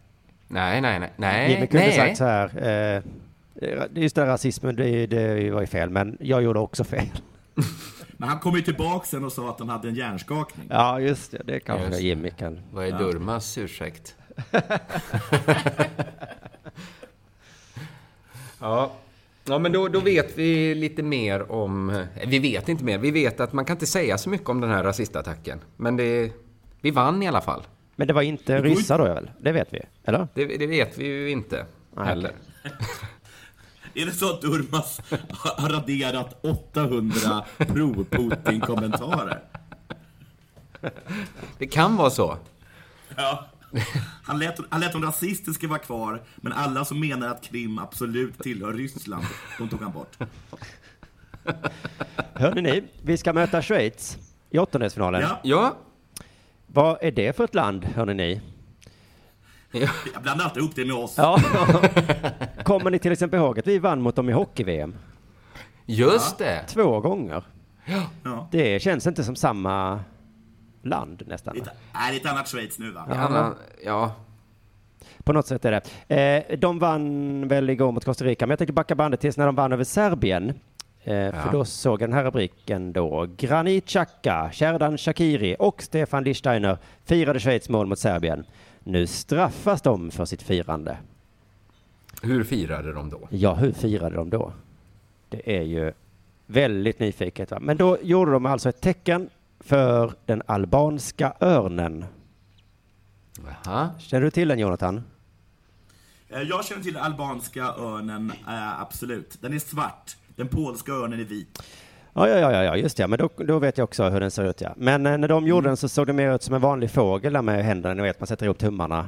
Nej, 0.53 0.81
nej, 0.81 0.99
nej. 0.99 1.11
Nej, 1.17 1.51
Jimmy 1.51 1.67
kunde 1.67 1.85
nej. 1.87 1.95
sagt 1.95 2.17
så 2.17 2.23
här. 2.23 2.67
Eh, 2.95 3.01
just 3.93 4.15
det 4.15 4.21
här 4.21 4.27
rasismen, 4.29 4.75
det, 4.75 5.05
det 5.07 5.51
var 5.51 5.61
ju 5.61 5.67
fel, 5.67 5.89
men 5.89 6.17
jag 6.19 6.43
gjorde 6.43 6.59
också 6.59 6.83
fel. 6.83 7.05
Men 8.17 8.29
han 8.29 8.39
kom 8.39 8.55
ju 8.55 8.61
tillbaka 8.61 9.05
sen 9.05 9.23
och 9.25 9.31
sa 9.31 9.49
att 9.49 9.59
han 9.59 9.69
hade 9.69 9.87
en 9.87 9.95
hjärnskakning. 9.95 10.67
Ja, 10.69 10.99
just 10.99 11.31
det. 11.31 11.41
Det 11.45 11.59
kanske 11.59 11.85
Just 11.87 11.97
det. 11.99 12.03
Jimmy 12.05 12.29
kan. 12.29 12.59
Vad 12.71 12.85
är 12.85 12.91
Durmas 12.99 13.57
ursäkt? 13.57 14.15
ja. 18.59 18.91
ja, 19.45 19.59
men 19.59 19.71
då, 19.71 19.87
då 19.87 19.99
vet 19.99 20.37
vi 20.37 20.75
lite 20.75 21.03
mer 21.03 21.51
om... 21.51 21.89
eh, 21.89 22.05
Vi 22.27 22.39
vet 22.39 22.69
inte 22.69 22.83
mer. 22.83 22.97
Vi 22.97 23.11
vet 23.11 23.39
att 23.39 23.53
man 23.53 23.65
kan 23.65 23.75
inte 23.75 23.85
säga 23.85 24.17
så 24.17 24.29
mycket 24.29 24.49
om 24.49 24.61
den 24.61 24.69
här 24.69 24.83
rasistattacken. 24.83 25.59
Men 25.77 25.97
det, 25.97 26.31
vi 26.81 26.91
vann 26.91 27.23
i 27.23 27.27
alla 27.27 27.41
fall. 27.41 27.61
Men 27.95 28.07
det 28.07 28.13
var 28.13 28.21
inte 28.21 28.53
ju- 28.53 28.61
ryssar 28.61 28.97
då 28.97 29.03
väl? 29.03 29.31
Det 29.41 29.51
vet 29.51 29.73
vi, 29.73 29.81
eller? 30.03 30.27
Det, 30.33 30.45
det 30.45 30.67
vet 30.67 30.97
vi 30.97 31.05
ju 31.05 31.29
inte 31.29 31.65
Nej, 31.95 32.05
heller. 32.05 32.31
Är 33.95 34.05
det 34.05 34.11
så 34.11 34.29
att 34.33 34.41
Durmas 34.41 35.01
har 35.31 35.69
raderat 35.69 36.45
800 36.45 37.45
pro-Putin-kommentarer? 37.57 39.39
Det 41.57 41.67
kan 41.67 41.95
vara 41.95 42.09
så. 42.09 42.37
Ja. 43.15 43.45
Han 44.23 44.39
lät, 44.39 44.59
han 44.69 44.81
lät 44.81 44.91
de 44.91 45.03
rasistiska 45.03 45.67
vara 45.67 45.79
kvar, 45.79 46.21
men 46.35 46.53
alla 46.53 46.85
som 46.85 46.99
menar 46.99 47.27
att 47.27 47.43
Krim 47.43 47.79
absolut 47.79 48.39
tillhör 48.39 48.73
Ryssland, 48.73 49.25
de 49.57 49.69
tog 49.69 49.81
han 49.81 49.91
bort. 49.91 50.17
Hörni 52.33 52.61
ni, 52.61 52.83
vi 53.01 53.17
ska 53.17 53.33
möta 53.33 53.61
Schweiz 53.61 54.17
i 54.49 54.57
åttondelsfinalen. 54.59 55.21
Ja, 55.21 55.39
Ja. 55.43 55.77
Vad 56.75 56.97
är 57.01 57.11
det 57.11 57.35
för 57.35 57.43
ett 57.43 57.55
land, 57.55 57.85
hörni 57.85 58.13
ni? 58.13 58.41
ja. 59.71 59.87
jag 60.13 60.23
blandar 60.23 60.45
alltid 60.45 60.63
ihop 60.63 60.75
det 60.75 60.85
med 60.85 60.95
oss. 60.95 61.13
Ja. 61.17 61.39
Kommer 62.63 62.91
ni 62.91 62.99
till 62.99 63.11
exempel 63.11 63.39
ihåg 63.39 63.59
att 63.59 63.67
vi 63.67 63.79
vann 63.79 64.01
mot 64.01 64.15
dem 64.15 64.29
i 64.29 64.31
hockey-VM? 64.31 64.95
Just 65.85 66.37
det. 66.37 66.63
Två 66.67 66.99
gånger. 66.99 67.43
Ja. 68.23 68.47
Det 68.51 68.81
känns 68.81 69.07
inte 69.07 69.23
som 69.23 69.35
samma 69.35 69.99
land 70.81 71.23
nästan. 71.27 71.55
Det 71.55 71.61
är 72.13 72.15
ett- 72.17 72.25
annat 72.25 72.47
Schweiz 72.47 72.79
nu 72.79 72.91
va? 72.91 73.05
Ja. 73.09 73.15
Anna, 73.15 73.53
ja. 73.85 74.15
På 75.23 75.33
något 75.33 75.47
sätt 75.47 75.65
är 75.65 75.81
det. 76.07 76.15
Eh, 76.51 76.57
de 76.59 76.79
vann 76.79 77.47
väl 77.47 77.69
igår 77.69 77.91
mot 77.91 78.05
Costa 78.05 78.25
Rica, 78.25 78.45
men 78.45 78.49
jag 78.51 78.59
tänkte 78.59 78.73
backa 78.73 78.95
bandet 78.95 79.19
tills 79.21 79.37
när 79.37 79.45
de 79.45 79.55
vann 79.55 79.73
över 79.73 79.83
Serbien. 79.83 80.53
Eh, 81.03 81.31
För 81.43 81.51
då 81.51 81.65
såg 81.65 82.01
jag 82.01 82.09
den 82.09 82.13
här 82.17 82.23
rubriken 82.23 82.93
då. 82.93 83.27
Granit 83.37 83.85
Xhaka, 83.87 84.49
Sherdan 84.53 84.97
Shakiri 84.97 85.55
och 85.59 85.81
Stefan 85.83 86.23
Lichtsteiner 86.23 86.77
firade 87.05 87.39
Schweiz 87.39 87.69
mål 87.69 87.87
mot 87.87 87.99
Serbien. 87.99 88.45
Nu 88.83 89.07
straffas 89.07 89.81
de 89.81 90.11
för 90.11 90.25
sitt 90.25 90.41
firande. 90.41 90.97
Hur 92.21 92.43
firade 92.43 92.93
de 92.93 93.09
då? 93.09 93.27
Ja, 93.29 93.53
hur 93.53 93.71
firade 93.71 94.15
de 94.15 94.29
då? 94.29 94.53
Det 95.29 95.57
är 95.57 95.61
ju 95.61 95.91
väldigt 96.45 96.99
nyfiket. 96.99 97.51
Va? 97.51 97.59
Men 97.61 97.77
då 97.77 97.97
gjorde 98.01 98.31
de 98.31 98.45
alltså 98.45 98.69
ett 98.69 98.81
tecken 98.81 99.29
för 99.59 100.13
den 100.25 100.41
albanska 100.45 101.33
örnen. 101.39 102.05
Jaha. 103.63 103.89
Känner 103.99 104.23
du 104.23 104.31
till 104.31 104.47
den, 104.47 104.59
Jonathan? 104.59 105.03
Eh, 106.29 106.41
Jag 106.41 106.65
känner 106.65 106.83
till 106.83 106.97
albanska 106.97 107.63
örnen, 107.63 108.33
eh, 108.47 108.81
absolut. 108.81 109.37
Den 109.41 109.53
är 109.53 109.59
svart. 109.59 110.17
Den 110.35 110.47
polska 110.47 110.91
örnen 110.91 111.19
är 111.19 111.23
vit. 111.23 111.63
Ja, 112.13 112.27
ja, 112.29 112.51
ja, 112.51 112.63
ja, 112.63 112.75
just 112.75 112.97
det. 112.97 113.07
Men 113.07 113.19
då, 113.19 113.29
då 113.37 113.59
vet 113.59 113.77
jag 113.77 113.83
också 113.85 114.09
hur 114.09 114.19
den 114.19 114.31
ser 114.31 114.43
ut, 114.43 114.61
ja. 114.61 114.73
Men 114.77 115.05
eh, 115.05 115.17
när 115.17 115.27
de 115.27 115.47
gjorde 115.47 115.67
den 115.69 115.77
så 115.77 115.89
såg 115.89 116.07
det 116.07 116.13
mer 116.13 116.35
ut 116.35 116.43
som 116.43 116.55
en 116.55 116.61
vanlig 116.61 116.91
fågel 116.91 117.33
där 117.33 117.41
med 117.41 117.65
händerna. 117.65 117.93
Ni 117.95 118.01
vet, 118.01 118.19
man 118.19 118.27
sätter 118.27 118.45
ihop 118.45 118.57
tummarna 118.57 119.07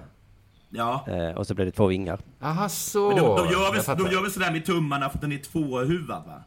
Ja. 0.69 1.05
eh, 1.07 1.38
och 1.38 1.47
så 1.47 1.53
blir 1.53 1.65
det 1.65 1.71
två 1.71 1.88
vingar. 1.88 2.19
Aha, 2.41 2.69
så. 2.69 3.07
Men 3.07 3.17
de, 3.17 3.23
de, 3.38 3.51
gör 3.51 3.73
väl, 3.73 3.97
de 4.05 4.11
gör 4.13 4.21
väl 4.21 4.32
sådär 4.32 4.51
med 4.51 4.65
tummarna 4.65 5.09
för 5.09 5.17
att 5.17 5.21
den 5.21 5.32
är 5.32 5.38
tvåhuvad 5.38 6.23
va? 6.28 6.43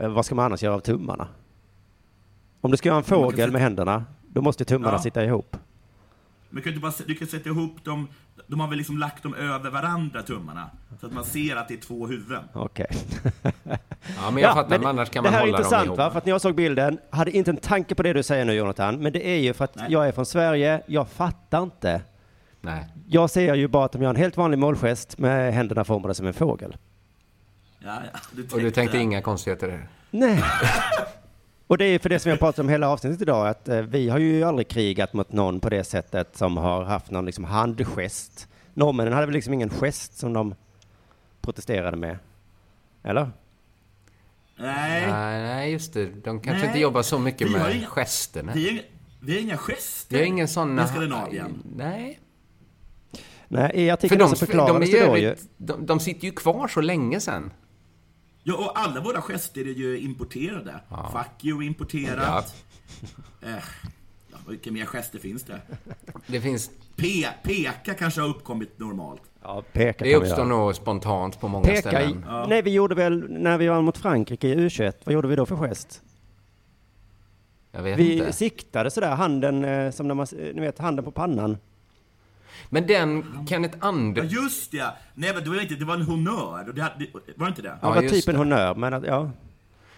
Eh, 0.00 0.08
vad 0.08 0.24
ska 0.26 0.34
man 0.34 0.44
annars 0.44 0.62
göra 0.62 0.74
av 0.74 0.80
tummarna? 0.80 1.28
Om 2.60 2.70
du 2.70 2.76
ska 2.76 2.88
göra 2.88 2.98
en 2.98 3.04
fågel 3.04 3.36
sätta- 3.38 3.52
med 3.52 3.60
händerna, 3.62 4.04
då 4.28 4.42
måste 4.42 4.64
tummarna 4.64 4.94
Ja. 4.94 4.98
sitta 5.02 5.24
ihop. 5.24 5.56
Men 6.50 6.62
kan 6.62 6.72
du, 6.72 6.80
bara, 6.80 6.92
du 7.06 7.14
kan 7.14 7.28
sätta 7.28 7.48
ihop 7.48 7.84
dem, 7.84 8.08
de 8.46 8.60
har 8.60 8.68
väl 8.68 8.78
liksom 8.78 8.98
lagt 8.98 9.22
dem 9.22 9.34
över 9.34 9.70
varandra 9.70 10.22
tummarna. 10.22 10.70
Så 11.00 11.06
att 11.06 11.12
man 11.12 11.24
ser 11.24 11.56
att 11.56 11.68
det 11.68 11.74
är 11.74 11.80
två 11.80 12.06
huvuden. 12.06 12.44
Okej. 12.52 12.86
Ja, 14.22 14.30
men 14.30 14.42
jag 14.42 14.54
fattar, 14.54 14.78
men 14.78 14.86
annars 14.88 15.10
kan 15.10 15.22
man 15.22 15.32
Det 15.32 15.38
här 15.38 15.46
är 15.46 15.46
hålla 15.46 15.58
dem 15.58 15.64
intressant 15.64 15.86
ihop. 15.86 15.98
va, 15.98 16.10
för 16.10 16.18
att 16.18 16.24
när 16.26 16.32
jag 16.32 16.40
såg 16.40 16.54
bilden, 16.54 16.98
hade 17.10 17.30
inte 17.30 17.50
en 17.50 17.56
tanke 17.56 17.94
på 17.94 18.02
det 18.02 18.12
du 18.12 18.22
säger 18.22 18.44
nu 18.44 18.52
Jonathan, 18.52 19.02
men 19.02 19.12
det 19.12 19.26
är 19.28 19.36
ju 19.38 19.54
för 19.54 19.64
att 19.64 19.76
Nej. 19.76 19.86
jag 19.88 20.08
är 20.08 20.12
från 20.12 20.26
Sverige, 20.26 20.82
jag 20.86 21.08
fattar 21.08 21.62
inte. 21.62 22.02
Nej. 22.60 22.88
Jag 23.08 23.30
ser 23.30 23.54
ju 23.54 23.68
bara 23.68 23.84
att 23.84 23.92
de 23.92 24.02
gör 24.02 24.10
en 24.10 24.16
helt 24.16 24.36
vanlig 24.36 24.58
målgest 24.58 25.18
med 25.18 25.54
händerna 25.54 25.84
formade 25.84 26.14
som 26.14 26.26
en 26.26 26.34
fågel. 26.34 26.76
Ja, 27.78 28.02
ja, 28.12 28.18
du 28.32 28.48
Och 28.52 28.60
du 28.60 28.70
tänkte 28.70 28.98
inga 28.98 29.22
konstigheter? 29.22 29.88
Nej. 30.10 30.42
Och 31.68 31.78
det 31.78 31.84
är 31.84 31.98
för 31.98 32.08
det 32.08 32.18
som 32.18 32.30
jag 32.30 32.38
pratat 32.38 32.58
om 32.58 32.68
hela 32.68 32.88
avsnittet 32.88 33.22
idag, 33.22 33.48
att 33.48 33.68
eh, 33.68 33.80
vi 33.80 34.08
har 34.08 34.18
ju 34.18 34.42
aldrig 34.44 34.68
krigat 34.68 35.12
mot 35.12 35.32
någon 35.32 35.60
på 35.60 35.68
det 35.68 35.84
sättet 35.84 36.36
som 36.36 36.56
har 36.56 36.84
haft 36.84 37.10
någon 37.10 37.24
liksom 37.26 37.44
handgest. 37.44 38.48
Norrmännen 38.74 39.12
hade 39.12 39.26
väl 39.26 39.34
liksom 39.34 39.54
ingen 39.54 39.70
gest 39.70 40.18
som 40.18 40.32
de 40.32 40.54
protesterade 41.40 41.96
med? 41.96 42.18
Eller? 43.02 43.30
Nej, 44.56 45.06
Nej, 45.10 45.42
nej, 45.42 45.72
just 45.72 45.92
det. 45.94 46.04
De 46.24 46.40
kanske 46.40 46.50
Nej. 46.58 46.66
inte 46.66 46.78
jobbar 46.80 47.02
så 47.02 47.18
mycket 47.18 47.50
med 47.50 47.76
inga- 47.76 47.86
gesterna. 47.86 48.52
vi 48.54 48.70
har, 48.70 48.80
vi 49.20 49.32
har 49.34 49.40
inga 49.40 49.56
gester 49.56 50.16
Vi 50.16 50.22
har 50.22 50.26
ingen 50.26 50.48
sån... 50.48 50.78
i 50.78 50.86
Skandinavien. 50.86 51.62
Nej. 51.76 52.20
Nej, 53.48 53.70
i 53.74 53.86
För 53.86 53.92
artikeln 53.92 54.18
de, 54.20 54.28
så 54.28 54.34
de, 54.34 54.38
förklaras 54.46 54.88
är 54.88 55.00
det 55.00 55.06
då 55.06 55.16
ju. 55.18 55.34
de, 55.56 55.86
de 55.86 56.00
sitter 56.00 56.24
ju 56.24 56.32
kvar 56.32 56.68
så 56.68 56.80
länge 56.80 57.20
sen. 57.20 57.50
Ja, 58.48 58.54
och 58.54 58.78
alla 58.78 59.00
våra 59.00 59.22
gester 59.22 59.60
är 59.60 59.72
ju 59.72 59.98
importerade. 59.98 60.80
Fuck 61.12 61.44
you 61.44 61.64
importerat. 61.64 62.54
Eh, 63.42 63.50
ja, 64.32 64.36
vilka 64.48 64.72
mer 64.72 64.84
gester 64.84 65.18
finns 65.18 65.42
det? 65.42 65.60
Det 66.26 66.40
finns... 66.40 66.70
Pe 66.96 67.28
peka 67.42 67.94
kanske 67.94 68.20
har 68.20 68.28
uppkommit 68.28 68.78
normalt. 68.78 69.22
Ja, 69.42 69.62
peka 69.72 70.04
Det 70.04 70.16
uppstår 70.16 70.44
nog 70.44 70.74
spontant 70.74 71.40
på 71.40 71.48
många 71.48 71.64
Peka 71.64 71.78
i, 71.78 71.80
ställen. 71.80 72.24
Nej, 72.48 72.62
vi 72.62 72.70
gjorde 72.70 72.94
väl, 72.94 73.30
när 73.30 73.58
vi 73.58 73.68
vann 73.68 73.84
mot 73.84 73.98
Frankrike 73.98 74.48
i 74.48 74.54
U21, 74.56 74.92
vad 75.04 75.12
gjorde 75.14 75.28
vi 75.28 75.36
då 75.36 75.46
för 75.46 75.56
gest? 75.56 76.02
Jag 77.72 77.82
vet 77.82 77.98
Vi 77.98 78.12
inte. 78.18 78.32
siktade 78.32 78.90
sådär 78.90 79.14
handen, 79.14 79.64
eh, 79.64 79.90
som 79.90 80.08
när 80.08 80.14
man, 80.14 80.26
eh, 80.38 80.54
ni 80.54 80.60
vet, 80.60 80.78
handen 80.78 81.04
på 81.04 81.10
pannan. 81.10 81.56
Men 82.68 82.86
den 82.86 83.24
Kenneth 83.48 83.76
Ja, 83.80 83.86
Anders... 83.88 84.32
just 84.32 84.70
det! 84.72 84.92
Nej, 85.14 85.34
men 85.34 85.44
det 85.44 85.50
var 85.50 85.60
inte, 85.62 85.74
det 85.74 85.84
var 85.84 85.94
en 85.94 86.02
honnör. 86.02 86.68
Och 86.68 86.74
det, 86.74 86.82
hade- 86.82 87.06
var 87.36 87.46
det 87.46 87.48
inte 87.48 87.62
det? 87.62 87.68
Ja, 87.68 87.78
Ja, 87.82 87.88
det 88.00 88.06
var 88.06 88.08
typ 88.08 88.28
en 88.28 88.32
det. 88.34 88.38
honnör, 88.38 88.74
men 88.74 88.94
att, 88.94 89.04
ja. 89.06 89.30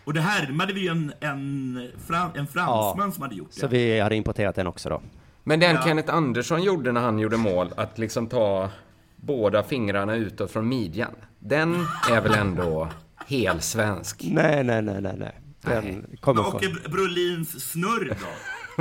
Och 0.05 0.14
det 0.14 0.20
härmade 0.20 0.72
vi 0.72 0.80
ju 0.80 0.88
en, 0.88 1.12
en, 1.20 1.88
fran, 2.07 2.30
en 2.34 2.46
fransman 2.46 3.12
som 3.12 3.22
hade 3.22 3.34
gjort 3.34 3.51
det. 3.55 3.61
Så 3.61 3.66
vi 3.66 4.01
hade 4.01 4.16
importerat 4.16 4.55
den 4.55 4.66
också 4.66 4.88
då. 4.88 5.03
Men 5.44 5.61
den 5.61 5.74
Ja. 5.74 5.82
Kenneth 5.82 6.14
Andersson 6.14 6.62
gjorde 6.62 6.92
när 6.92 7.01
han 7.01 7.18
gjorde 7.18 7.36
mål, 7.36 7.72
att 7.76 7.98
liksom 7.98 8.26
ta 8.26 8.70
båda 9.16 9.62
fingrarna 9.62 10.14
utåt 10.14 10.51
från 10.51 10.68
midjan. 10.68 11.11
Den 11.38 11.86
är 12.11 12.20
väl 12.20 12.34
ändå 12.34 12.88
helsvensk? 13.26 14.24
Nej, 14.30 14.64
nej, 14.64 14.82
nej, 14.82 15.01
nej, 15.03 15.14
nej. 15.18 15.32
Den 15.62 16.07
kommer 16.20 16.46
Och 16.55 16.62
från... 16.64 16.92
Brolins 16.92 17.70
snurr 17.70 18.09
då? 18.20 18.26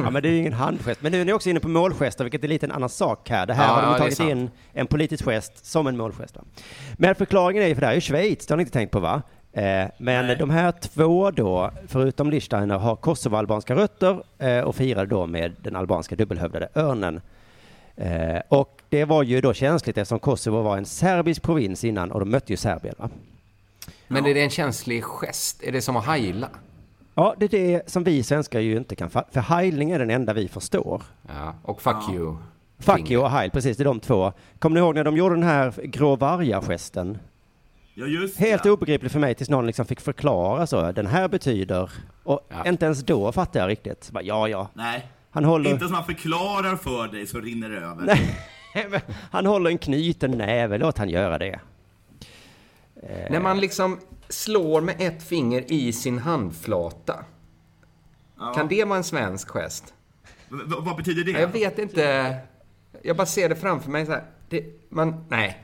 Ja, 0.04 0.10
men 0.10 0.22
det 0.24 0.30
är 0.30 0.32
ju 0.32 0.38
ingen 0.38 0.54
handgest. 0.54 1.02
Men 1.02 1.12
nu 1.12 1.22
är 1.22 1.26
ni 1.26 1.34
också 1.34 1.50
inne 1.50 1.60
på 1.60 1.68
målgester, 1.68 2.24
vilket 2.24 2.44
är 2.44 2.48
lite 2.48 2.66
en 2.66 2.72
annan 2.72 2.90
sak 2.90 3.30
här. 3.30 3.46
Det 3.46 3.54
här 3.54 3.68
Ja, 3.68 3.74
har 3.74 3.82
ja, 3.82 3.88
de 3.88 3.94
är 3.96 3.98
tagit 4.00 4.20
in 4.20 4.50
en 4.74 4.88
politisk 4.88 5.26
gest 5.26 5.66
som 5.66 5.88
en 5.88 5.98
målgest. 5.98 6.36
va? 6.36 6.42
Men 6.98 7.16
förklaringen 7.16 7.64
är 7.64 7.68
ju, 7.68 7.74
för 7.76 7.82
det 7.82 7.88
här 7.88 7.94
är 7.94 7.96
ju 7.98 8.02
Schweiz, 8.02 8.46
det 8.46 8.52
har 8.54 8.58
ni 8.58 8.62
inte 8.62 8.74
tänkt 8.74 8.92
på 8.92 9.00
va? 9.00 9.22
Eh, 9.52 9.86
men 9.98 10.28
Nej. 10.28 10.36
de 10.36 10.50
här 10.50 10.72
två 10.72 11.32
då, 11.32 11.72
förutom 11.88 12.30
Liechtensteiner, 12.30 12.78
har 12.78 12.96
kosovoalbanska 12.96 13.76
rötter 13.76 14.24
eh, 14.38 14.60
och 14.60 14.76
firade 14.76 15.06
då 15.10 15.26
med 15.28 15.56
den 15.62 15.76
albanska 15.76 16.16
dubbelhövdade 16.16 16.70
örnen. 16.76 17.22
Eh, 17.96 18.42
och 18.50 18.82
det 18.90 19.06
var 19.06 19.24
ju 19.24 19.42
då 19.42 19.54
känsligt 19.54 19.98
eftersom 19.98 20.20
Kosovo 20.20 20.62
var 20.62 20.78
en 20.78 20.86
serbisk 20.86 21.42
provins 21.42 21.84
innan 21.84 22.12
och 22.12 22.20
de 22.20 22.30
mötte 22.30 22.54
ju 22.54 22.58
Serbien. 22.58 22.96
Va? 22.98 23.10
Men 24.08 24.26
är 24.26 24.34
det 24.34 24.42
en 24.42 24.50
känslig 24.50 25.04
gest? 25.04 25.64
Är 25.64 25.72
det 25.72 25.82
som 25.82 25.96
att 25.98 26.06
heila? 26.06 26.50
Ja, 27.20 27.36
det 27.38 27.46
är 27.46 27.50
det 27.50 27.90
som 27.90 28.04
vi 28.04 28.24
svenskar 28.24 28.60
ju 28.60 28.78
inte 28.78 28.96
kan. 28.96 29.10
För 29.10 29.40
heilning 29.40 29.92
är 29.92 30.00
den 30.00 30.10
enda 30.10 30.34
vi 30.34 30.48
förstår. 30.48 31.04
Ja, 31.28 31.56
och 31.64 31.82
fuck 31.82 32.10
you. 32.14 32.36
Fuck 32.80 32.96
finger. 32.96 33.12
you 33.12 33.24
och 33.24 33.30
heil, 33.32 33.52
precis, 33.52 33.78
det 33.78 33.84
är 33.84 33.86
de 33.86 34.00
två. 34.00 34.34
Kommer 34.60 34.74
ni 34.74 34.80
ihåg 34.80 34.96
när 34.96 35.04
de 35.04 35.18
gjorde 35.18 35.36
den 35.36 35.44
här 35.44 35.74
grå 35.84 36.16
vargar-gesten? 36.16 37.18
Ja, 37.94 38.06
just 38.06 38.40
Helt 38.40 38.64
det. 38.64 38.72
obegripligt 38.72 39.12
för 39.12 39.20
mig 39.20 39.36
tills 39.36 39.50
någon 39.50 39.66
liksom 39.68 39.86
fick 39.86 40.00
förklara 40.02 40.68
så. 40.68 40.92
Den 40.92 41.08
här 41.08 41.28
betyder... 41.28 41.92
Och 42.24 42.48
Ja. 42.50 42.66
inte 42.70 42.86
ens 42.86 43.04
då 43.04 43.32
fattade 43.32 43.60
jag 43.60 43.70
riktigt. 43.70 44.04
Så 44.04 44.14
bara, 44.14 44.24
ja, 44.24 44.48
ja. 44.48 44.68
Nej. 44.74 45.08
Han 45.32 45.46
håller... 45.46 45.70
Inte 45.70 45.86
som 45.86 45.92
man 45.92 46.04
förklarar 46.06 46.76
för 46.76 47.08
dig 47.08 47.28
så 47.28 47.40
rinner 47.40 47.70
det 47.70 47.78
över. 47.78 48.04
Nej, 48.06 49.02
han 49.32 49.46
håller 49.46 49.70
en 49.70 49.78
knuten 49.78 50.32
näve, 50.32 50.78
låt 50.78 50.98
han 50.98 51.10
göra 51.10 51.38
det. 51.38 51.60
När 53.30 53.40
man 53.40 53.60
liksom 53.60 54.00
slår 54.30 54.82
med 54.82 54.96
ett 55.00 55.24
finger 55.24 55.72
i 55.72 55.94
sin 55.94 56.20
handflata. 56.20 57.26
Ja. 58.40 58.54
Kan 58.54 58.68
det 58.68 58.84
vara 58.84 58.98
en 58.98 59.04
svensk 59.04 59.50
gest? 59.50 59.94
V- 60.50 60.58
vad 60.80 60.96
betyder 60.98 61.24
det? 61.24 61.40
Jag 61.40 61.48
vet 61.48 61.80
inte. 61.80 62.36
Jag 63.02 63.18
bara 63.18 63.26
ser 63.26 63.50
det 63.50 63.56
framför 63.56 63.92
mig 63.92 64.06
så 64.06 64.12
här. 64.12 64.24
Det, 64.50 64.66
man, 64.90 65.26
nej. 65.30 65.64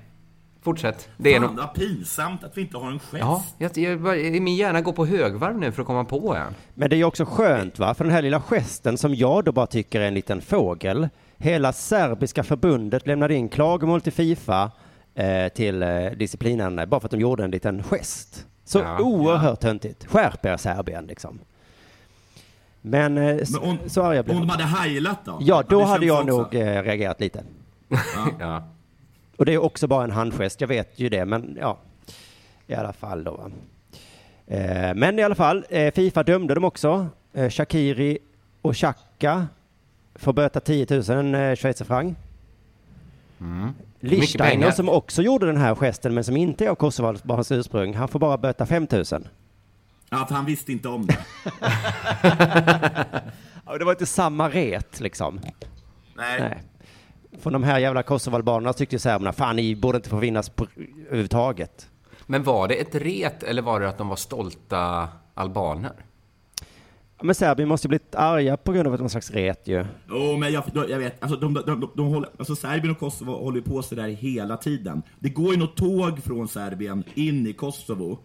Fortsätt. 0.61 1.09
Det 1.17 1.35
är 1.35 1.39
Fan, 1.39 1.47
nog... 1.47 1.57
vad 1.57 1.73
pinsamt 1.73 2.43
att 2.43 2.57
vi 2.57 2.61
inte 2.61 2.77
har 2.77 2.91
en 2.91 2.99
gest. 2.99 3.13
Ja, 3.19 3.43
jag, 3.57 3.77
jag, 3.77 4.41
min 4.41 4.55
hjärna 4.55 4.81
går 4.81 4.93
på 4.93 5.05
högvarv 5.05 5.57
nu 5.57 5.71
för 5.71 5.81
att 5.81 5.87
komma 5.87 6.05
på 6.05 6.35
en. 6.35 6.53
Men 6.73 6.89
det 6.89 6.95
är 6.95 6.97
ju 6.97 7.03
också 7.03 7.25
skönt 7.25 7.79
va, 7.79 7.93
för 7.93 8.03
den 8.03 8.13
här 8.13 8.21
lilla 8.21 8.41
gesten 8.41 8.97
som 8.97 9.15
jag 9.15 9.43
då 9.43 9.51
bara 9.51 9.67
tycker 9.67 10.01
är 10.01 10.07
en 10.07 10.13
liten 10.13 10.41
fågel. 10.41 11.09
Hela 11.37 11.73
serbiska 11.73 12.43
förbundet 12.43 13.07
lämnade 13.07 13.35
in 13.35 13.49
klagomål 13.49 14.01
till 14.01 14.13
Fifa 14.13 14.71
eh, 15.15 15.47
till 15.47 15.83
eh, 15.83 16.85
bara 16.87 16.99
för 16.99 17.07
att 17.07 17.11
de 17.11 17.19
gjorde 17.19 17.43
en 17.43 17.51
liten 17.51 17.83
gest. 17.83 18.45
Så 18.65 18.79
Ja, 18.79 18.99
oerhört 18.99 19.59
töntigt. 19.59 20.05
Skärp 20.05 20.45
er 20.45 20.57
Serbien 20.57 21.05
liksom. 21.05 21.39
Men, 22.81 23.17
eh, 23.17 23.23
Men 23.51 23.61
om, 23.61 23.77
så 23.87 24.01
arga 24.03 24.23
blev 24.23 24.35
om 24.37 24.41
de 24.41 24.47
jag. 24.59 24.65
hade 24.67 24.79
heilat 24.79 25.25
då? 25.25 25.37
Ja, 25.41 25.63
då 25.69 25.83
hade 25.83 26.05
jag 26.05 26.17
också. 26.23 26.37
nog 26.37 26.55
eh, 26.55 26.83
reagerat 26.83 27.19
lite. 27.19 27.43
Ja. 28.39 28.63
Och 29.37 29.45
det 29.45 29.53
är 29.53 29.57
också 29.63 29.87
bara 29.87 30.03
en 30.03 30.11
handgest, 30.11 30.61
jag 30.61 30.67
vet 30.67 30.99
ju 30.99 31.09
det, 31.09 31.25
men 31.25 31.57
ja. 31.61 31.77
I 32.67 32.73
alla 32.75 32.93
fall 32.93 33.23
då. 33.23 33.31
va. 33.31 33.51
Eh, 34.47 34.93
men 34.95 35.19
i 35.19 35.23
alla 35.23 35.35
fall, 35.35 35.65
eh, 35.69 35.93
Fifa 35.93 36.23
dömde 36.23 36.53
dem 36.53 36.63
också. 36.63 37.07
Eh, 37.33 37.49
Shakiri 37.49 38.17
och 38.61 38.75
Xhaka 38.75 39.47
får 40.15 40.33
böta 40.33 40.59
10 40.59 40.87
000 40.89 41.35
eh, 41.35 41.55
schweizerfranc. 41.55 42.17
Mm. 43.41 43.73
Lichsteiner 43.99 44.71
som 44.71 44.89
också 44.89 45.21
gjorde 45.21 45.45
den 45.45 45.57
här 45.57 45.75
gesten 45.75 46.13
men 46.13 46.23
som 46.23 46.37
inte 46.37 46.65
är 46.65 46.69
av 46.69 46.75
kosovoalbanskt 46.75 47.51
ursprung, 47.51 47.93
han 47.93 48.07
får 48.07 48.19
bara 48.19 48.37
böta 48.37 48.65
5 48.65 48.87
000. 48.91 49.03
Ja, 50.09 50.25
för 50.25 50.35
han 50.35 50.45
visste 50.45 50.71
inte 50.71 50.89
om 50.89 51.07
det. 51.07 51.17
Ja, 53.65 53.77
det 53.77 53.85
var 53.85 53.91
inte 53.91 54.05
samma 54.05 54.49
ret 54.49 54.99
liksom. 54.99 55.39
Nej. 56.15 56.39
Nej. 56.39 56.63
Från 57.39 57.53
de 57.53 57.63
här 57.63 57.79
jävla 57.79 58.03
kosovoalbanerna 58.03 58.73
tyckte 58.73 58.99
serberna, 58.99 59.33
fan 59.33 59.55
ni 59.55 59.75
borde 59.75 59.95
inte 59.95 60.09
få 60.09 60.17
vinnas 60.17 60.49
på, 60.49 60.67
överhuvudtaget. 61.07 61.89
Men 62.25 62.43
var 62.43 62.67
det 62.67 62.75
ett 62.75 62.95
ret 62.95 63.43
eller 63.43 63.61
var 63.61 63.79
det 63.79 63.89
att 63.89 63.97
de 63.97 64.07
var 64.07 64.15
stolta 64.15 65.07
albaner? 65.33 65.93
Men 67.25 67.35
Serbien 67.35 67.69
måste 67.69 67.87
ju 67.87 67.89
blivit 67.89 68.15
arga 68.15 68.57
på 68.57 68.71
grund 68.71 68.87
av 68.87 68.93
ett 68.93 68.99
någon 68.99 69.09
slags 69.09 69.31
ret 69.31 69.61
ju. 69.67 69.85
Jo, 70.09 70.37
men 70.37 70.53
jag, 70.53 70.63
jag 70.89 70.99
vet, 70.99 71.23
alltså, 71.23 71.39
de, 71.39 71.53
de, 71.53 71.61
de, 71.65 71.89
de 71.95 72.07
håller, 72.07 72.29
alltså 72.37 72.55
Serbien 72.55 72.91
och 72.91 72.99
Kosovo 72.99 73.31
håller 73.31 73.61
på 73.61 73.81
så 73.81 73.95
där 73.95 74.07
hela 74.07 74.57
tiden. 74.57 75.01
Det 75.19 75.29
går 75.29 75.51
ju 75.53 75.59
något 75.59 75.75
tåg 75.77 76.23
från 76.23 76.47
Serbien 76.47 77.03
in 77.13 77.47
i 77.47 77.53
Kosovo. 77.53 78.19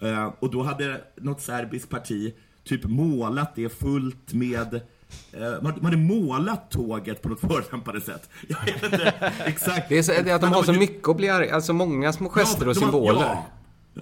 Eh, 0.00 0.32
och 0.40 0.50
då 0.50 0.62
hade 0.62 1.00
något 1.16 1.40
serbiskt 1.40 1.88
parti 1.90 2.34
typ 2.64 2.84
målat 2.84 3.54
det 3.54 3.68
fullt 3.68 4.32
med 4.32 4.74
eh, 4.74 5.40
man, 5.62 5.62
man 5.62 5.84
hade 5.84 5.96
målat 5.96 6.70
tåget 6.70 7.22
på 7.22 7.28
något 7.28 7.40
förolämpande 7.40 8.00
sätt. 8.00 8.28
Jag 8.48 8.64
vet 8.64 8.82
inte 8.92 9.14
exakt. 9.44 9.88
Det 9.88 9.98
är, 9.98 10.02
så, 10.02 10.12
det 10.12 10.30
är 10.30 10.34
att 10.34 10.40
de 10.40 10.52
har 10.52 10.62
så 10.62 10.72
mycket 10.72 11.08
att 11.08 11.16
bli 11.16 11.28
arga, 11.28 11.54
alltså 11.54 11.72
många 11.72 12.12
små 12.12 12.28
gester 12.28 12.64
Ja, 12.64 12.68
och 12.70 12.74
de 12.74 12.80
har- 12.84 12.90
symboler. 12.92 13.20
Ja. 13.20 13.46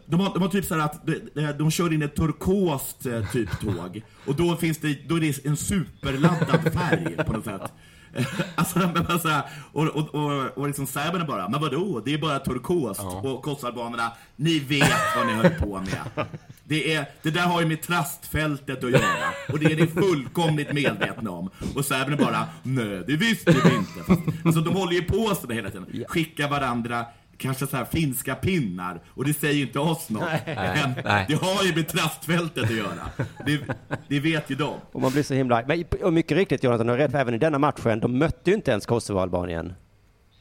De 0.07 0.21
har, 0.21 0.33
de 0.35 0.43
har 0.43 0.49
typ 0.49 0.65
så 0.65 0.75
här 0.75 0.81
att 0.81 1.07
de, 1.07 1.53
de, 1.59 1.71
kör 1.71 1.93
in 1.93 2.03
ett 2.03 2.17
turkost 2.17 3.07
eh, 3.07 3.31
typ 3.33 3.61
tåg 3.61 4.03
och 4.27 4.35
då 4.35 4.57
finns 4.57 4.79
det, 4.79 5.09
då 5.09 5.17
är 5.17 5.21
det 5.21 5.47
en 5.47 5.57
superladdad 5.57 6.73
färg 6.73 7.17
på 7.17 7.33
något 7.33 7.45
sätt. 7.45 7.73
Alltså, 8.55 8.79
men 8.79 9.21
så 9.21 9.29
här, 9.29 9.43
och, 9.73 9.87
och, 9.87 10.15
och, 10.15 10.59
och 10.59 10.67
liksom 10.67 10.87
serberna 10.87 11.25
bara, 11.25 11.49
men 11.49 11.61
vadå, 11.61 12.03
det 12.05 12.15
är 12.15 12.19
bara 12.19 12.39
turkost. 12.39 13.01
Och 13.01 13.43
kosovoalbanerna, 13.43 14.13
ni 14.37 14.59
vet 14.59 15.17
vad 15.17 15.27
ni 15.27 15.33
höll 15.33 15.51
på 15.51 15.81
med. 15.81 16.27
Det, 16.69 16.95
är, 16.95 17.07
det 17.23 17.31
där 17.31 17.41
har 17.41 17.61
ju 17.61 17.67
med 17.67 17.83
trastfältet 17.83 18.85
att 18.85 18.91
göra. 18.91 19.33
Och 19.49 19.59
det 19.59 19.73
är 19.73 19.77
ni 19.77 19.87
fullkomligt 19.87 20.73
medvetna 20.73 21.31
om. 21.31 21.51
Och 21.77 21.85
serberna 21.85 22.17
bara, 22.17 22.47
nej 22.63 23.05
det 23.07 23.17
visste 23.17 23.51
vi 23.51 23.75
inte. 23.77 24.05
Fast, 24.07 24.21
alltså 24.45 24.61
de 24.61 24.75
håller 24.75 24.93
ju 24.93 25.03
på 25.03 25.35
sådär 25.35 25.55
hela 25.55 25.71
tiden. 25.71 26.05
Skickar 26.09 26.49
varandra 26.49 27.07
kanske 27.39 27.67
så 27.67 27.77
här 27.77 27.85
finska 27.85 28.35
pinnar 28.35 29.01
och 29.07 29.25
det 29.25 29.35
säger 29.35 29.55
ju 29.55 29.63
inte 29.63 29.79
oss 29.79 30.11
något. 30.11 30.29
Men 30.47 30.95
nej. 31.05 31.25
det 31.29 31.35
har 31.35 31.65
ju 31.65 31.75
med 31.75 31.89
trastfältet 31.89 32.65
att 32.65 32.77
göra. 32.77 33.27
Det, 33.47 33.61
det 34.09 34.21
vet 34.21 34.51
ju 34.51 34.55
de. 34.55 34.75
Och 34.93 35.01
man 35.01 35.13
blir 35.13 35.23
så 35.23 35.35
himla. 35.35 35.65
Men 35.67 35.85
och 36.03 36.13
mycket 36.13 36.37
riktigt 36.37 36.65
Jonathan, 36.65 36.87
du 36.87 36.93
har 36.93 36.99
rätt, 36.99 37.11
för 37.11 37.19
även 37.19 37.35
i 37.35 37.39
denna 37.39 37.59
matchen, 37.59 38.01
de 38.01 38.19
mötte 38.19 38.51
ju 38.51 38.57
inte 38.57 38.71
ens 38.71 38.87
Kosovo-Albanien. 38.87 39.75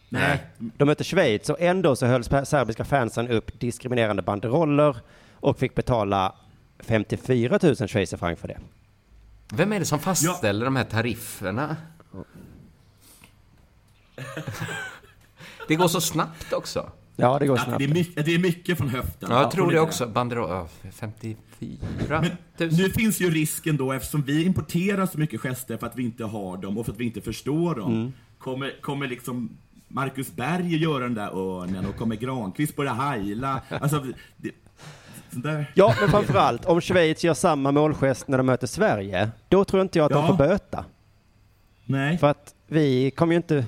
Nej. 0.10 0.40
De 0.58 0.86
mötte 0.86 1.04
Schweiz 1.04 1.50
och 1.50 1.62
ändå 1.62 1.96
så 1.96 2.06
höll 2.06 2.24
serbiska 2.24 2.86
fansen 2.86 3.28
upp 3.28 3.60
diskriminerande 3.60 4.22
banderoller 4.22 4.98
och 5.34 5.60
fick 5.60 5.76
betala 5.76 6.36
54 6.80 7.60
000 7.64 7.76
schweizerfranc 7.76 8.40
för 8.40 8.48
det. 8.48 8.60
Vem 9.54 9.74
är 9.74 9.80
det 9.80 9.86
som 9.86 10.00
fastställer 10.00 10.66
de 10.66 10.76
här 10.76 10.84
tarifferna? 10.84 11.76
Det 15.68 15.76
går 15.76 15.88
så 15.88 16.02
snabbt 16.02 16.54
också. 16.54 16.90
Ja, 17.16 17.40
det 17.40 17.48
går 17.48 17.58
snabbt. 17.58 17.78
det, 17.80 17.84
är 17.84 17.88
mycket, 17.94 18.26
det 18.26 18.34
är 18.36 18.40
mycket 18.40 18.78
från 18.78 18.90
höften. 18.90 19.30
Ja, 19.32 19.42
jag 19.42 19.52
tror 19.52 19.72
det 19.72 19.80
också. 19.80 20.08
Banderoll... 20.08 20.50
ja, 20.50 20.68
54 20.92 21.78
Men 22.10 22.22
000. 22.70 22.78
nu 22.78 22.90
finns 22.90 23.20
ju 23.22 23.32
risken 23.32 23.78
då, 23.78 23.92
eftersom 23.94 24.22
vi 24.22 24.44
importerar 24.46 25.06
så 25.06 25.20
mycket 25.20 25.42
gester 25.42 25.78
för 25.78 25.88
att 25.88 25.96
vi 25.96 26.04
inte 26.04 26.24
har 26.24 26.58
dem 26.58 26.78
och 26.78 26.86
för 26.86 26.92
att 26.94 27.00
vi 27.00 27.06
inte 27.06 27.22
förstår 27.22 27.76
dem, 27.76 27.94
Mm. 27.94 28.14
kommer, 28.38 28.82
kommer 28.82 29.08
liksom 29.08 29.58
Marcus 29.88 30.32
Berg 30.36 30.76
göra 30.78 31.04
den 31.04 31.14
där 31.14 31.30
örnen 31.60 31.86
och 31.86 31.96
kommer 31.96 32.16
Granqvist 32.16 32.76
börja 32.76 32.94
heila? 32.94 33.62
Alltså, 33.70 34.06
det, 34.38 34.52
där. 35.32 35.72
Ja, 35.74 35.96
men 36.00 36.10
framförallt 36.10 36.66
om 36.66 36.82
Schweiz 36.82 37.24
gör 37.24 37.34
samma 37.34 37.72
målgest 37.72 38.28
när 38.28 38.38
de 38.38 38.46
möter 38.46 38.68
Sverige, 38.68 39.30
då 39.50 39.66
tror 39.66 39.82
inte 39.82 40.00
jag 40.00 40.06
att 40.06 40.12
de 40.12 40.22
Ja. 40.22 40.28
får 40.28 40.38
böta. 40.38 40.86
Nej. 41.86 42.18
För 42.18 42.28
att 42.28 42.56
vi 42.68 43.12
kommer 43.12 43.34
ju 43.34 43.38
inte... 43.38 43.66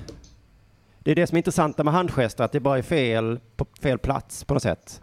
Det 1.08 1.12
är 1.12 1.16
det 1.16 1.26
som 1.26 1.36
är 1.36 1.38
intressant 1.38 1.78
med 1.78 1.94
handgester, 1.94 2.44
att 2.44 2.52
det 2.52 2.60
bara 2.60 2.78
är 2.78 2.82
fel 2.82 3.40
på 3.56 3.66
fel 3.82 3.98
plats 3.98 4.44
på 4.44 4.54
något 4.54 4.62
sätt. 4.62 5.02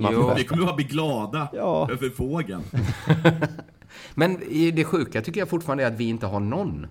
Man 0.00 0.12
Jo. 0.12 0.32
Vi 0.36 0.44
kommer 0.44 0.64
bara 0.64 0.74
bli 0.76 0.84
glada 0.84 1.48
Ja. 1.52 1.88
över 1.90 2.10
fågeln. 2.10 2.62
Men 4.14 4.40
det 4.74 4.84
sjuka 4.84 5.22
tycker 5.22 5.40
jag 5.40 5.48
fortfarande 5.48 5.84
är 5.84 5.88
att 5.88 6.00
vi 6.00 6.08
inte 6.08 6.26
har 6.26 6.40
någon. 6.40 6.86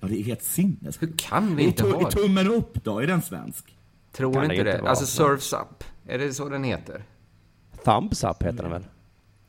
Ja, 0.00 0.08
det 0.08 0.20
är 0.20 0.24
helt 0.24 0.42
sinnes. 0.42 1.02
Hur 1.02 1.12
kan 1.18 1.56
vi 1.56 1.62
inte 1.62 1.82
ha 1.86 2.00
är 2.00 2.04
det? 2.04 2.10
tummen 2.10 2.48
upp 2.50 2.84
då? 2.84 2.98
Är 3.00 3.06
den 3.06 3.22
svensk? 3.22 3.76
Tror 4.12 4.32
Kan 4.32 4.40
det 4.40 4.44
inte 4.44 4.56
inte 4.56 4.72
det. 4.76 4.78
vara. 4.82 4.90
Alltså 4.90 5.06
Surfs 5.06 5.52
Up. 5.52 5.84
Är 6.06 6.18
det 6.18 6.32
så 6.32 6.48
den 6.48 6.64
heter? 6.64 7.02
Thumbs 7.84 8.24
up 8.24 8.42
heter 8.42 8.62
den 8.62 8.70
väl? 8.72 8.84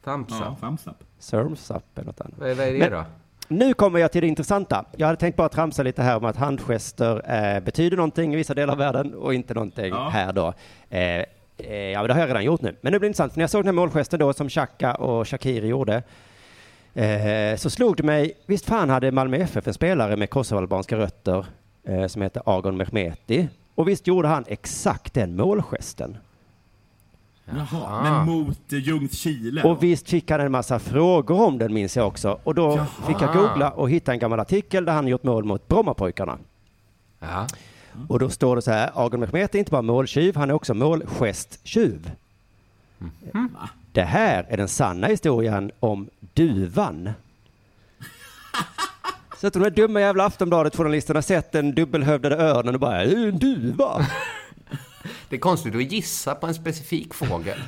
Thumbs 0.03 0.27
Ja, 0.29 0.51
Up. 0.53 0.59
thumbs 0.59 0.87
up. 0.87 1.03
Surfs 1.19 1.71
up 1.71 1.83
eller 1.97 2.05
något 2.05 2.21
annat. 2.21 2.33
Vad 2.39 2.49
är, 2.49 2.55
vad 2.55 2.67
är 2.67 2.71
det 2.73 2.79
Men- 2.79 2.91
då? 2.91 3.05
Nu 3.47 3.73
kommer 3.73 3.99
jag 3.99 4.11
till 4.11 4.21
det 4.21 4.27
intressanta. 4.27 4.85
Jag 4.97 5.07
hade 5.07 5.19
tänkt 5.19 5.35
bara 5.35 5.49
tramsa 5.49 5.83
lite 5.83 6.03
här 6.03 6.17
om 6.17 6.25
att 6.25 6.35
handgester 6.37 7.31
eh, 7.55 7.59
betyder 7.59 7.97
någonting 7.97 8.33
i 8.33 8.35
vissa 8.37 8.53
delar 8.53 8.73
av 8.73 8.77
världen 8.79 9.13
och 9.13 9.33
inte 9.33 9.53
någonting 9.53 9.85
Ja. 9.89 10.09
här 10.09 10.33
då. 10.33 10.53
Eh, 10.89 10.99
eh, 10.99 11.25
ja, 11.73 11.99
men 11.99 12.07
det 12.07 12.13
har 12.13 12.19
jag 12.21 12.29
redan 12.29 12.43
gjort 12.43 12.61
nu. 12.61 12.75
Men 12.81 12.93
nu 12.93 12.99
blir 12.99 13.07
det 13.07 13.07
intressant, 13.07 13.33
för 13.33 13.39
när 13.39 13.43
jag 13.43 13.49
såg 13.49 13.61
den 13.61 13.67
här 13.67 13.73
målgesten 13.81 14.19
då 14.19 14.33
som 14.33 14.49
Xhaka 14.49 14.93
och 14.95 15.27
Shakiri 15.29 15.67
gjorde, 15.67 16.03
eh, 16.93 17.55
så 17.57 17.69
slog 17.69 17.97
det 17.97 18.03
mig, 18.03 18.33
visst 18.45 18.65
fan 18.65 18.89
hade 18.89 19.11
Malmö 19.11 19.37
FF 19.37 19.67
en 19.67 19.73
spelare 19.73 20.15
med 20.15 20.29
kosovoalbanska 20.29 20.97
rötter 20.97 21.45
eh, 21.87 22.07
som 22.07 22.21
heter 22.21 22.41
Agon 22.45 22.77
Mehmeti. 22.77 23.47
Och 23.75 23.87
visst 23.87 24.07
gjorde 24.07 24.27
han 24.27 24.45
exakt 24.47 25.13
den 25.13 25.35
målgesten. 25.35 26.17
Jaha, 27.55 28.03
men 28.03 28.25
mot 28.25 28.73
eh, 28.73 28.79
Ljungskile? 28.79 29.63
Och 29.63 29.83
visst 29.83 30.09
fick 30.09 30.31
han 30.31 30.41
en 30.41 30.51
massa 30.51 30.79
frågor 30.79 31.41
om 31.41 31.57
den 31.57 31.73
minns 31.73 31.97
jag 31.97 32.07
också. 32.07 32.39
Och 32.43 32.55
då 32.55 32.75
Jaha. 32.77 32.85
fick 33.07 33.21
jag 33.21 33.33
googla 33.33 33.69
och 33.71 33.89
hitta 33.89 34.11
en 34.11 34.19
gammal 34.19 34.39
artikel 34.39 34.85
där 34.85 34.93
han 34.93 35.07
gjort 35.07 35.23
mål 35.23 35.43
mot 35.43 35.67
Brommapojkarna. 35.67 36.37
Ja. 37.19 37.47
Och 38.07 38.19
då 38.19 38.29
står 38.29 38.55
det 38.55 38.61
så 38.61 38.71
här, 38.71 38.91
Agon 38.95 39.19
Mehmet 39.19 39.55
är 39.55 39.59
inte 39.59 39.71
bara 39.71 39.81
måltjuv, 39.81 40.35
han 40.35 40.49
är 40.49 40.53
också 40.53 40.73
målgesttjuv. 40.73 42.11
Va? 43.31 43.69
Det 43.91 44.03
här 44.03 44.45
är 44.49 44.57
den 44.57 44.67
sanna 44.67 45.07
historien 45.07 45.71
om 45.79 46.09
duvan. 46.33 47.09
Så 49.37 49.47
att 49.47 49.53
de 49.53 49.63
här 49.63 49.69
dumma 49.69 49.99
jävla 49.99 50.25
Aftonbladet-journalisterna 50.25 51.21
sett 51.21 51.51
den 51.51 51.75
dubbelhövdade 51.75 52.35
örnen 52.35 52.73
och 52.73 52.79
bara, 52.79 53.05
"Det 53.05 53.11
är 53.13 53.27
en 53.27 53.37
duva. 53.39 54.05
Det 55.29 55.35
är 55.35 55.39
konstigt 55.39 55.75
att 55.75 55.91
gissa 55.91 56.35
på 56.35 56.47
en 56.47 56.53
specifik 56.53 57.13
fågel. 57.13 57.59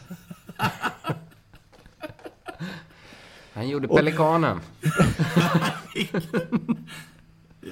Han 3.53 3.69
gjorde 3.69 3.87
pelikanen. 3.87 4.59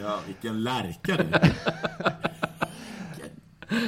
Ja, 0.02 0.20
vilken 0.28 0.64
lärka 0.64 1.18
du. 1.18 1.26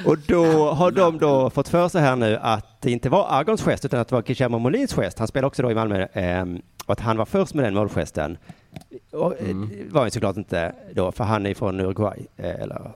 Och 0.06 0.18
då 0.28 0.72
har 0.72 0.92
de 0.92 1.18
då 1.18 1.50
fått 1.50 1.68
för 1.68 1.88
sig 1.90 2.02
här 2.02 2.16
nu 2.16 2.38
att 2.42 2.82
det 2.82 2.92
inte 2.92 3.10
var 3.10 3.28
Agons 3.40 3.62
gest 3.64 3.86
utan 3.86 4.00
att 4.00 4.08
det 4.08 4.16
var 4.16 4.22
Guillermo 4.22 4.60
Molins 4.60 4.94
gest. 4.94 5.20
Han 5.20 5.28
spelade 5.28 5.48
också 5.48 5.62
då 5.62 5.72
i 5.72 5.76
Malmö 5.76 6.08
ehm, 6.14 6.62
och 6.86 6.94
att 6.94 7.00
han 7.00 7.18
var 7.18 7.26
först 7.26 7.54
med 7.54 7.66
den 7.66 7.74
målgesten. 7.74 8.38
Och, 9.12 9.34
eh, 9.42 9.56
Det 9.56 9.94
var 9.94 10.06
ju 10.06 10.12
såklart 10.12 10.38
inte 10.38 10.76
då, 10.94 11.12
för 11.12 11.24
han 11.24 11.46
är 11.46 11.54
från 11.54 11.80
Uruguay. 11.80 12.28
eh, 12.38 12.50
Eller, 12.62 12.92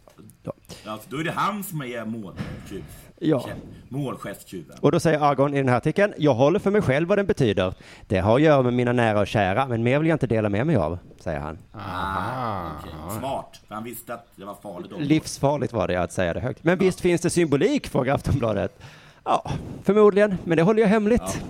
Alltså, 0.86 1.10
då 1.10 1.18
är 1.18 1.24
det 1.24 1.32
han 1.32 1.64
som 1.64 1.82
är 1.82 2.06
måltjuv. 2.06 2.84
Ja. 3.20 3.46
Målgesttjuven. 3.90 4.78
Och 4.82 4.92
då 4.92 5.00
säger 5.00 5.32
Agon 5.32 5.54
i 5.54 5.58
den 5.58 5.70
här 5.70 5.78
artikeln, 5.78 6.14
jag 6.18 6.34
håller 6.34 6.60
för 6.60 6.72
mig 6.72 6.82
själv 6.82 7.08
vad 7.08 7.18
den 7.18 7.26
betyder. 7.26 7.74
Det 8.08 8.20
har 8.20 8.36
att 8.36 8.42
göra 8.42 8.62
med 8.62 8.74
mina 8.74 8.94
nära 8.94 9.20
och 9.20 9.28
kära, 9.28 9.68
men 9.68 9.84
mer 9.84 10.00
vill 10.00 10.08
jag 10.08 10.16
inte 10.16 10.28
dela 10.28 10.50
med 10.50 10.68
mig 10.68 10.76
av, 10.76 10.98
säger 11.20 11.40
han. 11.40 11.58
Ah, 11.72 12.68
okej. 12.80 13.20
Smart, 13.20 13.60
för 13.68 13.76
han 13.76 13.84
visste 13.84 14.14
att 14.14 14.28
det 14.36 14.46
var 14.46 14.56
farligt. 14.64 14.92
också. 14.92 15.04
Livsfarligt 15.04 15.74
var 15.74 15.88
det 15.88 15.96
att 15.96 16.12
säga 16.12 16.34
det 16.34 16.40
högt. 16.40 16.64
Men 16.64 16.78
visst 16.78 17.02
finns 17.02 17.22
det 17.22 17.30
symbolik, 17.30 17.88
frågar 17.88 18.16
Aftonbladet. 18.16 18.80
Ja, 19.26 19.52
förmodligen, 19.84 20.38
men 20.44 20.58
det 20.58 20.64
håller 20.64 20.82
jag 20.82 20.90
hemligt. 20.90 21.42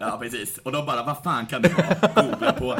Ja, 0.00 0.18
precis. 0.20 0.58
Och 0.58 0.72
de 0.72 0.86
bara, 0.86 1.02
vad 1.04 1.16
fan 1.24 1.46
kan 1.46 1.62
det 1.62 1.68
vara? 1.68 2.24
Googla 2.30 2.52
på 2.52 2.76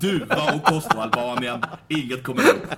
duva 0.00 0.52
och 0.54 0.62
Kosovo-Albanien. 0.64 1.64
Inget 1.88 2.22
kommer 2.22 2.40
upp. 2.42 2.74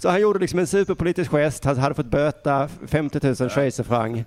Så 0.00 0.08
han 0.10 0.20
gjorde 0.20 0.38
liksom 0.38 0.58
en 0.58 0.66
superpolitisk 0.66 1.30
gest, 1.30 1.64
han 1.64 1.78
hade 1.78 1.94
fått 1.94 2.06
böta 2.06 2.68
50 2.88 3.20
000 3.40 3.50
schweizerfranc. 3.50 4.24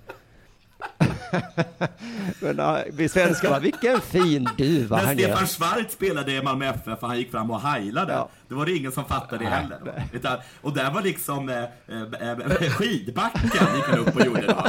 Men 2.40 2.76
vi 2.92 3.08
svenskar 3.08 3.48
bara, 3.50 3.58
vilken 3.58 4.00
fin 4.00 4.48
duva 4.58 4.96
När 4.96 5.04
han 5.06 5.14
Stefan 5.16 5.38
gör. 5.40 5.46
Schwarz 5.46 5.92
spelade 5.92 6.32
i 6.32 6.42
Malmö 6.42 6.66
FF 6.66 6.98
han 7.02 7.18
gick 7.18 7.30
fram 7.30 7.50
och 7.50 7.60
heilade, 7.60 8.12
Ja. 8.12 8.28
då 8.48 8.54
var 8.56 8.66
det 8.66 8.72
ingen 8.76 8.92
som 8.92 9.04
fattade 9.04 9.44
det 9.44 9.50
heller. 9.50 10.04
Utan, 10.12 10.38
och 10.60 10.72
där 10.74 10.90
var 10.90 11.02
liksom 11.02 11.48
eh, 11.48 11.56
eh, 11.58 12.30
eh, 12.30 12.70
skidbacken 12.70 13.50
gick 13.76 13.84
han 13.88 13.98
upp 13.98 14.16
och 14.16 14.26
gjorde 14.26 14.46
då. 14.46 14.64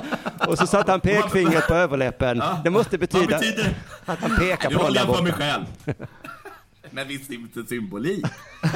Och 0.47 0.58
så 0.58 0.68
satte 0.68 0.91
han 0.91 0.99
pekfingret 1.01 1.68
på 1.68 1.74
överläppen. 1.84 2.38
Ja. 2.38 2.60
Det 2.64 2.70
måste 2.70 2.97
betyda 2.97 3.38
betyder 3.39 3.76
att 4.06 4.20
han 4.20 4.36
pekar 4.38 4.70
på 4.70 4.84
den 4.84 4.93
jag 4.93 5.08
där 5.08 5.14
för 5.14 5.24
mig 5.24 5.32
borta. 5.32 5.43
själv. 5.43 5.66
Men 6.94 7.08
visst 7.08 7.32
inte 7.32 7.64
symbolik. 7.64 8.26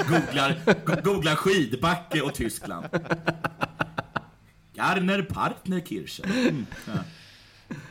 Googlar, 0.10 0.56
go- 0.86 1.02
googlar 1.04 1.36
skidbacke 1.36 2.22
och 2.22 2.34
Tyskland. 2.34 2.86
Garner 4.74 5.22
Partnerkirchen. 5.22 6.26
Mm. 6.32 6.66
Ja. 6.86 6.92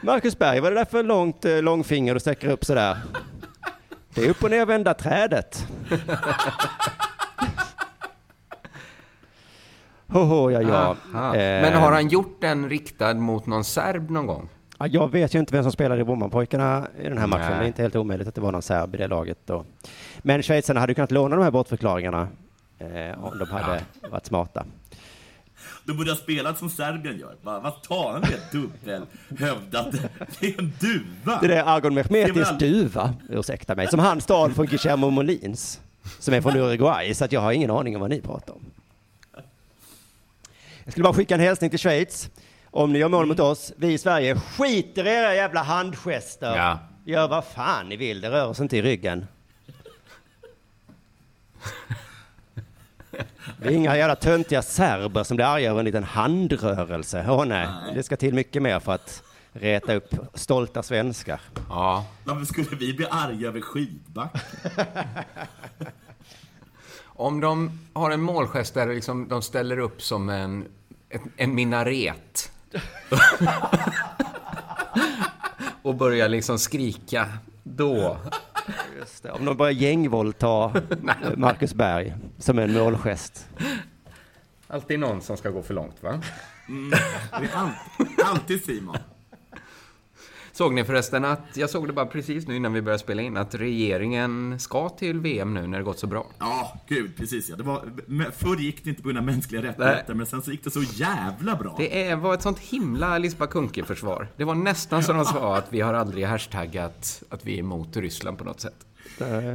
Marcus 0.01 0.39
Berg, 0.39 0.61
vad 0.61 0.71
är 0.73 0.75
det 0.75 0.81
där 0.81 0.85
för 0.91 1.03
långt 1.03 1.45
eh, 1.45 1.63
långfinger 1.63 2.15
du 2.15 2.21
sträcker 2.21 2.49
upp 2.49 2.65
sådär? 2.65 2.97
Det 4.15 4.25
är 4.25 4.29
upp 4.31 4.43
och 4.45 4.51
ner 4.51 4.67
vända 4.67 4.95
trädet. 4.95 5.67
Hoho, 10.09 10.51
ja, 10.51 10.63
ja. 11.13 11.37
Eh, 11.37 11.63
Men 11.63 11.73
har 11.73 11.93
han 11.93 12.09
gjort 12.09 12.41
den 12.41 12.69
riktad 12.69 13.15
mot 13.15 13.47
någon 13.47 13.65
serb 13.65 14.11
någon 14.11 14.27
gång? 14.27 14.49
ja, 14.79 14.87
Jag 14.87 15.11
vet 15.13 15.35
ju 15.35 15.39
inte 15.39 15.55
vem 15.55 15.63
som 15.63 15.73
spelade 15.73 16.01
i 16.01 16.05
Brommapojkarna 16.05 16.87
i 17.01 17.09
den 17.09 17.19
här 17.19 17.27
matchen. 17.27 17.47
Nej. 17.51 17.59
Det 17.59 17.65
är 17.65 17.67
inte 17.67 17.83
helt 17.83 17.97
omöjligt 17.97 18.29
att 18.29 18.35
det 18.35 18.41
var 18.41 18.53
någon 18.53 18.63
serb 18.63 18.95
i 18.95 18.99
det 18.99 19.07
laget 19.09 19.39
då. 19.47 19.65
Men 20.27 20.43
schweizarna 20.43 20.81
hade 20.81 20.95
kunnat 20.95 21.11
låna 21.11 21.37
de 21.37 21.43
här 21.43 21.51
bortförklaringarna 21.51 22.29
eh, 22.79 23.25
om 23.25 23.39
de 23.39 23.51
hade 23.51 23.83
varit 24.11 24.27
smarta. 24.27 24.65
De 25.85 25.97
borde 25.97 26.11
ha 26.11 26.17
spelat 26.17 26.59
som 26.59 26.71
Serbien 26.71 27.19
gör. 27.19 27.35
Vad, 27.43 27.83
tar 27.83 28.13
han 28.13 28.21
med 28.21 28.41
dubbelhövdat? 28.53 29.87
Det 30.41 30.47
är 30.47 30.59
en 30.61 30.73
duva! 30.81 31.39
Det 31.43 31.55
är 31.57 31.65
Argon 31.65 31.95
Mehmetis 31.95 32.37
väl- 32.37 32.59
duva, 32.59 33.15
ursäkta 33.29 33.75
mig, 33.75 33.89
som 33.89 33.99
han 34.01 34.21
stal 34.21 34.53
från 34.55 34.67
Guillermo 34.67 35.11
Molins, 35.11 35.81
som 36.19 36.35
är 36.35 36.41
från 36.41 36.57
Uruguay, 36.57 37.15
så 37.15 37.25
att 37.25 37.33
jag 37.33 37.41
har 37.41 37.53
ingen 37.53 37.71
aning 37.71 37.95
om 37.97 38.01
vad 38.01 38.11
ni 38.11 38.21
pratar 38.21 38.55
om. 38.55 38.61
Jag 40.85 40.93
skulle 40.93 41.05
bara 41.05 41.15
skicka 41.15 41.35
en 41.35 41.41
hälsning 41.41 41.71
till 41.71 41.79
Schweiz. 41.79 42.31
Om 42.71 42.93
ni 42.93 42.99
gör 42.99 43.09
mål 43.09 43.27
mot 43.27 43.41
oss, 43.41 43.73
vi 43.77 43.93
i 43.93 43.99
Sverige 43.99 44.37
skiter 44.37 45.07
i 45.07 45.11
era 45.11 45.35
jävla 45.35 45.63
handgester. 45.63 46.57
Ja. 46.57 46.79
Gör 47.05 47.29
vad 47.29 47.45
fan 47.45 47.89
ni 47.89 47.97
vill, 47.97 48.21
det 48.21 48.31
rör 48.31 48.47
oss 48.47 48.61
inte 48.61 48.77
i 48.77 48.83
ryggen. 48.83 49.27
Vi 53.59 53.69
är 53.69 53.73
inga 53.73 53.97
jävla 53.97 54.17
töntiga 54.17 54.63
serber 54.63 55.25
som 55.25 55.37
blir 55.37 55.47
arga 55.47 55.71
över 55.71 55.79
en 55.79 55.85
liten 55.85 56.05
handrörelse. 56.05 57.27
Åh 57.29 57.45
nej, 57.45 57.69
det 57.95 58.03
ska 58.03 58.17
till 58.17 58.35
mycket 58.35 58.63
mer 58.63 58.81
för 58.81 58.93
att 58.93 59.23
reta 59.53 59.95
upp 59.95 60.15
stolta 60.35 60.83
svenskar. 60.83 61.41
Ja. 61.69 62.07
Varför 62.25 62.45
skulle 62.45 62.77
vi 62.77 62.95
bli 62.95 63.07
arga 63.11 63.49
över 63.49 63.61
skidbacken? 63.61 64.41
Om 67.05 67.41
de 67.41 67.81
har 67.93 68.11
en 68.11 68.21
målgest 68.21 68.75
där 68.75 68.87
liksom 68.87 69.29
de 69.29 69.43
ställer 69.43 69.79
upp 69.79 70.03
som 70.03 70.29
en, 70.29 70.65
en, 71.09 71.33
en 71.37 71.55
minaret. 71.55 72.53
och 75.83 75.95
börjar 75.95 76.29
liksom 76.29 76.59
skrika. 76.59 77.29
Då. 77.75 78.17
Just 78.99 79.23
det, 79.23 79.31
om 79.31 79.45
de 79.45 79.57
börjar 79.57 79.73
gängvåldta 79.73 80.73
Marcus 81.37 81.75
Berg 81.75 82.15
som 82.39 82.59
en 82.59 82.73
målgest. 82.73 83.49
Alltid 84.67 84.99
någon 84.99 85.21
som 85.23 85.37
ska 85.37 85.51
gå 85.51 85.63
för 85.63 85.75
långt, 85.75 86.03
va? 86.03 86.21
Det 87.41 87.47
är 87.47 87.55
all, 87.55 87.71
alltid 88.25 88.65
Simon. 88.65 88.97
Såg 90.57 90.75
ni 90.75 90.85
förresten 90.85 91.25
att, 91.25 91.41
jag 91.55 91.71
såg 91.71 91.87
det 91.87 91.93
bara 91.93 92.07
precis 92.07 92.47
nu 92.47 92.57
innan 92.57 92.73
vi 92.73 92.83
började 92.83 92.99
spela 93.03 93.23
in, 93.23 93.37
att 93.37 93.55
regeringen 93.55 94.61
ska 94.61 94.89
till 94.89 95.21
VM 95.21 95.55
nu 95.55 95.67
när 95.67 95.79
det 95.79 95.85
gått 95.85 95.99
så 95.99 96.07
bra. 96.07 96.27
Ja, 96.39 96.81
gud, 96.89 97.17
precis 97.17 97.49
ja. 97.51 97.57
Det 97.57 97.63
var, 97.63 97.85
förr 98.31 98.57
gick 98.57 98.85
det 98.85 98.91
inte 98.91 99.03
på 99.03 99.09
grund 99.09 99.19
av 99.19 99.25
mänskliga 99.25 99.63
rättigheter, 99.63 100.15
men 100.15 100.27
sen 100.27 100.43
så 100.43 100.51
gick 100.51 100.65
det 100.65 100.71
så 100.71 100.83
jävla 100.83 101.57
bra. 101.57 101.75
Det 101.79 102.07
är, 102.09 102.17
var 102.17 102.35
ett 102.35 102.43
sånt 102.43 102.59
himla 102.59 103.19
Lisba 103.19 103.47
Kuhnke-försvar. 103.47 104.29
Det 104.37 104.45
var 104.45 104.55
nästan 104.55 105.03
som 105.03 105.17
de 105.17 105.25
sa 105.25 105.57
att 105.57 105.67
vi 105.73 105.81
har 105.81 105.95
aldrig 105.95 106.25
hashtaggat 106.25 107.23
att 107.29 107.45
vi 107.47 107.55
är 107.55 107.59
emot 107.59 107.97
Ryssland 107.97 108.39
på 108.39 108.45
något 108.45 108.61
sätt. 108.61 108.87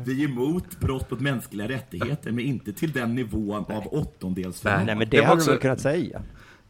Vi 0.06 0.24
är 0.24 0.30
emot 0.30 0.80
brott 0.80 1.12
mot 1.12 1.20
mänskliga 1.20 1.68
rättigheter, 1.68 2.32
men 2.32 2.46
inte 2.46 2.74
till 2.74 2.92
den 2.92 3.16
nivån 3.16 3.66
av 3.70 3.88
åttondelsfinal. 3.92 4.86
Nej, 4.86 4.96
men 4.96 5.10
Det 5.10 5.18
det 5.18 5.24
hade 5.24 5.34
också- 5.38 5.46
du 5.46 5.52
väl 5.52 5.62
kunnat 5.62 5.82
säga. 5.82 6.22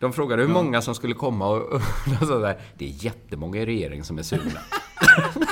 De 0.01 0.13
frågade 0.13 0.41
hur 0.41 0.49
många 0.49 0.81
som 0.81 0.95
skulle 0.95 1.13
komma 1.13 1.47
och, 1.47 1.61
och 1.61 1.81
de 2.19 2.25
sa 2.25 2.37
där, 2.37 2.61
det 2.77 2.85
är 2.85 3.05
jättemånga 3.05 3.59
i 3.59 3.65
regeringen 3.65 4.05
som 4.05 4.17
är 4.17 4.23
sugna. 4.23 4.59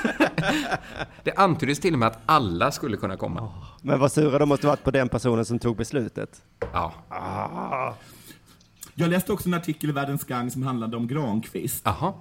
det 1.24 1.34
antyddes 1.36 1.80
till 1.80 1.94
och 1.94 2.00
med 2.00 2.08
att 2.08 2.20
alla 2.26 2.72
skulle 2.72 2.98
kunna 2.98 3.18
komma. 3.18 3.54
Men 3.82 4.00
vad 4.00 4.12
sura 4.12 4.40
de 4.40 4.50
måste 4.50 4.68
varit 4.68 4.84
på 4.84 4.92
den 4.92 5.10
personen 5.10 5.46
som 5.46 5.60
tog 5.60 5.78
beslutet. 5.78 6.42
Ja. 6.74 6.94
Jag 8.96 9.10
läste 9.10 9.34
också 9.34 9.50
en 9.50 9.54
artikel 9.54 9.90
i 9.90 9.94
Världens 9.94 10.24
Gang 10.24 10.52
som 10.52 10.64
handlade 10.64 10.98
om 10.98 11.08
Granqvist. 11.08 11.82
Jaha. 11.86 12.14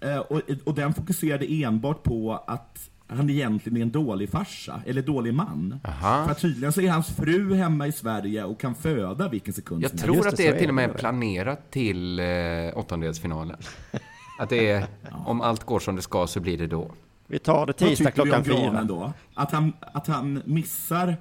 Eh, 0.00 0.18
och, 0.18 0.40
och 0.64 0.74
den 0.74 0.94
fokuserade 0.94 1.52
enbart 1.52 2.02
på 2.02 2.44
att 2.46 2.90
han 3.16 3.30
egentligen 3.30 3.78
är 3.78 3.82
en 3.82 3.90
dålig 3.90 4.30
farsa, 4.30 4.82
eller 4.86 5.02
dålig 5.02 5.34
man. 5.34 5.80
Aha. 5.84 6.28
För 6.28 6.34
tydligen 6.34 6.72
så 6.72 6.80
är 6.80 6.90
hans 6.90 7.16
fru 7.16 7.54
hemma 7.54 7.86
i 7.86 7.92
Sverige 7.92 8.44
och 8.44 8.60
kan 8.60 8.74
föda 8.74 9.28
vilken 9.28 9.54
sekund 9.54 9.82
Jag 9.82 9.90
som 9.90 9.98
tror 9.98 10.16
just 10.16 10.28
att 10.28 10.36
det, 10.36 10.42
det 10.42 10.48
är 10.48 10.52
till 10.52 10.68
och 10.68 10.74
det 10.76 10.88
med 10.88 10.96
planerat 10.96 11.70
till 11.70 12.18
eh, 12.18 12.26
åttondelsfinalen. 12.74 13.56
Att 14.38 14.48
det 14.48 14.70
är, 14.70 14.86
om 15.26 15.40
allt 15.40 15.64
går 15.64 15.78
som 15.78 15.96
det 15.96 16.02
ska 16.02 16.26
så 16.26 16.40
blir 16.40 16.58
det 16.58 16.66
då. 16.66 16.90
Vi 17.26 17.38
tar 17.38 17.66
det 17.66 17.80
Vad 17.80 17.88
tisdag 17.88 18.10
klockan 18.10 18.44
fyra. 18.44 18.84
då? 18.84 19.12
Att 19.34 19.52
han, 19.52 19.72
att 19.80 20.06
han 20.06 20.42
missar, 20.44 21.16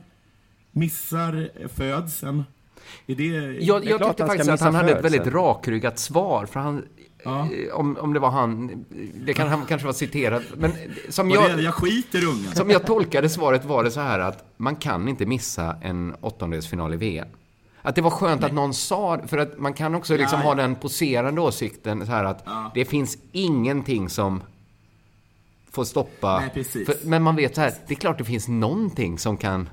missar 0.72 1.68
födseln? 1.68 2.44
Är 3.08 3.16
det... 3.16 3.24
Jag, 3.64 3.86
är 3.86 3.90
jag 3.90 4.08
tyckte 4.08 4.26
faktiskt 4.26 4.50
att 4.50 4.62
han 4.62 4.76
hade 4.76 4.92
ett 4.92 5.06
väldigt 5.06 5.28
rakryggat 5.28 6.00
svar. 6.00 6.46
För 6.46 6.60
han, 6.60 6.86
Ja. 7.24 7.40
eh, 7.54 7.74
om, 7.74 7.98
om 7.98 8.14
det 8.14 8.20
var 8.20 8.30
han, 8.32 8.86
det 9.26 9.34
kan 9.34 9.48
han 9.48 9.66
kanske 9.66 9.86
vara 9.86 9.94
citerad. 9.94 10.44
Men 10.58 10.72
som 11.10 11.30
det? 11.30 11.36
jag, 11.36 11.62
jag 11.62 11.74
skiter 11.74 12.26
ungen. 12.26 12.56
som 12.56 12.70
jag 12.70 12.86
tolkade 12.86 13.30
svaret 13.30 13.66
var 13.66 13.84
det 13.84 13.92
så 13.92 14.00
här 14.00 14.20
att 14.20 14.46
man 14.58 14.76
kan 14.76 15.08
inte 15.08 15.26
missa 15.26 15.76
en 15.82 16.16
åttondelsfinal 16.22 16.94
i 16.94 16.98
VM. 16.98 17.28
Att 17.82 17.96
det 17.96 18.02
var 18.02 18.12
skönt 18.12 18.44
att 18.44 18.54
någon 18.54 18.74
sa 18.74 19.20
för 19.28 19.38
att 19.38 19.60
man 19.60 19.74
kan 19.74 19.96
också 19.96 20.18
liksom 20.18 20.40
Ja, 20.40 20.46
ha 20.46 20.52
ja. 20.52 20.56
den 20.56 20.76
poserande 20.76 21.42
åsikten 21.42 22.06
så 22.06 22.12
här 22.12 22.24
att 22.24 22.46
det 22.74 22.86
finns 22.86 23.18
ingenting 23.32 24.10
som 24.10 24.44
får 25.72 25.84
stoppa. 25.84 26.44
Nej. 26.56 26.64
För, 26.64 27.08
men 27.08 27.24
man 27.24 27.36
vet 27.36 27.56
så 27.56 27.62
här, 27.62 27.74
det 27.88 27.94
är 27.94 27.96
klart 27.96 28.18
det 28.18 28.24
finns 28.24 28.48
någonting 28.48 29.20
som 29.20 29.38
kan 29.38 29.70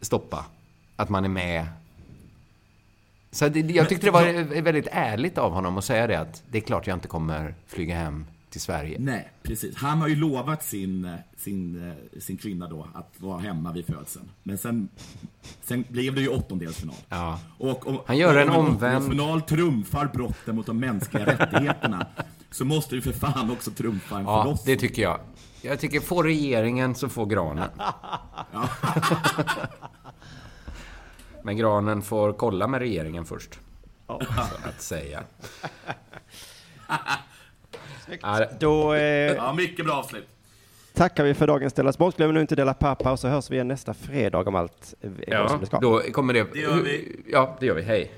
stoppa 0.00 0.44
att 0.96 1.08
man 1.08 1.24
är 1.24 1.28
med. 1.28 1.66
Så 3.32 3.48
det, 3.48 3.60
jag 3.60 3.88
tyckte 3.88 4.06
det 4.06 4.10
var 4.10 4.60
väldigt 4.62 4.88
ärligt 4.92 5.38
av 5.38 5.52
honom 5.52 5.78
att 5.78 5.84
säga 5.84 6.06
det 6.06 6.20
att 6.20 6.42
det 6.50 6.58
är 6.58 6.62
klart 6.62 6.86
jag 6.86 6.96
inte 6.96 7.08
kommer 7.08 7.54
flyga 7.66 7.94
hem 7.98 8.26
till 8.50 8.60
Sverige. 8.60 8.96
Nej, 9.00 9.30
precis. 9.42 9.76
Han 9.76 9.98
har 10.00 10.08
ju 10.08 10.16
lovat 10.16 10.64
sin, 10.64 11.16
sin, 11.36 11.92
sin 12.20 12.36
kvinna 12.36 12.68
då 12.68 12.88
att 12.94 13.14
vara 13.16 13.38
hemma 13.38 13.72
vid 13.72 13.86
födseln. 13.86 14.30
Men 14.42 14.58
sen, 14.58 14.88
sen 15.62 15.84
blev 15.88 16.14
det 16.14 16.20
ju 16.20 16.28
åttondelsfinal. 16.28 16.96
Ja. 17.08 17.40
Och 17.58 17.86
om, 17.86 18.00
Han 18.06 18.16
gör 18.16 18.36
en 18.36 18.48
om 18.50 18.56
omvänd- 18.56 18.74
åttondelsfinal 18.96 19.42
trumfar 19.42 20.10
brotten 20.14 20.56
mot 20.56 20.66
de 20.66 20.78
mänskliga 20.78 21.26
rättigheterna 21.26 22.06
så 22.50 22.64
måste 22.64 22.94
det 22.96 23.02
för 23.02 23.12
fan 23.12 23.50
också 23.50 23.70
trumfa 23.70 24.18
en 24.18 24.24
Ja, 24.24 24.42
förlossning. 24.42 24.74
det 24.74 24.80
tycker 24.80 25.02
jag. 25.02 25.20
Jag 25.62 25.80
tycker, 25.80 26.00
får 26.00 26.24
regeringen 26.24 26.94
så 26.94 27.08
får 27.08 27.26
granen. 27.26 27.68
Men 31.42 31.56
granen 31.56 32.02
får 32.02 32.32
kolla 32.32 32.66
med 32.66 32.80
regeringen 32.80 33.24
först. 33.24 33.58
Så 34.06 34.68
att 34.68 34.80
säga. 34.82 35.22
Ja, 38.20 38.46
Då 38.58 38.94
eh, 38.94 39.00
Ja, 39.34 39.52
mycket 39.52 39.84
bra 39.84 39.94
avslut. 39.94 40.28
tackar 40.94 41.24
vi 41.24 41.34
för 41.34 41.46
dagens 41.46 41.72
Della 41.72 41.92
Sport. 41.92 42.16
Glöm 42.16 42.34
nu 42.34 42.40
inte 42.40 42.54
dela 42.56 42.74
pappa 42.74 43.12
och 43.12 43.18
så 43.20 43.28
hörs 43.28 43.50
vi 43.50 43.54
igen 43.54 43.68
nästa 43.68 43.94
fredag 43.94 44.38
om 44.48 44.54
allt 44.54 44.94
eh, 45.00 45.10
ja, 45.26 45.48
som 45.48 45.60
det 45.60 45.66
ska. 45.66 45.78
då 45.78 46.00
kommer 46.00 46.34
det... 46.34 46.46
Det 46.52 46.58
gör 46.60 46.76
vi. 46.82 47.22
Ja, 47.26 47.56
det 47.60 47.66
gör 47.66 47.74
vi. 47.74 47.82
Hej. 47.82 48.12